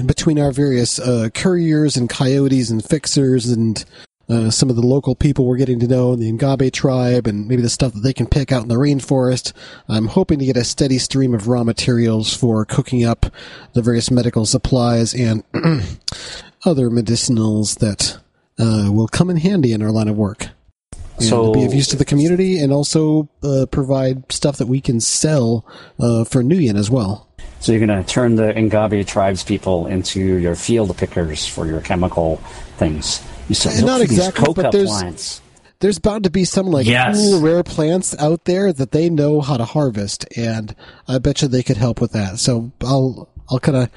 [0.06, 3.84] between our various uh, couriers and coyotes and fixers and
[4.28, 7.46] uh, some of the local people we're getting to know, in the Ngabe tribe, and
[7.48, 9.52] maybe the stuff that they can pick out in the rainforest.
[9.88, 13.26] I'm hoping to get a steady stream of raw materials for cooking up
[13.74, 15.42] the various medical supplies and
[16.64, 18.18] other medicinals that
[18.58, 20.48] uh, will come in handy in our line of work.
[21.16, 24.80] And So- be of use to the community and also uh, provide stuff that we
[24.80, 25.66] can sell
[25.98, 27.28] uh, for Nuyen as well.
[27.62, 31.80] So you're going to turn the Ngabe tribes people into your field pickers for your
[31.80, 32.36] chemical
[32.76, 33.22] things.
[33.48, 35.40] You look not exactly, but there's- lines.
[35.80, 37.16] there's bound to be some like Yes.
[37.16, 40.74] cool rare plants out there that they know how to harvest, and
[41.06, 42.38] I bet you they could help with that.
[42.40, 43.88] So I'll I'll kind of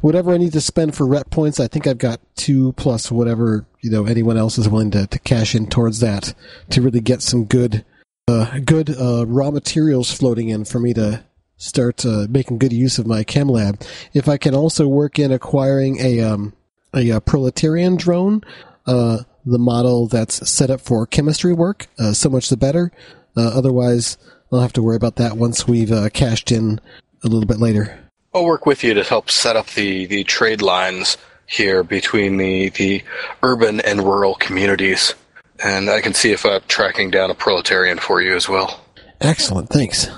[0.00, 1.60] whatever I need to spend for rep points.
[1.60, 5.18] I think I've got two plus whatever you know anyone else is willing to, to
[5.20, 6.34] cash in towards that
[6.70, 7.84] to really get some good
[8.28, 11.22] uh, good uh, raw materials floating in for me to
[11.62, 13.80] start uh, making good use of my chem lab.
[14.12, 16.54] If I can also work in acquiring a um,
[16.94, 18.42] a, uh proletarian drone,
[18.86, 22.92] uh, the model that's set up for chemistry work, uh, so much the better.
[23.36, 24.18] Uh, otherwise,
[24.50, 26.80] I'll have to worry about that once we've uh, cashed in
[27.24, 27.98] a little bit later.
[28.34, 31.16] I'll work with you to help set up the, the trade lines
[31.46, 33.02] here between the, the
[33.42, 35.14] urban and rural communities.
[35.62, 38.84] And I can see if I'm tracking down a proletarian for you as well.
[39.20, 40.08] Excellent, thanks.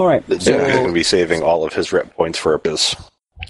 [0.00, 0.24] All right.
[0.28, 2.96] He's So, going to be saving all of his rep points for his.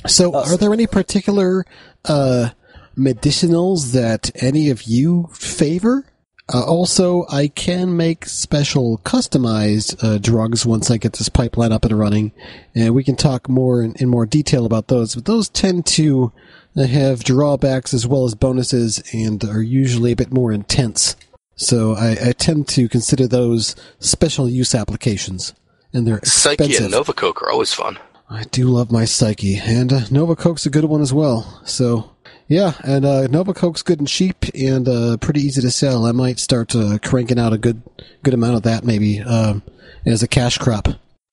[0.09, 1.65] So, are there any particular
[2.07, 2.51] uh,
[2.99, 6.07] medicinals that any of you favor?
[6.53, 11.85] Uh, also, I can make special customized uh, drugs once I get this pipeline up
[11.85, 12.33] and running,
[12.75, 15.15] and we can talk more in, in more detail about those.
[15.15, 16.33] But those tend to
[16.77, 21.15] uh, have drawbacks as well as bonuses, and are usually a bit more intense.
[21.55, 25.55] So, I, I tend to consider those special use applications,
[25.93, 27.99] and they're Psyche and Nova Coke are always fun.
[28.29, 31.61] I do love my Psyche, and uh, Nova Coke's a good one as well.
[31.65, 32.13] So,
[32.47, 36.07] yeah, and uh, Nova Coke's good and cheap, and uh, pretty easy to sell.
[36.07, 37.83] I might start uh, cranking out a good
[38.23, 39.63] good amount of that maybe um,
[40.07, 40.89] as a cash crop.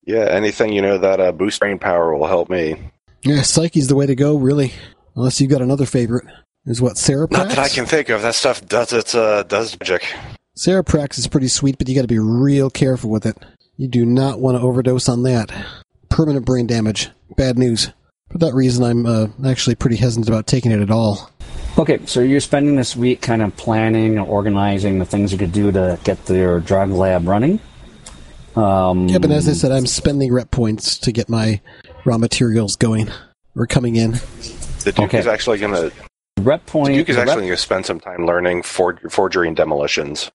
[0.05, 2.91] Yeah, anything you know that uh, boost brain power will help me.
[3.23, 4.73] Yeah, Psyche's the way to go, really.
[5.15, 6.25] Unless you've got another favorite,
[6.65, 7.31] is what Cereprax.
[7.31, 8.21] Not that I can think of.
[8.21, 10.03] That stuff does its uh, does magic.
[10.57, 13.37] Cereprax is pretty sweet, but you got to be real careful with it.
[13.77, 15.51] You do not want to overdose on that.
[16.09, 17.09] Permanent brain damage.
[17.35, 17.91] Bad news.
[18.31, 21.29] For that reason, I'm uh, actually pretty hesitant about taking it at all.
[21.77, 25.51] okay, so you're spending this week kind of planning and organizing the things you could
[25.51, 27.59] do to get your drug lab running.
[28.55, 31.61] Um, Yeah, but as I said, I'm spending rep points to get my
[32.03, 33.09] raw materials going
[33.55, 34.13] or coming in.
[34.83, 35.19] The Duke Okay.
[35.19, 35.91] is actually going to
[36.41, 36.89] Rep point.
[36.93, 39.57] The Duke is the rep- actually going to spend some time learning for, forgery and
[39.57, 40.29] demolitions.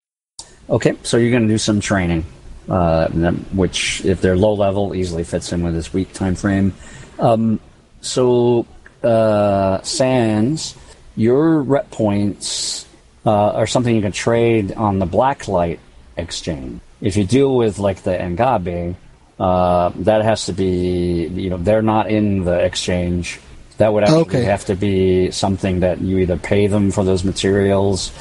[0.70, 2.24] Okay, so you're going to do some training,
[2.68, 3.09] uh,
[3.52, 6.74] which, if they're low level, easily fits in with this week time frame.
[7.18, 7.60] Um,
[8.01, 8.66] so,
[9.02, 10.76] uh, Sans,
[11.16, 12.86] your rep points
[13.26, 15.78] uh, are something you can trade on the Blacklight
[16.16, 16.80] exchange.
[17.01, 18.94] If you deal with like the Ngabe,
[19.39, 23.40] uh, that has to be, you know, they're not in the exchange.
[23.82, 24.44] That would actually Okay.
[24.44, 28.12] have to be something that you either pay them for those materials.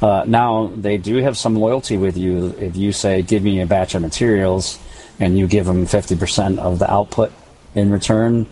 [0.00, 3.66] Uh, now they do have some loyalty with you if you say, "Give me a
[3.66, 4.78] batch of materials,"
[5.20, 7.32] and you give them fifty percent of the output
[7.74, 8.46] in return.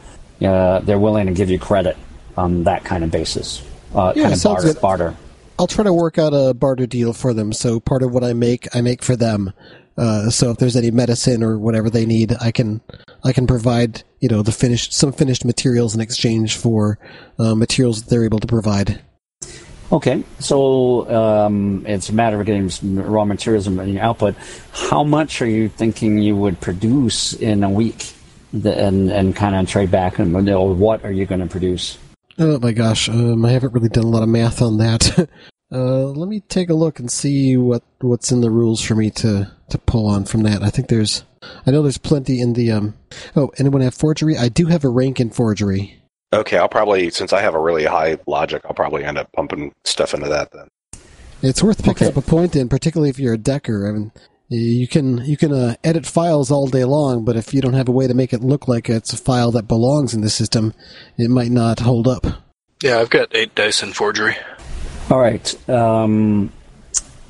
[0.44, 1.96] Uh, they're willing to give you credit
[2.36, 3.62] on that kind of basis,
[3.94, 4.72] uh, Yeah, kind of sounds barter.
[4.74, 4.80] good.
[4.82, 5.14] barter.
[5.58, 7.54] I'll try to work out a barter deal for them.
[7.54, 9.54] So part of what I make, I make for them.
[9.98, 12.80] Uh, so if there's any medicine or whatever they need, I can
[13.24, 16.98] I can provide you know the finished some finished materials in exchange for
[17.38, 19.00] uh, materials that they're able to provide.
[19.90, 24.36] Okay, so um, it's a matter of getting raw materials and output.
[24.72, 28.12] How much are you thinking you would produce in a week,
[28.52, 31.98] The- and and kind of trade back, and or what are you going to produce?
[32.38, 35.28] Oh my gosh, um, I haven't really done a lot of math on that.
[35.72, 39.10] uh, let me take a look and see what what's in the rules for me
[39.10, 40.62] to to pull on from that.
[40.62, 41.24] I think there's,
[41.66, 42.94] I know there's plenty in the um.
[43.36, 44.36] Oh, anyone have forgery?
[44.36, 45.94] I do have a rank in forgery.
[46.32, 49.74] Okay, I'll probably, since I have a really high logic, I'll probably end up pumping
[49.84, 50.68] stuff into that then.
[51.42, 52.18] It's worth picking Okay.
[52.18, 53.88] up a point in, particularly if you're a decker.
[53.88, 54.12] I mean,
[54.48, 57.88] you can you can uh, edit files all day long, but if you don't have
[57.88, 60.74] a way to make it look like it's a file that belongs in the system,
[61.16, 62.26] it might not hold up.
[62.82, 64.36] Yeah, I've got eight dice in forgery.
[65.10, 66.52] All right, um,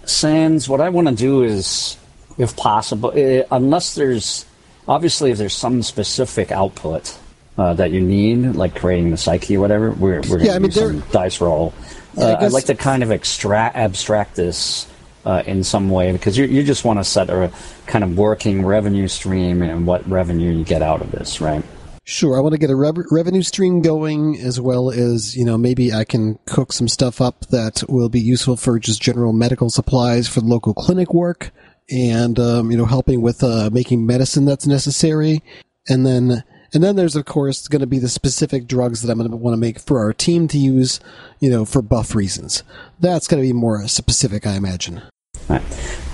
[0.04, 0.68] Sans.
[0.68, 1.96] What I want to do is,
[2.38, 3.10] if possible,
[3.50, 4.46] unless there's
[4.86, 7.18] obviously if there's some specific output
[7.58, 10.70] uh, that you need, like creating the psyche or whatever, we're we're Yeah, I mean,
[10.70, 11.74] some dice roll.
[12.14, 14.86] Yeah, I Uh, I'd like to kind of extract abstract this.
[15.24, 17.52] Uh, in some way, because you, you just want to set a
[17.86, 21.62] kind of working revenue stream and what revenue you get out of this, right?
[22.04, 25.58] Sure, I want to get a rev- revenue stream going, as well as you know
[25.58, 29.68] maybe I can cook some stuff up that will be useful for just general medical
[29.68, 31.50] supplies for the local clinic work,
[31.90, 35.42] and um, you know helping with uh, making medicine that's necessary,
[35.88, 39.18] and then and then there's of course going to be the specific drugs that I'm
[39.18, 41.00] going to want to make for our team to use,
[41.40, 42.62] you know, for buff reasons.
[43.00, 45.02] That's going to be more specific, I imagine.
[45.48, 45.62] Right.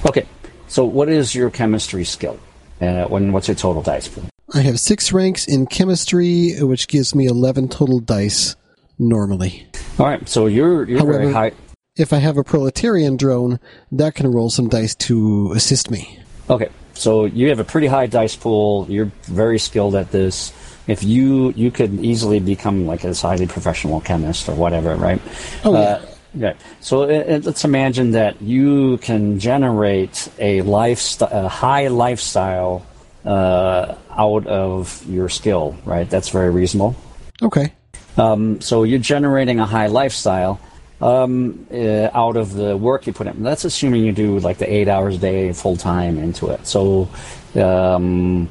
[0.07, 0.27] Okay.
[0.69, 2.39] So, what is your chemistry skill?
[2.81, 4.25] Uh, when what's your total dice pool?
[4.53, 8.57] I have six ranks in chemistry, which gives me 11 total dice
[8.99, 9.67] normally.
[9.99, 10.29] All right.
[10.29, 11.53] So you're you're very high.
[11.97, 13.61] If I have a proletarian drone,
[13.93, 16.19] that can roll some dice to assist me.
[16.51, 16.69] Okay.
[16.95, 18.87] So you have a pretty high dice pool.
[18.89, 20.53] You're very skilled at this.
[20.89, 25.23] If you you could easily become like a highly professional chemist or whatever, right?
[25.65, 25.79] Oh, yeah.
[25.79, 26.53] Uh, yeah.
[26.81, 32.85] So uh, uh, let's imagine that you can generate a lifestyle, a high lifestyle
[33.25, 36.11] uh, out of your skill, right?
[36.11, 36.97] That's very reasonable.
[37.41, 37.73] Okay.
[38.17, 40.61] Um, so you're generating a high lifestyle
[41.05, 43.43] um, uh, out of the work you put in.
[43.43, 46.67] That's assuming you do like the eight hours a day full time into it.
[46.67, 47.11] So
[47.57, 48.49] um,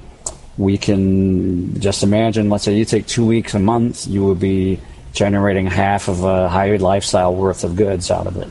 [0.57, 4.79] we can just imagine, let's say you take two weeks a month, you would be
[5.13, 8.49] generating half of a high lifestyle worth of goods out of it,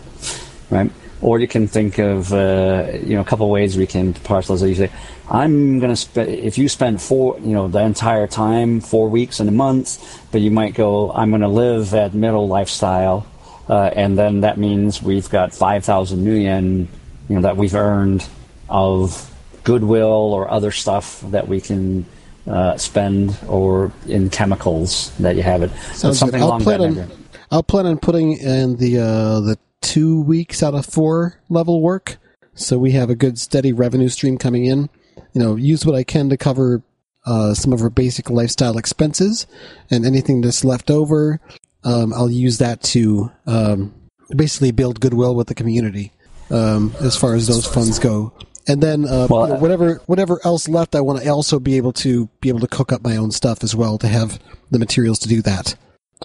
[0.68, 0.90] right?
[1.20, 4.68] Or you can think of uh, you know a couple ways we can parcel this.
[4.68, 4.92] You say,
[5.30, 9.46] I'm to spend if you spend four you know the entire time four weeks in
[9.46, 13.24] a month, but you might go, I'm going to live at middle lifestyle,
[13.72, 16.86] uh, and then that means we've got five thousand million
[17.28, 18.28] you know that we've earned
[18.68, 19.34] of
[19.64, 22.04] goodwill or other stuff that we can
[22.46, 25.70] uh, spend or in chemicals that you have it.
[25.94, 26.44] Sounds something good.
[26.44, 27.28] I'll along plan that on.
[27.50, 32.18] I'll plan on putting in the uh, the two weeks out of four level work,
[32.52, 34.90] so we have a good steady revenue stream coming in.
[35.32, 36.82] You know, use what I can to cover
[37.24, 39.46] uh, some of our basic lifestyle expenses,
[39.90, 41.40] and anything that's left over,
[41.84, 43.94] um, I'll use that to um,
[44.34, 46.12] basically build goodwill with the community
[46.50, 48.32] um, as far as those funds go.
[48.68, 51.76] And then uh, Well, you know, whatever whatever else left, I want to also be
[51.76, 54.38] able to be able to cook up my own stuff as well to have
[54.70, 55.74] the materials to do that.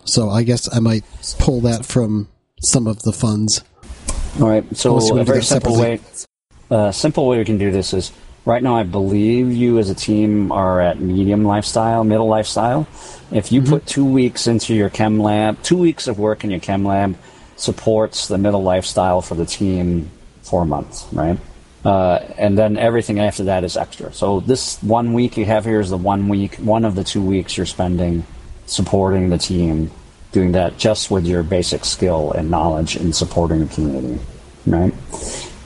[0.06, 1.04] So I guess I might
[1.40, 2.30] pull that from
[2.62, 3.64] some of the funds.
[4.40, 4.64] All right.
[4.78, 6.00] So a very simple way,
[6.70, 8.12] uh, simple way we can do this is
[8.48, 8.78] right now.
[8.78, 12.88] I believe you as a team are at medium lifestyle, middle lifestyle.
[13.30, 16.62] If you put two weeks into your chem lab, two weeks of work in your
[16.62, 17.18] chem lab
[17.58, 20.10] supports the middle lifestyle for the team
[20.44, 21.38] for a month, right?
[21.84, 24.14] Uh, and then everything after that is extra.
[24.14, 27.22] So this one week you have here is the one week, one of the two
[27.22, 28.26] weeks you're spending
[28.66, 29.92] supporting the team
[30.32, 34.20] doing that just with your basic skill and knowledge in supporting the community,
[34.66, 34.94] right?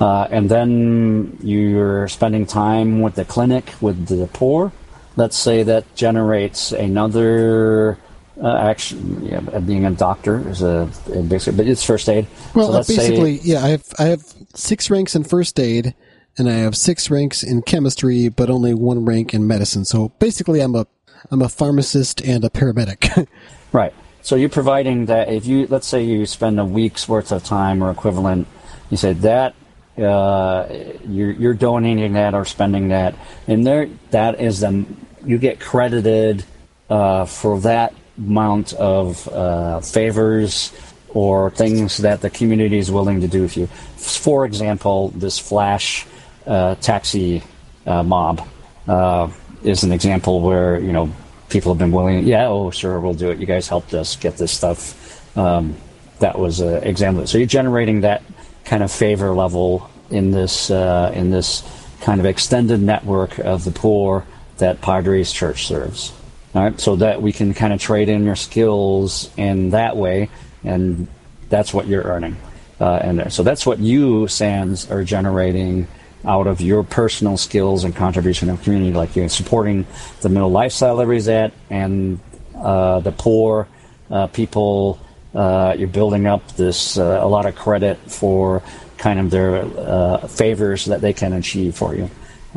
[0.01, 4.71] Uh, and then you're spending time with the clinic with the poor.
[5.15, 7.99] Let's say that generates another
[8.41, 9.23] uh, action.
[9.23, 12.25] Yeah, being a doctor is a, a basic, but it's first aid.
[12.55, 14.23] Well, So let's say- basically, yeah, I have I have
[14.55, 15.93] six ranks in first aid,
[16.35, 19.85] and I have six ranks in chemistry, but only one rank in medicine.
[19.85, 20.87] So basically, I'm a
[21.29, 23.27] I'm a pharmacist and a paramedic.
[23.73, 23.93] Right.
[24.21, 27.81] So you're providing that if you let's say you spend a week's worth of time
[27.81, 28.47] or equivalent,
[28.89, 29.55] you say that
[29.97, 30.67] uh,
[31.07, 33.15] you're you're donating that or spending that,
[33.47, 34.85] and there that is the
[35.25, 36.43] you get credited
[36.89, 40.73] uh, for that amount of uh, favors
[41.09, 43.67] or things that the community is willing to do with you.
[43.97, 46.05] For example, this flash
[46.47, 47.43] uh, taxi
[47.85, 48.47] uh, mob
[48.87, 49.29] uh,
[49.63, 51.11] is an example where you know
[51.49, 52.25] people have been willing.
[52.25, 53.39] Yeah, oh sure, we'll do it.
[53.39, 55.37] You guys helped us get this stuff.
[55.37, 55.75] Um,
[56.19, 57.25] that was an example.
[57.27, 58.21] So you're generating that
[58.65, 61.63] kind of favor level in this uh, in this
[62.01, 64.25] kind of extended network of the poor
[64.57, 66.13] that Padres Church serves.
[66.53, 70.29] All right, so that we can kind of trade in your skills in that way,
[70.63, 71.07] and
[71.49, 72.35] that's what you're earning.
[72.79, 75.87] Uh, and so that's what you, Sans, are generating
[76.25, 79.85] out of your personal skills and contribution of community, like you're supporting
[80.21, 82.19] the middle lifestyle that everybody's at, and
[82.55, 83.67] uh, the poor
[84.09, 84.99] uh, people.
[85.33, 88.61] Uh, you're building up this uh, a lot of credit for
[88.97, 92.09] kind of their uh, favors that they can achieve for you.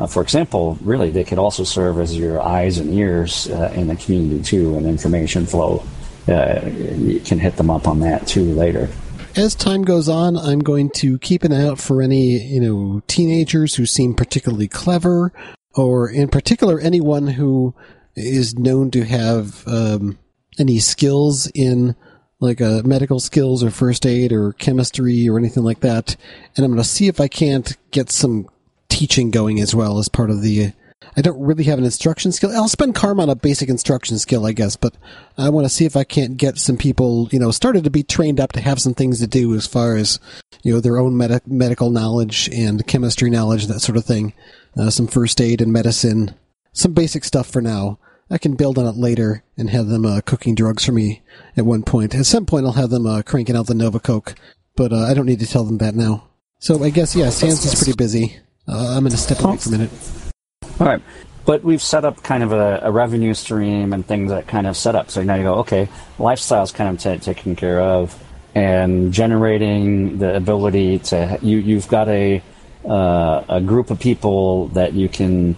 [0.09, 3.95] For example, really, they could also serve as your eyes and ears uh, in the
[3.95, 5.85] community too, and information flow.
[6.27, 8.89] Uh, you can hit them up on that too later.
[9.37, 13.01] As time goes on, I'm going to keep an eye out for any, you know,
[13.07, 15.31] teenagers who seem particularly clever,
[15.75, 17.73] or in particular anyone who
[18.15, 20.17] is known to have um,
[20.57, 21.95] any skills in
[22.39, 26.15] like uh, medical skills or first aid or chemistry or anything like that.
[26.55, 28.49] And I'm going to see if I can't get some
[28.89, 30.73] teaching going as well as part of the.
[31.15, 32.51] I don't really have an instruction skill.
[32.51, 34.95] I'll spend karma on a basic instruction skill, I guess, but
[35.37, 38.01] I want to see if I can't get some people, you know, started to be
[38.01, 40.19] trained up to have some things to do as far as,
[40.63, 44.33] you know, their own med- medical knowledge and chemistry knowledge, that sort of thing.
[44.77, 46.33] Uh, some first aid and medicine,
[46.73, 47.99] some basic stuff for now.
[48.29, 51.21] I can build on it later and have them uh, cooking drugs for me
[51.55, 52.15] at one point.
[52.15, 54.35] At some point, I'll have them uh, cranking out the Nova Coke,
[54.75, 56.27] but uh, I don't need to tell them that now.
[56.59, 58.37] So I guess yeah, Sans is pretty busy.
[58.67, 59.91] Uh, I'm going to step away for a minute.
[60.79, 61.01] All right.
[61.45, 64.75] But we've set up kind of a, a revenue stream and things that kind of
[64.75, 65.11] set up.
[65.11, 65.87] So now you go, okay,
[66.17, 68.19] lifestyle's kind of ta taken care of,
[68.55, 72.41] and generating the ability to you you've got a
[72.83, 75.55] uh, a group of people that you can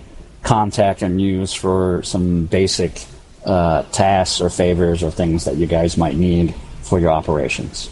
[0.48, 3.04] contact and use for some basic
[3.46, 7.90] uh, tasks or favors or things that you guys might need for your operations.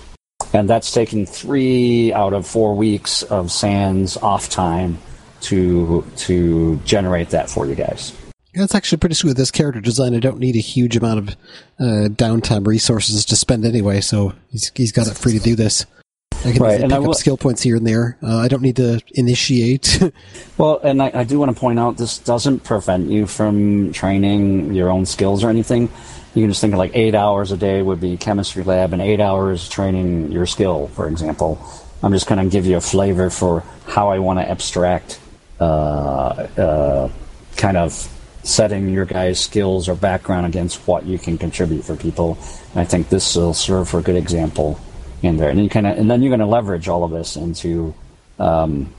[0.53, 4.98] And that's taken three out of four weeks of Sans off time
[5.41, 8.14] to to generate that for you guys.
[8.53, 10.15] It's actually pretty sweet this character design.
[10.15, 11.30] I don't need a huge amount of
[11.77, 15.86] uh, downtime resources to spend anyway, so he's he's got it free to do this.
[16.46, 18.18] I can Right, and I pick will- up skill points here and there.
[18.22, 20.02] Uh, I don't need to initiate.
[20.58, 24.74] Well, and I, I do want to point out this doesn't prevent you from training
[24.74, 25.90] your own skills or anything.
[26.34, 29.02] You can just think of like eight hours a day would be chemistry lab, and
[29.02, 31.60] eight hours training your skill, for example.
[32.02, 35.20] I'm just going to give you a flavor for how I want to abstract,
[35.60, 37.10] uh, uh,
[37.58, 37.92] kind of
[38.44, 42.38] setting your guys' skills or background against what you can contribute for people.
[42.72, 44.80] And I think this will serve for a good example
[45.22, 45.50] in there.
[45.50, 47.94] And you kind of, and then you're going to leverage all of this into
[48.40, 48.94] um,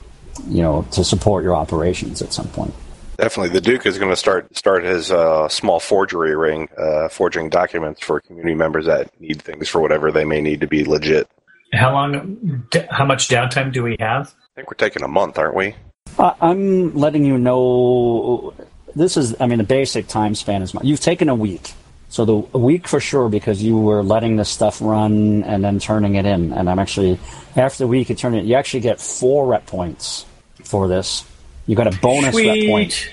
[0.47, 2.73] you know, to support your operations at some point.
[3.17, 7.49] Definitely, the Duke is going to start start his uh, small forgery ring, uh, forging
[7.49, 11.27] documents for community members that need things for whatever they may need to be legit.
[11.73, 12.63] How long?
[12.69, 14.27] d- How much downtime do we have?
[14.27, 15.75] I think we're taking a month, aren't we?
[16.19, 18.53] I I'm letting you know.
[18.95, 20.75] This is, I mean, the basic time span is.
[20.83, 21.73] You've taken a week,
[22.17, 25.77] so the a week for sure because you were letting this stuff run and then
[25.77, 26.51] turning it in.
[26.51, 27.19] And I'm actually
[27.55, 28.43] after the week, you turn it.
[28.45, 30.25] You actually get four rep points
[30.63, 31.23] for this.
[31.67, 33.07] You got a bonus rep point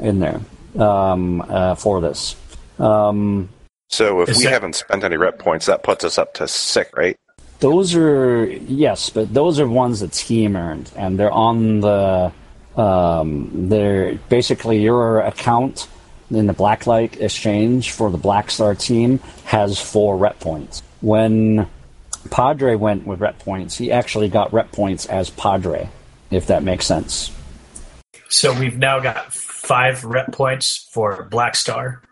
[0.00, 0.40] in there
[0.78, 2.36] um, uh, for this.
[2.78, 3.50] Um,
[3.88, 6.88] So if we that- haven't spent any rep points, that puts us up to sick,
[6.96, 7.18] right?
[7.60, 12.32] Those are yes, but those are ones that team earned, and they're on the.
[12.76, 15.88] Um, they're basically your account
[16.30, 20.82] in the Blacklight exchange for the Black Star team has four rep points.
[21.00, 21.68] When
[22.30, 25.88] Padre went with rep points, he actually got rep points as Padre,
[26.30, 27.30] if that makes sense.
[28.28, 32.02] So we've now got five rep points for Black Star.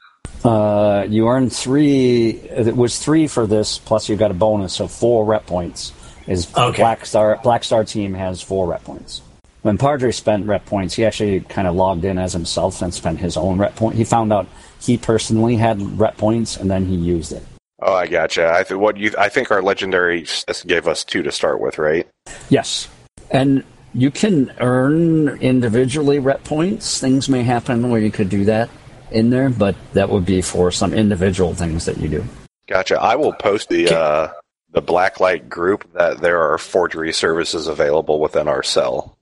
[0.44, 2.30] Uh, you earned three.
[2.30, 5.92] It was three for this, plus you got a bonus, so four rep points.
[6.26, 6.82] Is Okay.
[6.82, 9.22] Black Star Black Star team has four rep points.
[9.66, 13.18] When Padre spent rep points, he actually kind of logged in as himself and spent
[13.18, 13.96] his own rep point.
[13.96, 14.46] He found out
[14.80, 17.42] he personally had rep points, and then he used it.
[17.82, 18.48] Oh, I gotcha.
[18.54, 20.24] I th- what you I think our legendary
[20.66, 22.06] gave us two to start with, right?
[22.48, 22.86] Yes.
[23.32, 27.00] And you can earn individually rep points.
[27.00, 28.70] Things may happen where you could do that
[29.10, 32.24] in there, but that would be for some individual things that you do.
[32.68, 33.00] Gotcha.
[33.00, 34.32] I will post the uh,
[34.70, 39.15] the Blacklight group that there are forgery services available within our cell.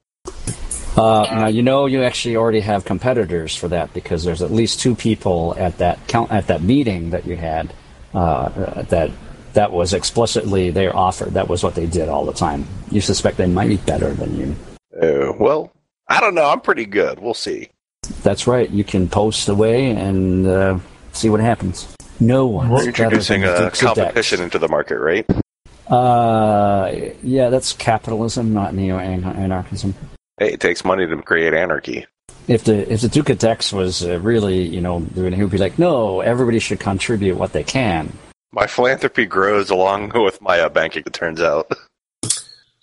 [0.96, 4.78] Uh, now you know you actually already have competitors for that because there's at least
[4.78, 7.72] two people at that count at that meeting that you had
[8.14, 8.48] uh,
[8.82, 9.10] that
[9.54, 11.34] that was explicitly they offered.
[11.34, 12.66] That was what they did all the time.
[12.90, 14.56] You suspect they might be better than you.
[15.00, 15.72] Uh, well,
[16.08, 16.48] I don't know.
[16.48, 17.18] I'm pretty good.
[17.18, 17.70] We'll see.
[18.22, 18.70] That's right.
[18.70, 20.78] You can post away and uh,
[21.12, 21.92] see what happens.
[22.20, 23.96] No one's We're introducing a Dukes of Dex.
[23.96, 25.26] competition into the market, right?
[25.88, 26.92] Uh,
[27.22, 29.94] yeah, that's capitalism, not neo-anarchism.
[30.38, 32.06] Hey, it takes money to create anarchy.
[32.48, 35.52] If the if the Duke of Dex was uh, really, you know, doing, he would
[35.52, 38.12] be like, no, everybody should contribute what they can.
[38.52, 41.04] My philanthropy grows along with my uh, banking.
[41.06, 41.70] It turns out.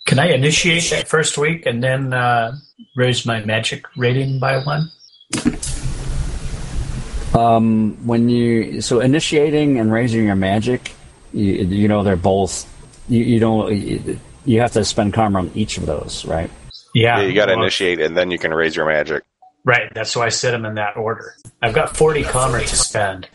[0.06, 2.56] Can I initiate that first week and then uh,
[2.96, 4.90] raise my magic rating by one?
[7.34, 10.94] Um, when you so initiating and raising your magic,
[11.34, 12.66] you, you know they're both.
[13.08, 13.74] You, you don't.
[13.74, 16.50] You, you have to spend karma on each of those, right?
[16.94, 19.22] Yeah, Yeah, you got to well, initiate, and then you can raise your magic.
[19.64, 21.36] Right, that's why I set them in that order.
[21.62, 23.28] I've got 40 karma to spend.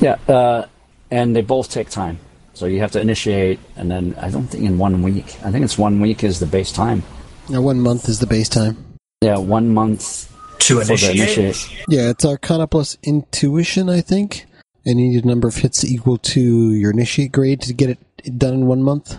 [0.00, 0.66] Yeah, uh,
[1.10, 2.18] and they both take time.
[2.54, 5.36] So you have to initiate, and then I don't think in one week.
[5.44, 7.02] I think it's one week is the base time.
[7.48, 8.84] Now, one month is the base time.
[9.22, 11.16] Yeah, one month To initiate?
[11.38, 11.84] initiate.
[11.88, 14.46] Yeah, it's Arcana plus Intuition, I think.
[14.86, 18.38] And you need a number of hits equal to your initiate grade to get it
[18.38, 19.18] done in one month.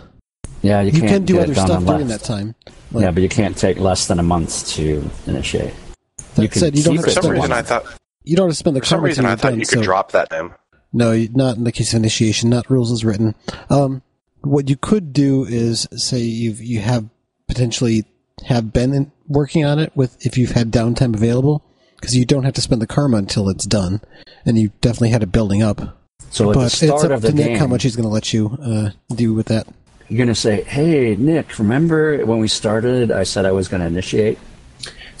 [0.62, 2.20] Yeah, you, You can't can do get other it done stuff during less.
[2.20, 2.54] that time.
[2.92, 5.74] Like, yeah, but you can't take less than a month to initiate.
[6.34, 7.34] that you said, you don't have to it some spend.
[7.36, 7.52] reason.
[7.52, 7.84] I thought.
[8.24, 9.60] You don't have to spend the For some reason, I you're thought done.
[9.60, 10.54] you could so- drop that name.
[10.92, 12.50] No, not in the case of initiation.
[12.50, 13.36] Not rules as written.
[13.68, 14.02] Um,
[14.42, 17.08] what you could do is say you've you have
[17.46, 18.06] potentially
[18.46, 21.64] have been in, working on it with if you've had downtime available
[21.96, 24.00] because you don't have to spend the karma until it's done,
[24.44, 25.98] and you definitely had it building up.
[26.30, 28.08] So at but the it's up of the to Nick game, how much he's going
[28.08, 29.66] to let you uh, do with that.
[30.10, 33.10] You're going to say, "Hey, Nick, remember when we started?
[33.10, 34.38] I said I was going to initiate."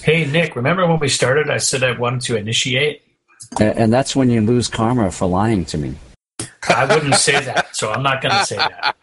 [0.02, 1.48] Hey, Nick, remember when we started?
[1.48, 3.02] I said I wanted to initiate?
[3.60, 5.94] A- And that's when you lose karma for lying to me.
[6.68, 8.96] I wouldn't say that, so I'm not going to say that.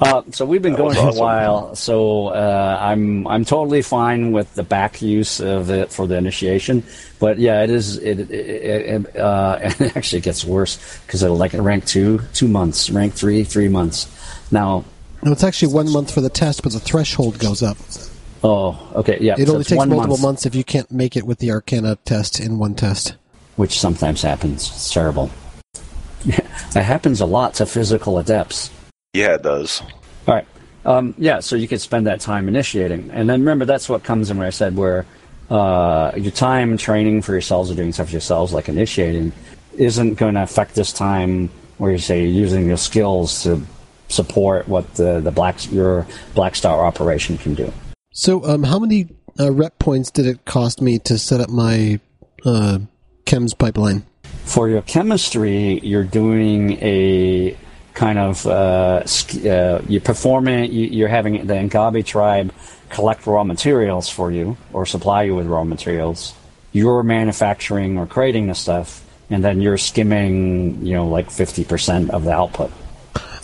[0.00, 1.74] Uh, so we've been That going was for a while.
[1.74, 6.82] So uh, I'm I'm totally fine with the back use of it for the initiation.
[7.18, 7.98] But yeah, it is.
[7.98, 12.88] It, it, it, uh, it actually gets worse because it'll like rank two, two months,
[12.90, 14.08] rank three, three months.
[14.50, 14.84] Now,
[15.22, 17.76] No, it's actually one month for the test, but the threshold goes up.
[18.42, 19.34] oh, okay, yeah.
[19.38, 21.50] It so only takes one multiple month, months if you can't make it with the
[21.50, 23.14] Arcana test in one test.
[23.56, 24.68] which sometimes happens.
[24.70, 25.30] It's terrible.
[26.24, 26.42] it
[26.74, 28.70] happens a lot to physical adepts.
[29.12, 29.82] Yeah, it does.
[30.26, 30.46] All right.
[30.84, 33.10] Um, yeah, so you could spend that time initiating.
[33.10, 35.04] And then remember, that's what comes in where I said where
[35.50, 39.32] uh, your time training for yourselves or doing stuff for yourselves, like initiating,
[39.76, 43.62] isn't going to affect this time where you say you're using your skills to
[44.10, 47.72] support what the, the black your Black Star operation can do.
[48.12, 49.08] So, um, how many
[49.38, 52.00] uh, rep points did it cost me to set up my
[52.44, 52.78] uh,
[53.24, 54.04] chems pipeline?
[54.44, 57.56] For your chemistry, you're doing a
[57.94, 59.02] kind of uh,
[59.44, 60.72] uh, you're performing.
[60.72, 62.52] you- You're having the Ngabe tribe
[62.88, 66.34] collect raw materials for you or supply you with raw materials.
[66.72, 72.10] You're manufacturing or creating the stuff, and then you're skimming, you know, like fifty percent
[72.10, 72.72] of the output.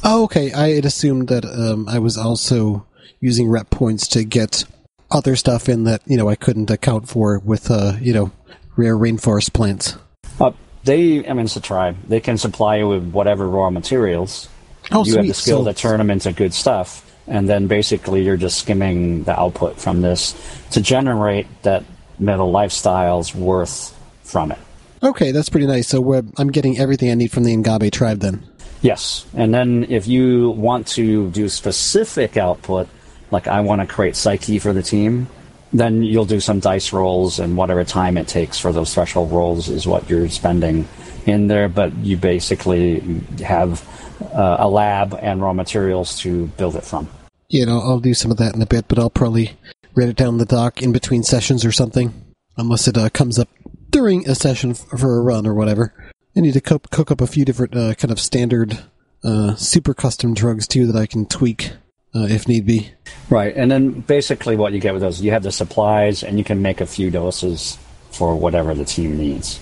[0.05, 0.53] Oh, okay.
[0.53, 2.87] I had assumed that um, I was also
[3.21, 4.65] using rep points to get
[5.11, 8.31] other stuff in that you know I couldn't account for with uh, you know
[8.77, 9.97] rare rainforest plants.
[10.41, 10.53] Uh,
[10.85, 11.97] they, I mean, it's a tribe.
[12.09, 14.49] They can supply you with whatever raw materials.
[14.93, 18.23] Oh, you have the skill So- to turn them into good stuff, and then basically
[18.23, 20.35] you're just skimming the output from this
[20.73, 21.85] to generate that
[22.19, 24.59] middle lifestyle's worth from it.
[25.03, 25.89] Okay, that's pretty nice.
[25.89, 28.45] So we're, I'm getting everything I need from the Ngabe tribe then.
[28.83, 32.89] Yes, and then if you want to do specific output,
[33.31, 35.29] like I want to create psyche for the team,
[35.73, 39.69] then you'll do some dice rolls, and whatever time it takes for those threshold rolls
[39.69, 40.87] is what you're spending
[41.27, 41.69] in there.
[41.69, 43.01] But you basically
[43.45, 43.87] have
[44.33, 47.09] uh, a lab and raw materials to build it from.
[47.49, 49.57] You know, I'll do some of that in a bit, but I'll probably
[49.95, 52.13] write it down in the doc in between sessions or something,
[52.57, 53.49] unless it uh, comes up
[53.91, 56.06] during a session for a run or whatever.
[56.37, 58.79] I need to cook, cook up a few different uh, kind of standard
[59.25, 61.73] uh, super custom drugs too that I can tweak
[62.15, 62.91] uh, if need be.
[63.31, 66.45] Right, and then basically what you get with those, you have the supplies, and you
[66.45, 67.79] can make a few doses
[68.11, 69.61] for whatever the team needs.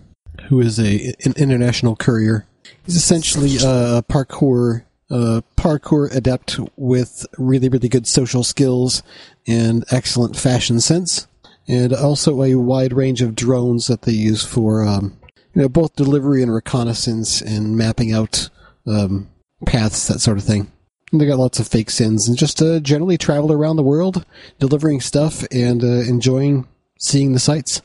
[0.49, 2.47] who is a an international courier.
[2.85, 4.83] He's essentially a parkour
[5.13, 9.03] uh, parkour adept with really really good social skills
[9.47, 11.27] and excellent fashion sense,
[11.69, 15.17] and also a wide range of drones that they use for um,
[15.55, 18.49] you know both delivery and reconnaissance and mapping out
[18.87, 19.29] um,
[19.67, 20.71] paths that sort of thing.
[21.11, 24.25] And they got lots of fake SINs and just uh, generally travel around the world
[24.59, 26.67] delivering stuff and uh, enjoying
[26.99, 27.83] seeing the sights.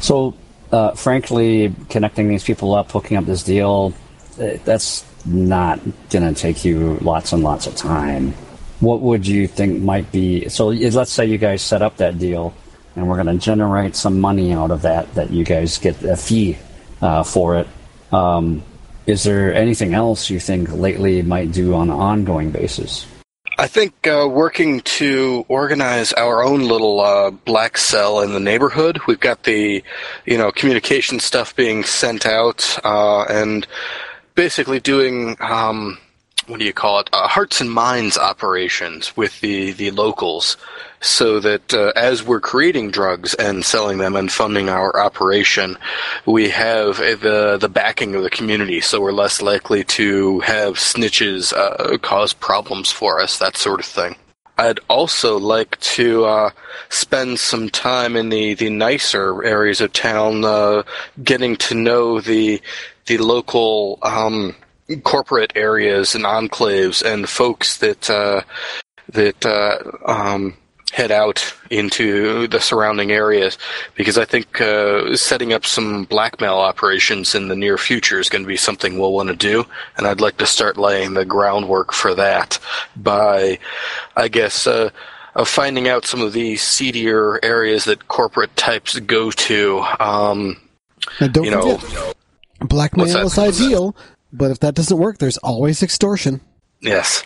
[0.00, 0.34] So,
[0.70, 3.94] uh, frankly, connecting these people up, hooking up this deal,
[4.40, 5.80] uh, that's not
[6.10, 8.34] going to take you lots and lots of time.
[8.80, 10.48] What would you think might be?
[10.48, 12.54] So, let's say you guys set up that deal,
[12.94, 16.16] and we're going to generate some money out of that, that you guys get a
[16.16, 16.58] fee
[17.00, 17.68] uh, for it.
[18.12, 18.62] Um,
[19.06, 23.06] is there anything else you think lately might do on an ongoing basis?
[23.58, 29.00] I think uh, working to organize our own little uh, black cell in the neighborhood.
[29.06, 29.82] We've got the,
[30.26, 33.66] you know, communication stuff being sent out, uh, and
[34.34, 35.96] basically doing um,
[36.46, 37.10] what do you call it?
[37.12, 40.56] Uh, hearts and minds operations with the the locals,
[41.00, 45.76] so that uh, as we're creating drugs and selling them and funding our operation,
[46.24, 51.52] we have the the backing of the community, so we're less likely to have snitches
[51.52, 54.16] uh, cause problems for us, that sort of thing.
[54.58, 56.50] I'd also like to uh,
[56.88, 60.82] spend some time in the, the nicer areas of town, uh,
[61.22, 62.62] getting to know the
[63.04, 64.56] the local um,
[65.02, 68.42] corporate areas and enclaves and folks that uh,
[69.12, 69.78] that uh,
[70.10, 70.56] um,
[70.92, 73.58] head out into the surrounding areas.
[73.94, 78.42] Because I think uh, setting up some blackmail operations in the near future is going
[78.42, 79.64] to be something we'll want to do,
[79.96, 82.58] and I'd like to start laying the groundwork for that
[82.96, 83.58] by,
[84.16, 84.66] I guess.
[84.66, 84.90] Uh,
[85.34, 90.56] of finding out some of the seedier areas that corporate types go to, um,
[91.20, 92.16] And don't you know, forget,
[92.60, 93.94] blackmail is ideal,
[94.36, 96.40] but if that doesn't work, there's always extortion.
[96.80, 97.24] Yes.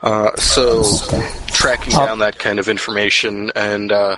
[0.00, 0.82] Uh, so
[1.48, 4.16] tracking down that kind of information and uh,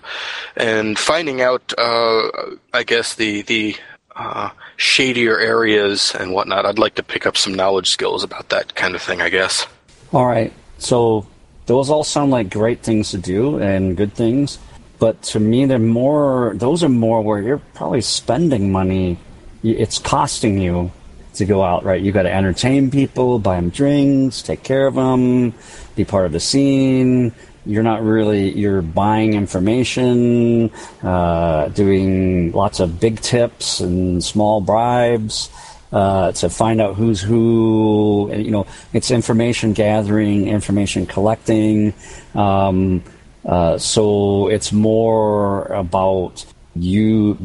[0.56, 2.30] and finding out, uh,
[2.72, 3.76] I guess the the
[4.14, 6.64] uh, shadier areas and whatnot.
[6.64, 9.20] I'd like to pick up some knowledge skills about that kind of thing.
[9.20, 9.66] I guess.
[10.12, 10.52] All right.
[10.78, 11.26] So
[11.66, 14.58] those all sound like great things to do and good things,
[15.00, 16.52] but to me, they're more.
[16.54, 19.18] Those are more where you're probably spending money.
[19.64, 20.92] It's costing you
[21.38, 22.00] to go out, right?
[22.00, 25.54] You got to entertain people, buy them drinks, take care of them,
[25.96, 27.32] be part of the scene.
[27.66, 28.56] You're not really.
[28.56, 30.70] You're buying information,
[31.02, 35.50] uh, doing lots of big tips and small bribes
[35.92, 38.30] uh, to find out who's who.
[38.34, 41.92] You know, it's information gathering, information collecting.
[42.34, 43.02] Um,
[43.44, 47.36] uh, so it's more about you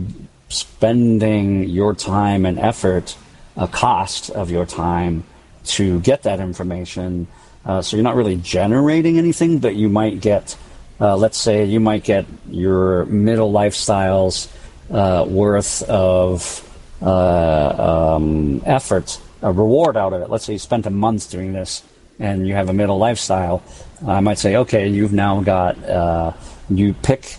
[0.49, 3.17] spending your time and effort,
[3.55, 5.23] a cost of your time
[5.65, 7.27] to get that information.
[7.65, 10.57] Uh, so you're not really generating anything, but you might get,
[10.99, 14.51] uh, let's say, you might get your middle lifestyles
[14.91, 16.69] uh, worth of
[17.01, 20.29] uh, um, effort, a reward out of it.
[20.29, 21.83] Let's say you spent a month doing this
[22.19, 23.63] and you have a middle lifestyle.
[24.05, 26.33] I might say, okay, you've now got uh,
[26.69, 27.37] you pick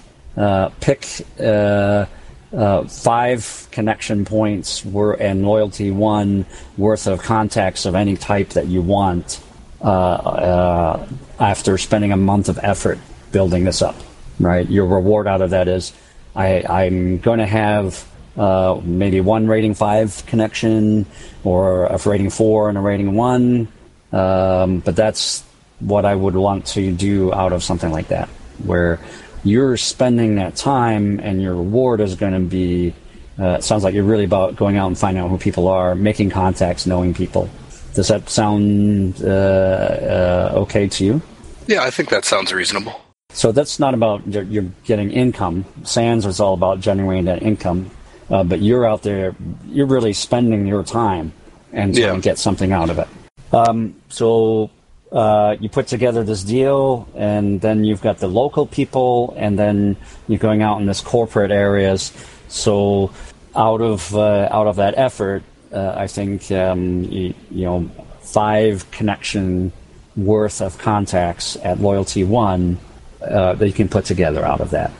[0.80, 1.06] pick
[2.54, 8.66] uh, five connection points wor- and loyalty one worth of contacts of any type that
[8.66, 9.42] you want
[9.80, 11.08] uh, uh,
[11.40, 12.98] after spending a month of effort
[13.32, 13.96] building this up.
[14.40, 15.92] Right, your reward out of that is
[16.34, 18.04] I, I'm going to have
[18.36, 21.06] uh, maybe one rating five connection
[21.44, 23.68] or a rating four and a rating one.
[24.12, 25.44] Um, but that's
[25.80, 28.28] what I would want to do out of something like that,
[28.64, 28.98] where
[29.44, 32.94] you're spending that time and your reward is going to be.
[33.38, 35.94] Uh, it sounds like you're really about going out and finding out who people are,
[35.94, 37.48] making contacts, knowing people.
[37.94, 41.22] Does that sound uh, uh, okay to you?
[41.66, 43.00] Yeah, I think that sounds reasonable.
[43.30, 45.64] So that's not about you're, you're getting income.
[45.82, 47.90] Sans is all about generating that income,
[48.30, 49.34] uh, but you're out there,
[49.66, 51.32] you're really spending your time
[51.72, 52.14] and trying Yeah.
[52.14, 53.08] to get something out of it.
[53.52, 54.70] Um, so
[55.14, 59.96] uh, you put together this deal, and then you've got the local people, and then
[60.26, 62.12] you're going out in this corporate areas.
[62.48, 63.12] So
[63.54, 67.90] out of uh, out of that effort, uh, I think um, you, you know
[68.22, 69.72] five connection
[70.16, 72.78] worth of contacts at Loyalty One
[73.22, 74.90] uh, that you can put together out of that.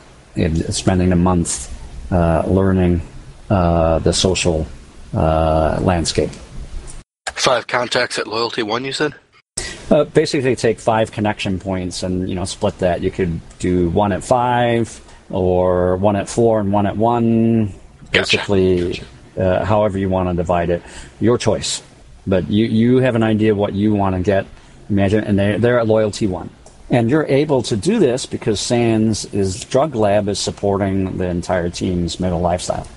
[0.69, 1.73] Spending a month
[2.09, 3.01] uh, learning
[3.49, 4.65] uh, the social
[5.11, 6.29] landscape.
[7.33, 9.13] Five contacts at Loyalty One, you said?
[9.89, 13.01] Uh, basically, take five connection points and you know split that.
[13.01, 14.99] You could do one at five,
[15.29, 17.67] or one at four and one at one.
[18.11, 18.37] Gotcha.
[18.37, 19.03] Basically,
[19.37, 20.81] uh, however you want to divide it,
[21.19, 21.83] your choice.
[22.25, 24.47] But you you have an idea what you want to get.
[24.89, 26.49] Imagine, and they they're at loyalty one,
[26.89, 31.69] and you're able to do this because Sans is drug lab is supporting the entire
[31.69, 32.87] team's middle lifestyle.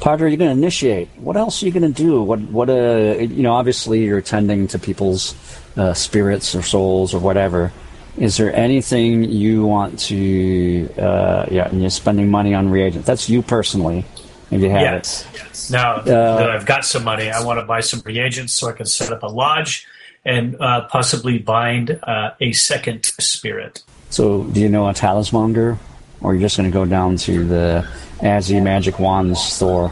[0.00, 1.08] Padre, you're going to initiate.
[1.16, 2.22] What else are you going to do?
[2.22, 5.34] What, what, uh, you know, obviously you're tending to people's
[5.76, 7.72] uh, spirits or souls or whatever.
[8.18, 13.06] Is there anything you want to, uh, yeah, and you're spending money on reagents?
[13.06, 14.04] That's you personally,
[14.50, 15.22] if you have Yes.
[15.32, 15.38] it.
[15.38, 15.70] yes.
[15.70, 18.72] Now Uh, that I've got some money, I want to buy some reagents so I
[18.72, 19.86] can set up a lodge
[20.24, 23.82] and uh, possibly bind uh, a second spirit.
[24.10, 25.78] So, do you know a talismonger?
[26.20, 27.88] Or you're just going to go down to the
[28.18, 29.90] Azzy Magic Wands store?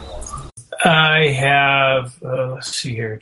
[0.85, 3.19] I have, uh, let's see here,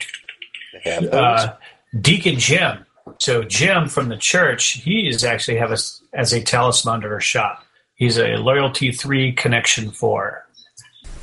[0.84, 1.14] Have those?
[1.14, 1.56] uh,
[2.00, 2.84] Deacon Jim.
[3.18, 7.64] So Jim from the church, he is actually have us as a talismonger shop.
[7.94, 10.44] He's a loyalty three connection four.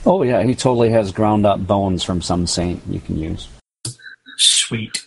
[0.05, 3.47] Oh, yeah, he totally has ground up bones from some saint you can use.
[4.37, 5.05] Sweet.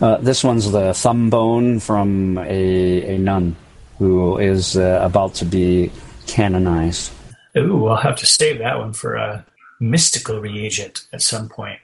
[0.00, 3.56] Uh, this one's the thumb bone from a, a nun
[3.98, 5.90] who is uh, about to be
[6.26, 7.10] canonized.
[7.56, 9.44] Ooh, I'll have to save that one for a
[9.80, 11.80] mystical reagent at some point.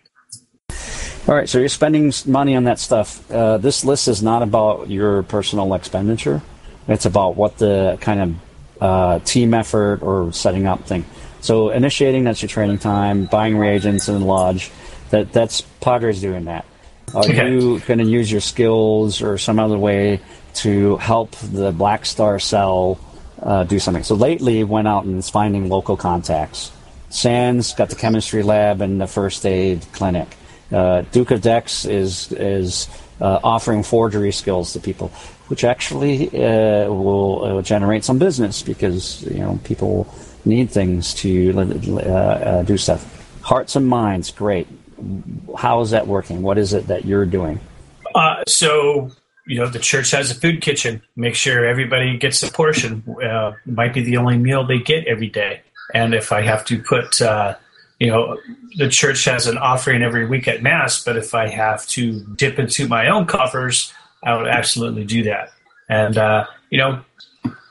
[1.27, 3.31] All right, so you're spending money on that stuff.
[3.31, 6.43] Uh, this list is not about your personal expenditure.
[6.87, 11.07] It's about what the kind of uh, team effort or setting up thing.
[11.41, 13.25] So initiating that's your training time.
[13.25, 14.71] Buying reagents and lodge.
[15.11, 16.67] That that's Padre's doing that.
[17.15, 17.51] Are Okay.
[17.51, 20.21] you going to use your skills or some other way
[20.55, 22.99] to help the Black Star cell
[23.41, 24.03] uh, do something?
[24.03, 26.71] So lately, went out and is finding local contacts.
[27.09, 30.37] Sans got the chemistry lab and the first aid clinic.
[30.75, 32.89] Uh, of Dex is is
[33.21, 35.09] uh, offering forgery skills to people,
[35.47, 40.13] which actually uh, will uh, generate some business because you know people
[40.45, 43.03] need things to uh, uh, do stuff.
[43.43, 44.67] Hearts and minds, great.
[45.57, 46.43] How is that working?
[46.43, 47.61] What is it that you're doing?
[48.47, 49.11] So,
[49.47, 51.03] you know, the church has a food kitchen.
[51.17, 53.03] Make sure everybody gets a portion.
[53.67, 55.63] Might be the only meal they get every day.
[55.93, 57.21] And if I have to put,
[58.05, 58.37] you know,
[58.77, 62.59] the church has an offering every week at Mass, but if I have to dip
[62.59, 65.53] into my own coffers, I would absolutely do that.
[65.89, 67.03] And, uh, you know,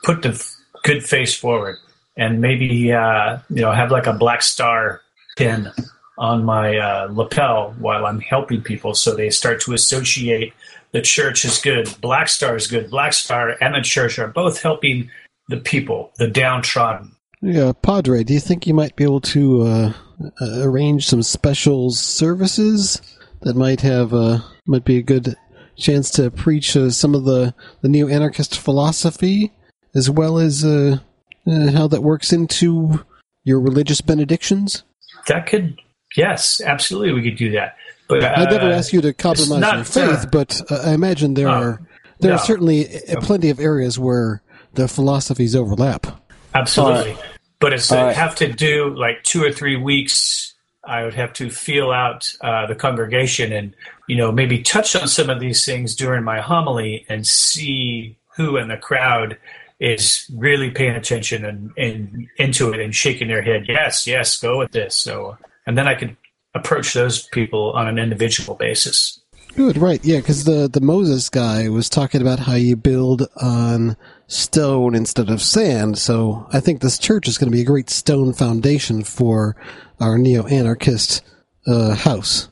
[0.02, 0.44] put the
[0.82, 1.76] good face forward
[2.16, 5.02] and maybe, uh, you know, have like a black star
[5.36, 5.70] pin
[6.18, 10.52] on my uh, lapel while I'm helping people, so they start to associate
[10.90, 14.62] the church is good, Black Star is good, Black Star and the church are both
[14.62, 15.10] helping
[15.48, 17.14] the people, the downtrodden.
[17.40, 19.92] Yeah, Padre, do you think you might be able to
[20.22, 23.00] uh, uh, arrange some special services
[23.42, 25.36] that might have uh, might be a good
[25.76, 29.52] chance to preach uh, some of the the neo anarchist philosophy,
[29.94, 30.98] as well as uh,
[31.46, 33.04] uh, how that works into
[33.44, 34.82] your religious benedictions?
[35.28, 35.78] That could,
[36.16, 37.76] yes, absolutely, we could do that.
[38.08, 40.92] But uh, I'd never ask you to compromise not, your faith, uh, but uh, I
[40.92, 41.80] imagine there are
[42.20, 42.36] there no.
[42.36, 44.42] are certainly uh, plenty of areas where
[44.74, 46.06] the philosophies overlap.
[46.54, 47.16] Absolutely.
[47.64, 48.16] But it's All I right.
[48.16, 50.52] have to do like two or three weeks
[50.84, 53.74] I would have to feel out uh, the congregation and,
[54.06, 58.58] you know, maybe touch on some of these things during my homily and see who
[58.58, 59.38] in the crowd
[59.80, 63.64] is really paying attention and, and into it and shaking their head.
[63.66, 64.94] Yes, yes, go with this.
[64.94, 66.18] So, and then I could
[66.54, 69.22] approach those people on an individual basis.
[69.56, 70.04] Good, right?
[70.04, 73.96] Yeah, because the the Moses guy was talking about how you build on
[74.34, 75.98] stone instead of sand.
[75.98, 79.56] So I think this church is going to be a great stone foundation for
[80.00, 81.22] our neo-anarchist
[81.66, 82.48] uh, house.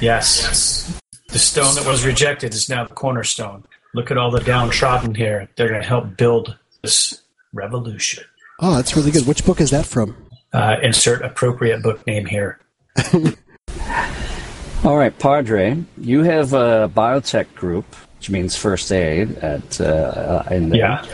[0.00, 1.00] Yes.
[1.28, 3.64] The stone that was rejected is now the cornerstone.
[3.94, 5.48] Look at all the downtrodden here.
[5.56, 7.22] They're going to help build this
[7.52, 8.24] revolution.
[8.60, 9.26] Oh, that's really good.
[9.26, 10.16] Which book is that from?
[10.52, 12.60] Uh, insert appropriate book name here.
[14.84, 17.86] All right, Padre, you have a biotech group,
[18.22, 20.72] which means first aid at uh, in.
[20.72, 21.04] Yeah.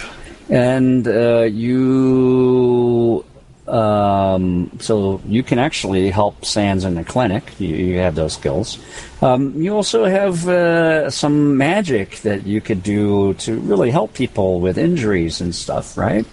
[0.50, 3.24] and uh, you
[3.66, 7.44] um, so you can actually help Sans in the clinic.
[7.58, 8.78] You, you have those skills.
[9.22, 14.60] Um, you also have uh, some magic that you could do to really help people
[14.60, 16.26] with injuries and stuff, right?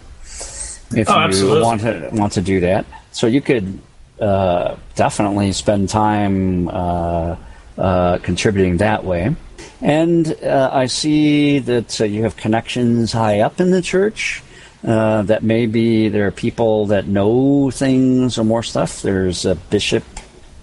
[0.92, 1.62] If Oh, you absolutely.
[1.62, 3.80] want to want to do that, so you could
[4.20, 7.38] uh, definitely spend time uh,
[7.78, 9.36] uh, contributing that way.
[9.82, 14.42] And uh, I see that uh, you have connections high up in the church.
[14.86, 19.02] Uh, that maybe there are people that know things or more stuff.
[19.02, 20.04] There's a bishop.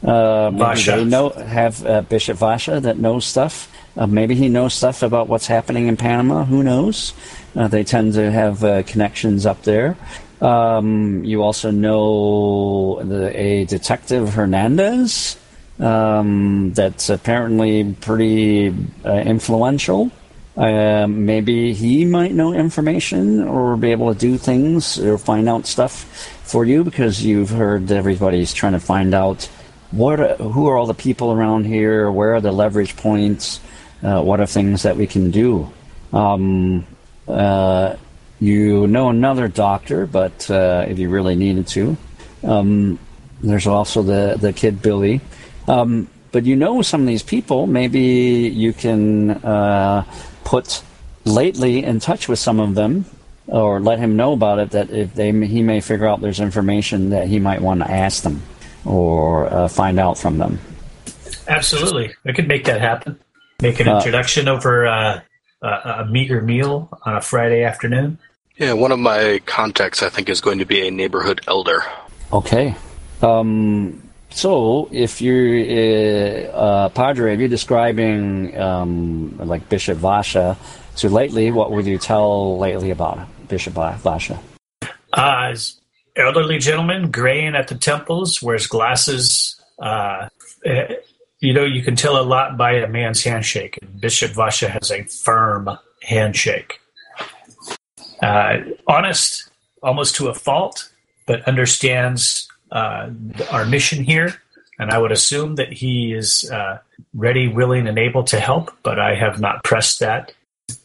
[0.03, 0.97] Uh, Vasha.
[0.97, 3.69] they know have uh, Bishop Vasha that knows stuff.
[3.97, 6.45] Uh, maybe he knows stuff about what's happening in Panama.
[6.45, 7.15] Who knows?
[7.57, 9.97] Uh, they tend to have uh, connections up there.
[10.41, 15.37] Um, you also know the, a detective Hernandez
[15.83, 20.11] um, that's apparently pretty uh, influential.
[20.57, 25.67] Uh, maybe he might know information or be able to do things or find out
[25.67, 26.05] stuff
[26.45, 29.49] for you because you've heard everybody's trying to find out
[29.91, 33.61] what who are all the people around here, where are the leverage points,
[34.03, 35.71] uh, what are things that we can do.
[36.13, 36.87] Um,
[37.27, 37.97] uh,
[38.41, 41.97] you know another doctor, but uh, if you really needed to,
[42.43, 42.99] um,
[43.41, 45.21] there's also the the kid Billy.
[45.69, 47.67] Um, but you know some of these people.
[47.67, 50.05] Maybe you can uh,
[50.45, 50.83] put
[51.25, 53.05] lately in touch with some of them,
[53.47, 54.71] or let him know about it.
[54.71, 58.23] That if they he may figure out there's information that he might want to ask
[58.23, 58.43] them
[58.85, 60.59] or uh, find out from them.
[61.49, 62.15] Absolutely.
[62.27, 63.19] I could make that happen.
[63.61, 65.21] Make an Uh, introduction over uh,
[65.63, 68.19] a, a meager meal on a Friday afternoon.
[68.57, 71.85] Yeah, one of my contacts, I think, is going to be a neighborhood elder.
[72.33, 72.75] Okay.
[73.23, 74.03] Um,
[74.35, 80.57] so, if you're uh, uh, Padre, if you're describing um, like Bishop Vasha
[80.97, 84.39] to lately, what would you tell lately about Bishop Va- Vasha?
[85.13, 85.55] Uh,
[86.17, 89.61] elderly gentleman, graying at the temples, wears glasses.
[89.79, 90.29] Uh,
[90.65, 90.95] eh,
[91.41, 93.79] you know, you can tell a lot by a man's handshake.
[93.83, 95.69] And Bishop Vasha has a firm
[96.03, 96.81] handshake.
[98.23, 99.51] Uh, honest,
[99.83, 100.91] almost to a fault,
[101.27, 103.11] but understands uh,
[103.51, 104.35] our mission here.
[104.79, 106.79] And I would assume that he is uh,
[107.15, 110.33] ready, willing, and able to help, but I have not pressed that.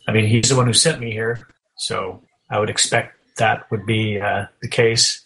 [0.08, 1.48] I mean, he's the one who sent me here,
[1.78, 5.26] so I would expect that would be uh, the case.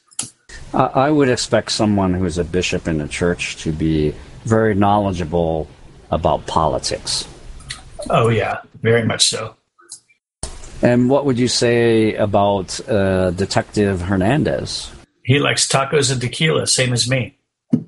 [0.73, 4.13] I I would expect someone who's a bishop in the church to be
[4.45, 5.67] very knowledgeable
[6.11, 7.27] about politics.
[8.09, 9.55] Oh, yeah, very much so.
[10.81, 14.91] And what would you say about uh, Detective Hernandez?
[15.23, 17.37] He likes tacos and tequila, same as me.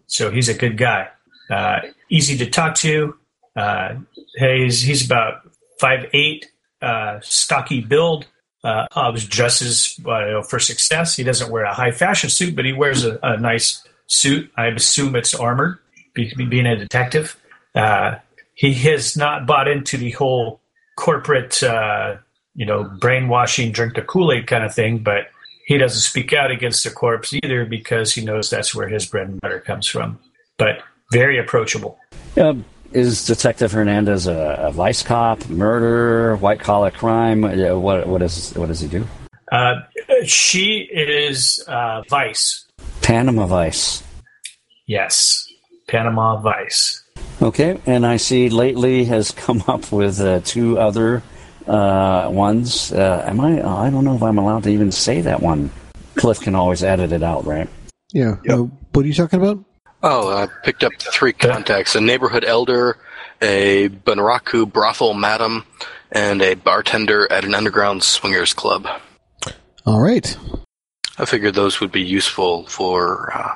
[0.08, 1.10] So he's a good guy.
[1.50, 3.16] Uh, easy to talk to.
[3.56, 3.96] Uh,
[4.38, 5.42] he's, he's about
[5.80, 6.52] five eight,
[6.82, 8.28] uh, stocky build.
[8.64, 11.18] Uh, always dresses uh, for success.
[11.18, 14.50] He doesn't wear a high fashion suit, but he wears a, a nice suit.
[14.56, 15.80] I assume it's armored,
[16.14, 17.36] be, being a detective.
[17.76, 18.16] Uh,
[18.56, 20.62] he has not bought into the whole
[20.96, 22.18] corporate, uh,
[22.56, 25.28] you know, brainwashing, drink the Kool Aid kind of thing, but
[25.66, 29.28] he doesn't speak out against the corpse either because he knows that's where his bread
[29.28, 30.20] and butter comes from.
[30.58, 31.98] But very approachable.
[32.38, 32.56] Uh,
[32.92, 37.44] is Detective Hernandez a, a vice cop, murder, white collar crime?
[37.44, 39.08] Uh, What what is what does he do?
[39.52, 39.82] Uh,
[40.26, 42.66] she is uh, Vice.
[43.02, 44.04] Panama Vice.
[44.88, 45.48] Yes,
[45.88, 47.04] Panama Vice.
[47.42, 51.22] Okay, and I see lately has come up with uh, two other
[51.68, 52.92] uh, ones.
[52.92, 53.62] Uh, am I?
[53.62, 55.72] I don't know if I'm allowed to even say that one.
[56.16, 57.70] Cliff can always edit it out, right?
[58.12, 58.36] Yeah.
[58.48, 59.64] Uh, what are you talking about?
[60.04, 62.98] Oh, I picked up three contacts: a neighborhood elder,
[63.42, 65.66] a Bunraku brothel madam,
[66.12, 68.88] and a bartender at an underground swingers club.
[69.86, 70.38] All right.
[71.18, 73.56] I figured those would be useful for uh,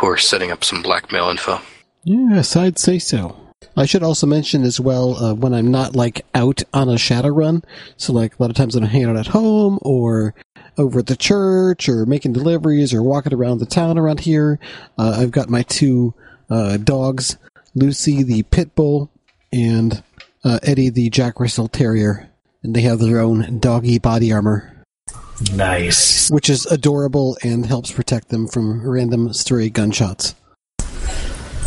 [0.00, 1.60] Poor setting up some blackmail info.
[2.04, 3.36] Yes, I'd say so.
[3.76, 7.28] I should also mention as well uh, when I'm not like out on a shadow
[7.28, 7.62] run.
[7.96, 10.34] So like a lot of times I'm hanging out at home or
[10.76, 14.58] over at the church or making deliveries or walking around the town around here.
[14.98, 16.14] Uh, I've got my two
[16.48, 17.36] uh, dogs,
[17.74, 19.10] Lucy the pit bull
[19.52, 20.02] and
[20.44, 22.28] uh, Eddie the Jack Russell Terrier,
[22.62, 24.84] and they have their own doggy body armor,
[25.52, 26.30] Nice.
[26.30, 30.34] which is adorable and helps protect them from random stray gunshots.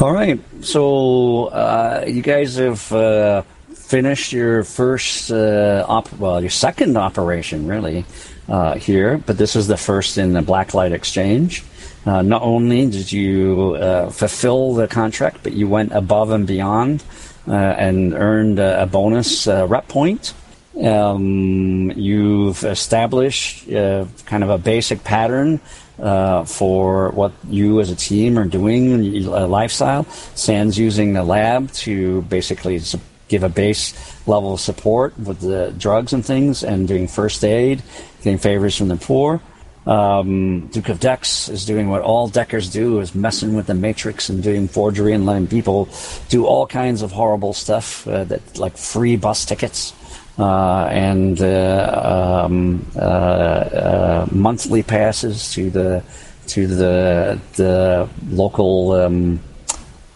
[0.03, 3.43] All right, so uh, you guys have uh,
[3.73, 8.03] finished your first uh, op- well, your second operation really
[8.49, 11.63] uh, here, but this is the first in the Blacklight Exchange.
[12.05, 17.01] Uh, not only did you uh, fulfill the contract, but you went above and beyond
[17.47, 20.33] and earned a, bonus rep point.
[20.83, 25.61] Um, you've established kind of a basic pattern
[25.99, 30.05] uh, for what you as a team are doing, a lifestyle.
[30.35, 32.81] Sans using the lab to basically
[33.27, 33.93] give a base
[34.27, 37.81] level of support with the drugs and things, and doing first aid,
[38.21, 39.41] getting favors from the poor.
[39.85, 44.29] Um, Duke of Dex is doing what all Deckers do, is messing with the Matrix
[44.29, 45.89] and doing forgery and letting people
[46.29, 50.02] do all kinds of horrible stuff, uh, that like free bus tickets uh,
[50.37, 56.03] and uh, um, uh, uh, monthly passes to the
[56.47, 59.39] to the the local um,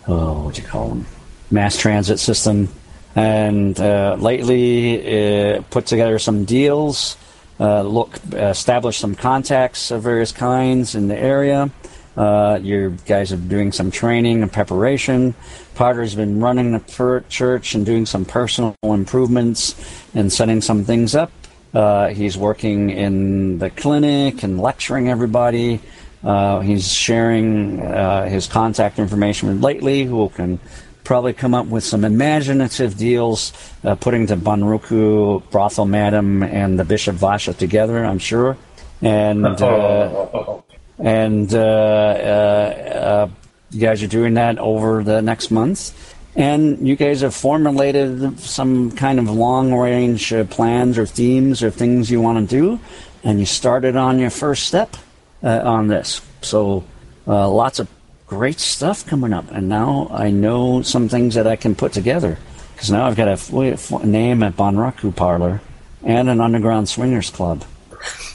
[0.07, 1.05] oh what do you call them
[1.51, 2.69] mass transit system.
[3.15, 7.17] And uh, lately, uh, put together some deals.
[7.59, 11.71] Uh, look, establish some contacts of various kinds in the area.
[12.15, 15.33] Uh, you guys are doing some training and preparation.
[15.77, 19.75] Padre's been running the church and doing some personal improvements
[20.15, 21.31] and setting some things up.
[21.73, 25.79] Uh, he's working in the clinic and lecturing everybody.
[26.23, 30.59] Uh, he's sharing uh, his contact information with Lately, who can
[31.03, 36.85] probably come up with some imaginative deals, uh, putting the Bunraku, Brothel Madam, and the
[36.85, 38.57] Bishop Vasha together, I'm sure.
[39.01, 40.61] And uh,
[40.99, 43.29] and uh, uh, uh,
[43.71, 46.15] you guys are doing that over the next month.
[46.35, 51.71] And you guys have formulated some kind of long range uh, plans or themes or
[51.71, 52.79] things you want to do,
[53.23, 54.95] and you started on your first step
[55.41, 56.21] uh, on this.
[56.43, 56.83] So
[57.25, 57.89] uh, lots of
[58.27, 59.49] great stuff coming up.
[59.51, 62.37] And now I know some things that I can put together.
[62.73, 65.61] Because now I've got a f- f- name at Bunraku Parlor
[66.03, 67.63] and an underground swingers club.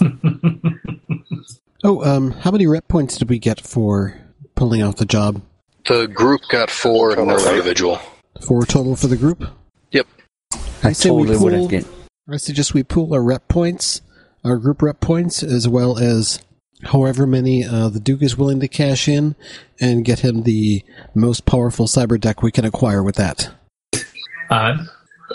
[1.84, 4.16] Oh, um, how many rep points did we get for
[4.62, 5.42] pulling out the job?
[5.86, 7.98] The group got four and no individual.
[8.46, 9.44] Four total for the group.
[9.90, 10.06] Yep.
[10.84, 11.68] I say we totally would pool.
[11.68, 11.84] get.
[12.32, 14.02] I suggest we pool our rep points,
[14.44, 16.38] our group rep points, as well as
[16.84, 19.34] however many uh, the Duke is willing to cash in,
[19.80, 23.50] and get him the most powerful cyber deck we can acquire with that.
[24.48, 24.76] Uh,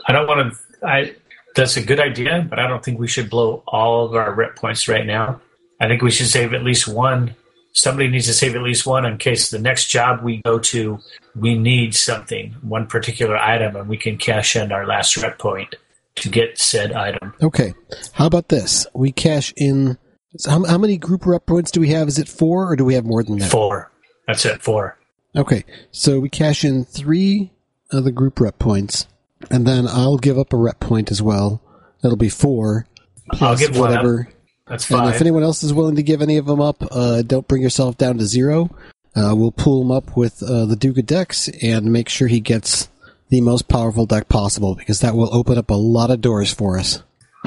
[0.07, 0.87] I don't want to.
[0.87, 1.15] I
[1.53, 4.55] that's a good idea, but I don't think we should blow all of our rep
[4.55, 5.41] points right now.
[5.81, 7.35] I think we should save at least one.
[7.77, 10.97] Somebody needs to save at least one in case the next job we go to,
[11.35, 15.75] we need something, one particular item, and we can cash in our last rep point
[16.15, 17.35] to get said item.
[17.39, 17.75] Okay,
[18.13, 18.87] how about this?
[18.95, 19.99] We cash in.
[20.37, 22.07] so How, how many group rep points do we have?
[22.07, 23.51] Is it four, or do we have more than that?
[23.51, 23.91] Four.
[24.25, 24.63] That's it.
[24.63, 24.97] Four.
[25.35, 27.51] Okay, so we cash in three
[27.91, 29.05] of the group rep points,
[29.51, 31.61] and then I'll give up a rep point as well.
[32.01, 32.87] That'll be four.
[33.29, 34.03] I'll plus give one up.
[34.03, 34.29] whatever.
[34.67, 37.47] That's And if anyone else is willing to give any of them up, uh, don't
[37.47, 38.69] bring yourself down to zero.
[39.15, 42.39] Uh, we'll pull him up with uh, the Duke of Decks and make sure he
[42.39, 42.89] gets
[43.29, 46.77] the most powerful deck possible because that will open up a lot of doors for
[46.77, 47.01] us.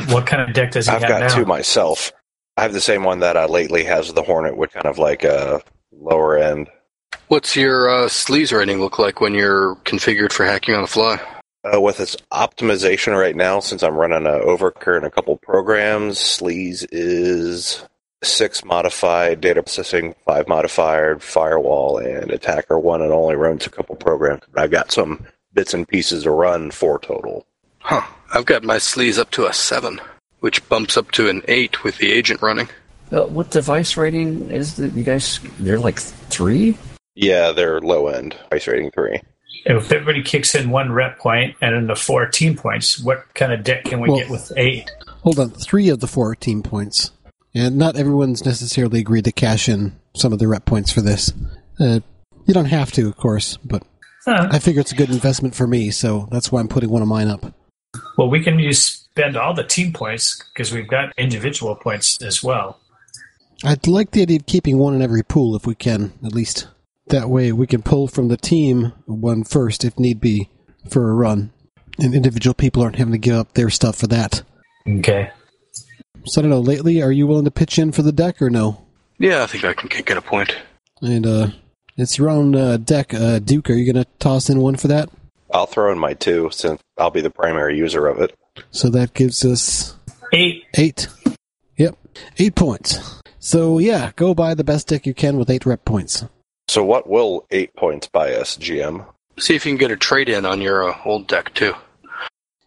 [0.08, 1.02] what kind of deck does he have?
[1.02, 1.34] I've got now?
[1.34, 2.12] two myself.
[2.57, 5.24] I have the same one that I lately has the Hornet with kind of like
[5.24, 6.68] a lower end.
[7.28, 11.20] What's your uh, sleaze rating look like when you're configured for hacking on the fly?
[11.62, 16.18] Uh, with its optimization right now, since I'm running a Overcur and a couple programs,
[16.18, 17.84] Sleaze is
[18.22, 23.94] six modified data processing, five modified firewall, and attacker one, and only runs a couple
[23.97, 24.42] programs.
[24.52, 27.47] But I've got some bits and pieces to run, four total.
[27.80, 28.06] Huh.
[28.32, 30.00] I've got my sleaze up to a seven,
[30.40, 32.68] which bumps up to an eight with the agent running.
[33.12, 35.40] Uh, what device rating is that you guys?
[35.58, 36.78] They're like three.
[37.16, 39.20] Yeah, they're low end, ice rating three.
[39.64, 43.62] If everybody kicks in one rep point and then the 14 points, what kind of
[43.62, 44.90] deck can we Well- get with eight?
[45.22, 47.10] Hold on, three of the 14 points.
[47.54, 51.32] And not everyone's necessarily agreed to cash in some of the rep points for this.
[51.78, 52.00] Uh,
[52.46, 53.82] you don't have to, of course, but
[54.24, 54.48] Huh.
[54.50, 57.08] I figure it's a good investment for me, so that's why I'm putting one of
[57.08, 57.54] mine up.
[58.16, 62.42] Well, we can use spend all the team points because we've got individual points as
[62.42, 62.78] well.
[63.64, 66.66] I'd like the idea of keeping one in every pool if we can, at least.
[67.10, 70.48] That way we can pull from the team one first if need be
[70.89, 71.52] for a run.
[71.98, 74.42] And individual people aren't having to give up their stuff for that.
[74.89, 75.30] Okay.
[76.24, 78.48] So I don't know, lately, are you willing to pitch in for the deck or
[78.50, 78.86] no?
[79.18, 80.56] Yeah, I think I can get a point.
[81.02, 81.47] And uh,
[81.97, 83.12] it's your own uh, deck.
[83.12, 85.10] Uh, Duke, are you going to toss in one for that?
[85.52, 88.34] I'll throw in my two since I'll be the primary user of it.
[88.70, 89.97] So that gives us
[90.32, 90.64] Eight.
[90.76, 91.08] eight.
[91.76, 91.97] Yep,
[92.39, 93.20] eight points.
[93.40, 96.24] So yeah, go buy the best deck you can with eight rep points.
[96.70, 99.05] So what will eight points buy us, GM?
[99.40, 101.74] See if you can get a trade in on your uh, old deck too.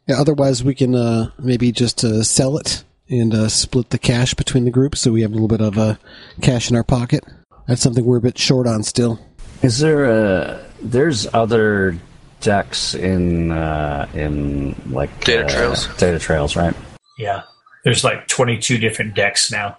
[0.08, 4.34] Yeah, otherwise we can uh, maybe just uh, sell it and uh, split the cash
[4.34, 5.96] between the groups so we have a little bit of uh,
[6.42, 7.24] cash in our pocket.
[7.66, 9.22] That's something we're a bit short on still.
[9.62, 10.66] Is there a?
[10.82, 11.98] There's other
[12.42, 15.88] decks in uh, in like Data uh, trails.
[15.96, 16.76] Data trails, right?
[17.18, 17.44] Yeah.
[17.86, 19.78] There's like 22 different decks now.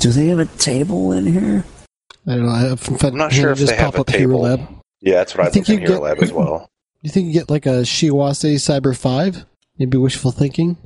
[0.00, 1.64] Do they have a table in here?
[2.26, 2.52] I don't know.
[2.52, 2.74] I,
[3.08, 4.40] I'm not sure if just they have pop a up Hero table.
[4.42, 4.60] Lab.
[5.00, 6.70] Yeah, that's what I I think think in you Hero get- Lab as well.
[7.02, 9.44] You think you get like a Shiawase Cyber 5?
[9.78, 10.78] Maybe wishful thinking.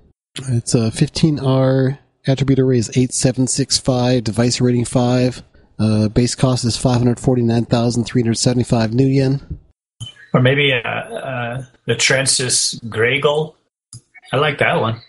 [0.49, 5.43] It's a 15R attribute array is 8765, device rating 5.
[5.79, 9.61] Uh, base cost is 549,375 new yen.
[10.35, 13.55] Or maybe uh, uh, the Transys Graygle.
[14.33, 15.01] I like that one.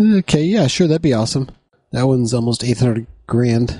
[0.00, 1.50] Okay, yeah, sure, that'd be awesome.
[1.92, 3.78] That one's almost 800 grand.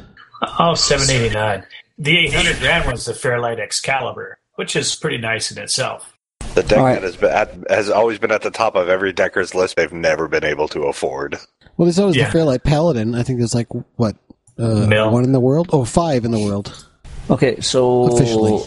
[0.58, 1.65] Oh, 789.
[1.98, 6.16] The 800 grand was the Fairlight Excalibur, which is pretty nice in itself.
[6.55, 6.94] The deck All right.
[6.94, 9.92] that has, been at, has always been at the top of every decker's list they've
[9.92, 11.36] never been able to afford.
[11.76, 12.26] Well, there's always Yeah.
[12.26, 13.14] the Fairlight Paladin.
[13.14, 14.16] I think there's like, what,
[14.58, 15.10] uh, Mil.
[15.10, 15.70] one in the world?
[15.73, 16.86] Oh, five in the world.
[17.31, 18.62] Okay, so Officially.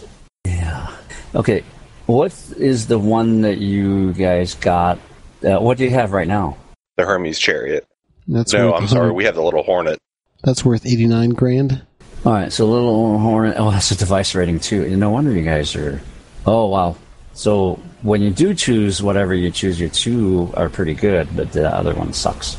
[0.46, 0.94] yeah.
[1.34, 1.62] Okay,
[2.06, 4.98] what is the one that you guys got?
[5.44, 6.56] Uh, what do you have right now?
[6.96, 7.86] The Hermes Chariot.
[8.26, 9.98] That's no, I'm sorry, we have the Little Hornet.
[10.44, 11.82] That's worth 89 grand.
[12.28, 13.56] All right, so little hornet.
[13.58, 14.94] Oh, that's a device rating too.
[14.98, 16.02] No wonder you guys are.
[16.44, 16.94] Oh wow.
[17.32, 21.74] So when you do choose whatever you choose, your two are pretty good, but the
[21.74, 22.58] other one sucks.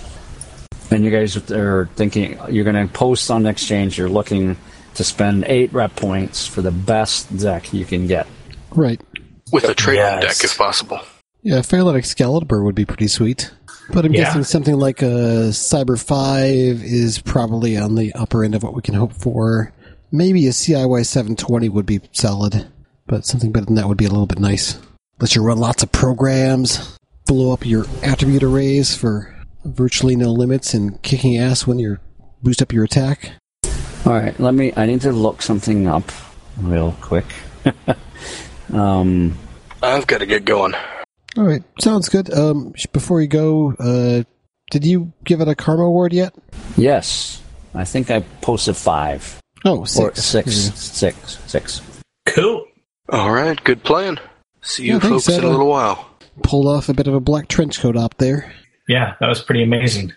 [0.89, 3.95] And you guys are thinking you're going to post on exchange.
[3.95, 4.57] You're looking
[4.95, 8.25] to spend eight rep points for the best deck you can get.
[8.71, 8.99] Right.
[9.51, 10.39] With a trade in Yes.
[10.39, 10.99] deck if possible.
[11.43, 13.51] Yeah, Fairlight Excalibur would be pretty sweet.
[13.91, 14.25] But I'm Yeah.
[14.25, 18.81] guessing something like a Cyber 5 is probably on the upper end of what we
[18.81, 19.71] can hope for.
[20.11, 22.67] Maybe a CIY 720 would be solid,
[23.07, 24.77] but something better than that would be a little bit nice.
[25.19, 29.33] Let you run lots of programs, blow up your attribute arrays for
[29.65, 31.97] virtually no limits, and kicking ass when you
[32.41, 33.31] boost up your attack.
[34.05, 34.71] All right, let me.
[34.77, 36.11] I need to look something up
[36.61, 37.25] real quick.
[38.73, 39.37] um,
[39.83, 40.73] I've got to get going.
[41.37, 42.33] All right, sounds good.
[42.33, 44.23] Um, before you go, uh,
[44.71, 46.33] did you give it a karma award yet?
[46.77, 47.41] yes,
[47.73, 50.23] I think I posted five Oh, or six.
[50.23, 50.75] six, Mhm.
[50.75, 51.81] six, six.
[52.25, 52.65] Cool.
[53.11, 54.19] All right, good plan.
[54.61, 56.05] See you Yeah, thanks, folks in a little while.
[56.43, 58.51] Pulled off a bit of a black trench coat op there.
[58.87, 60.13] Yeah, that was pretty amazing.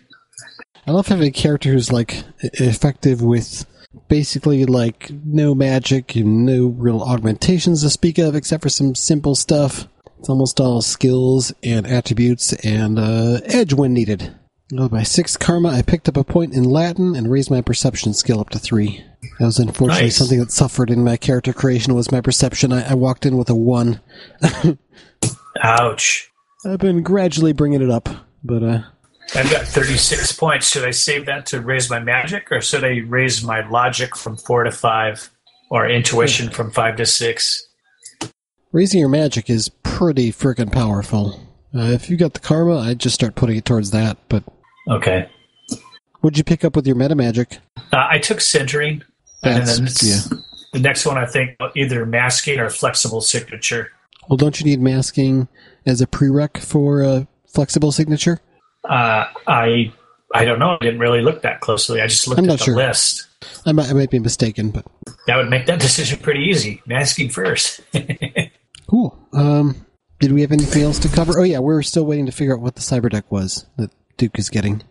[0.87, 3.67] I love having a character who's like effective with
[4.09, 9.35] basically like no magic and no real augmentations to speak of, except for some simple
[9.35, 9.87] stuff.
[10.23, 14.33] It's almost all skills and attributes and uh, edge when needed.
[14.79, 18.15] Oh, by sixth karma, I picked up a point in Latin and raised my perception
[18.15, 19.05] skill up to three.
[19.41, 20.17] That was unfortunately Nice.
[20.17, 22.73] something that suffered in my character creation was my perception.
[22.73, 24.01] I, I walked in with a one.
[25.61, 26.31] Ouch.
[26.65, 28.09] I've been gradually bringing it up,
[28.45, 28.83] but uh,
[29.35, 30.69] I've got 36 points.
[30.71, 34.37] Should I save that to raise my magic, or should I raise my logic from
[34.37, 35.31] 4 to 5,
[35.69, 37.69] or intuition from 5 to 6?
[38.73, 41.39] Raising your magic is pretty freaking powerful.
[41.75, 44.17] Uh, if you got the karma, I'd just start putting it towards that.
[44.29, 44.45] But
[44.89, 45.29] Okay.
[46.21, 47.59] what'd you pick up with your meta magic?
[47.93, 49.03] Uh, I took centering,
[49.43, 50.29] and then it's,
[50.73, 53.91] the next one I think either masking or flexible signature.
[54.29, 55.49] Well, don't you need masking
[55.85, 58.41] as a prereq for a flexible signature?
[58.89, 59.93] Uh, I
[60.35, 60.79] I don't know.
[60.81, 62.01] I didn't really look that closely.
[62.01, 62.77] I just looked I'm at not the sure.
[62.77, 63.27] list.
[63.67, 64.87] I might, I might be mistaken, but
[65.27, 66.81] That would make that decision pretty easy.
[66.87, 67.81] Masking first.
[68.93, 69.19] cool.
[69.33, 69.87] Um,
[70.21, 71.41] did we have anything else to cover?
[71.41, 74.39] Oh yeah, we're still waiting to figure out what the cyber deck was that Duke
[74.39, 74.83] is getting.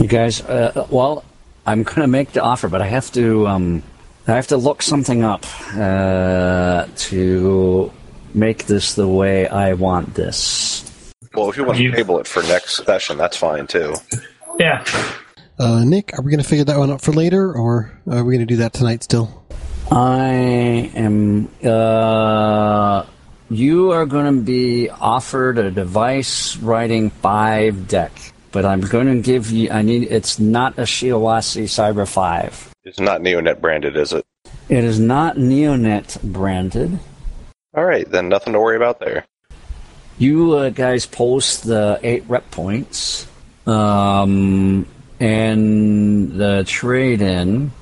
[0.00, 1.24] You guys, uh, well,
[1.64, 3.84] I'm going to make the offer, but I have to, um,
[4.26, 7.92] I have to look something up uh, to
[8.34, 11.12] make this the way I want this.
[11.32, 13.94] Well, if you want to table it for next session, that's fine too.
[14.58, 14.84] yeah.
[15.60, 18.34] Uh, Nick, are we going to figure that one out for later, or are we
[18.34, 19.44] going to do that tonight still?
[19.90, 21.48] I am.
[21.62, 23.04] Uh,
[23.52, 28.12] you are going to be offered a device writing five deck,
[28.50, 29.70] but I'm going to give you.
[29.70, 30.04] I need.
[30.10, 32.72] It's not a Shiawase Cyber Five.
[32.84, 34.24] It's not Neonet branded, is it?
[34.68, 36.98] It is not Neonet branded.
[37.74, 39.24] All right, then nothing to worry about there.
[40.18, 43.26] You uh, guys post the eight rep points,
[43.66, 44.86] um,
[45.20, 47.72] and the trade in,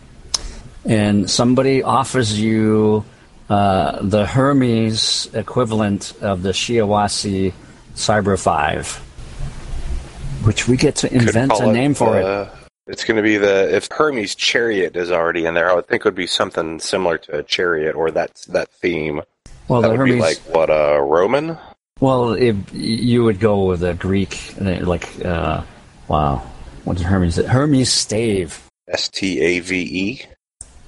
[0.84, 3.04] and somebody offers you
[3.50, 7.52] uh, the Hermes equivalent of the Shiawase
[7.94, 8.96] Cyber 5,
[10.44, 12.24] which we get to invent a name for it.
[12.24, 12.48] uh,
[12.86, 15.70] It's going to be the if Hermes Chariot is already in there.
[15.70, 19.20] I would think it would be something similar to a chariot or that that theme.
[19.68, 20.14] Well, that the would Hermes.
[20.14, 21.58] be like what a Roman.
[22.00, 25.62] Well, if you would go with a Greek, uh, like, uh,
[26.08, 26.42] wow,
[26.84, 27.36] what's Hermes?
[27.36, 28.62] Hermes stave.
[28.88, 30.22] S T A V E.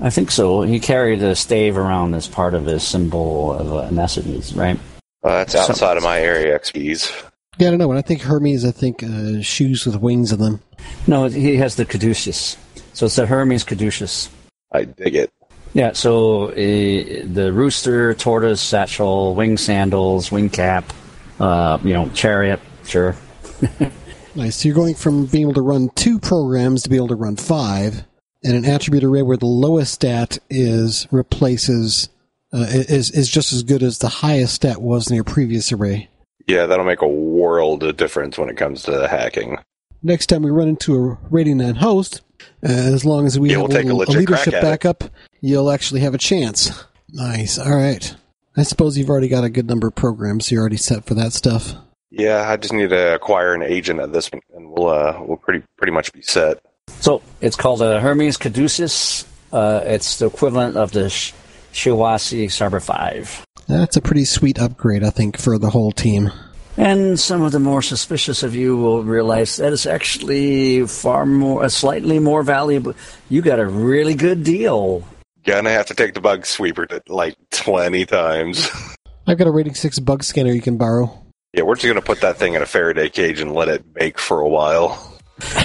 [0.02, 0.62] I think so.
[0.62, 4.76] He carried a stave around as part of his symbol of uh, Nessus, right?
[5.22, 7.10] Uh, that's outside of my area expertise.
[7.58, 7.86] Yeah, I don't know.
[7.86, 10.60] When I think Hermes, I think uh, shoes with wings in them.
[11.06, 12.56] No, he has the caduceus.
[12.94, 14.28] So it's the Hermes caduceus.
[14.72, 15.32] I dig it.
[15.72, 20.92] Yeah, so uh, the rooster, tortoise, satchel, wing sandals, wing cap,
[21.39, 23.14] uh, you know, chariot, sure.
[24.34, 24.56] Nice.
[24.56, 27.36] So you're going from being able to run two programs to be able to run
[27.36, 28.06] five,
[28.44, 32.08] and an attribute array where the lowest stat is replaces
[32.52, 36.08] uh, is is just as good as the highest stat was in your previous array.
[36.46, 39.58] Yeah, that'll make a world of difference when it comes to hacking.
[40.02, 42.20] Next time we run into a rating nine host,
[42.64, 44.62] uh, as long as we Yeah, have we'll a, take a a leadership at it.
[44.62, 45.04] backup,
[45.40, 46.84] you'll actually have a chance.
[47.12, 47.58] Nice.
[47.58, 48.14] All right.
[48.56, 50.46] I suppose you've already got a good number of programs.
[50.46, 51.74] So you're already set for that stuff.
[52.10, 55.38] Yeah, I just need to acquire an agent at this point, and we'll uh, we'll
[55.38, 56.62] pretty pretty much be set.
[56.88, 59.26] So it's called a Hermes caduceus.
[59.52, 61.32] Uh, it's the equivalent of the Sh-
[61.72, 63.44] Shiawase Cyber 5.
[63.68, 66.30] That's a pretty sweet upgrade, I think, for the whole team.
[66.76, 71.64] And some of the more suspicious of you will realize that it's actually far more,
[71.64, 72.94] uh, slightly more valuable.
[73.28, 75.06] You got a really good deal.
[75.44, 78.68] Gonna have to take the bug sweeper to like twenty times.
[79.26, 81.20] I've got a rating six bug scanner you can borrow.
[81.52, 84.18] yeah, we're just gonna put that thing in a Faraday cage and let it bake
[84.18, 85.18] for a while.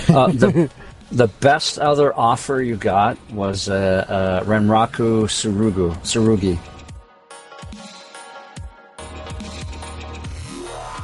[0.09, 0.69] Uh, the,
[1.11, 6.59] the best other offer you got was uh, uh, Renraku Surugu, Surugi.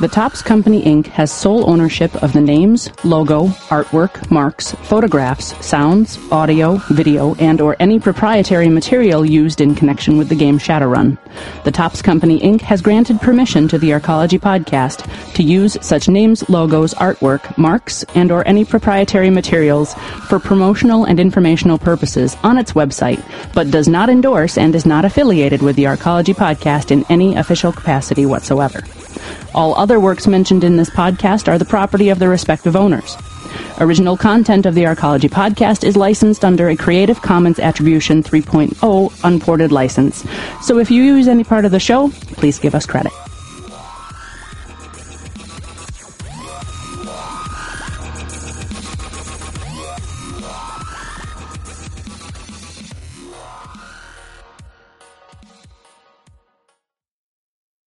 [0.03, 1.07] The Topps Company Inc.
[1.07, 7.77] has sole ownership of the names, logo, artwork, marks, photographs, sounds, audio, video, and or
[7.79, 11.17] any proprietary material used in connection with the game Shadowrun.
[11.63, 12.59] The Topps Company Inc.
[12.59, 18.29] has granted permission to the Arcology podcast to use such names, logos, artwork, marks, and
[18.29, 19.93] or any proprietary materials
[20.27, 23.23] for promotional and informational purposes on its website,
[23.53, 27.71] but does not endorse and is not affiliated with the Arcology podcast in any official
[27.71, 28.81] capacity whatsoever.
[29.53, 33.17] All other works mentioned in this podcast are the property of their respective owners.
[33.79, 39.71] Original content of the Arcology podcast is licensed under a Creative Commons Attribution 3.0 unported
[39.71, 40.23] license.
[40.61, 43.11] So if you use any part of the show, please give us credit.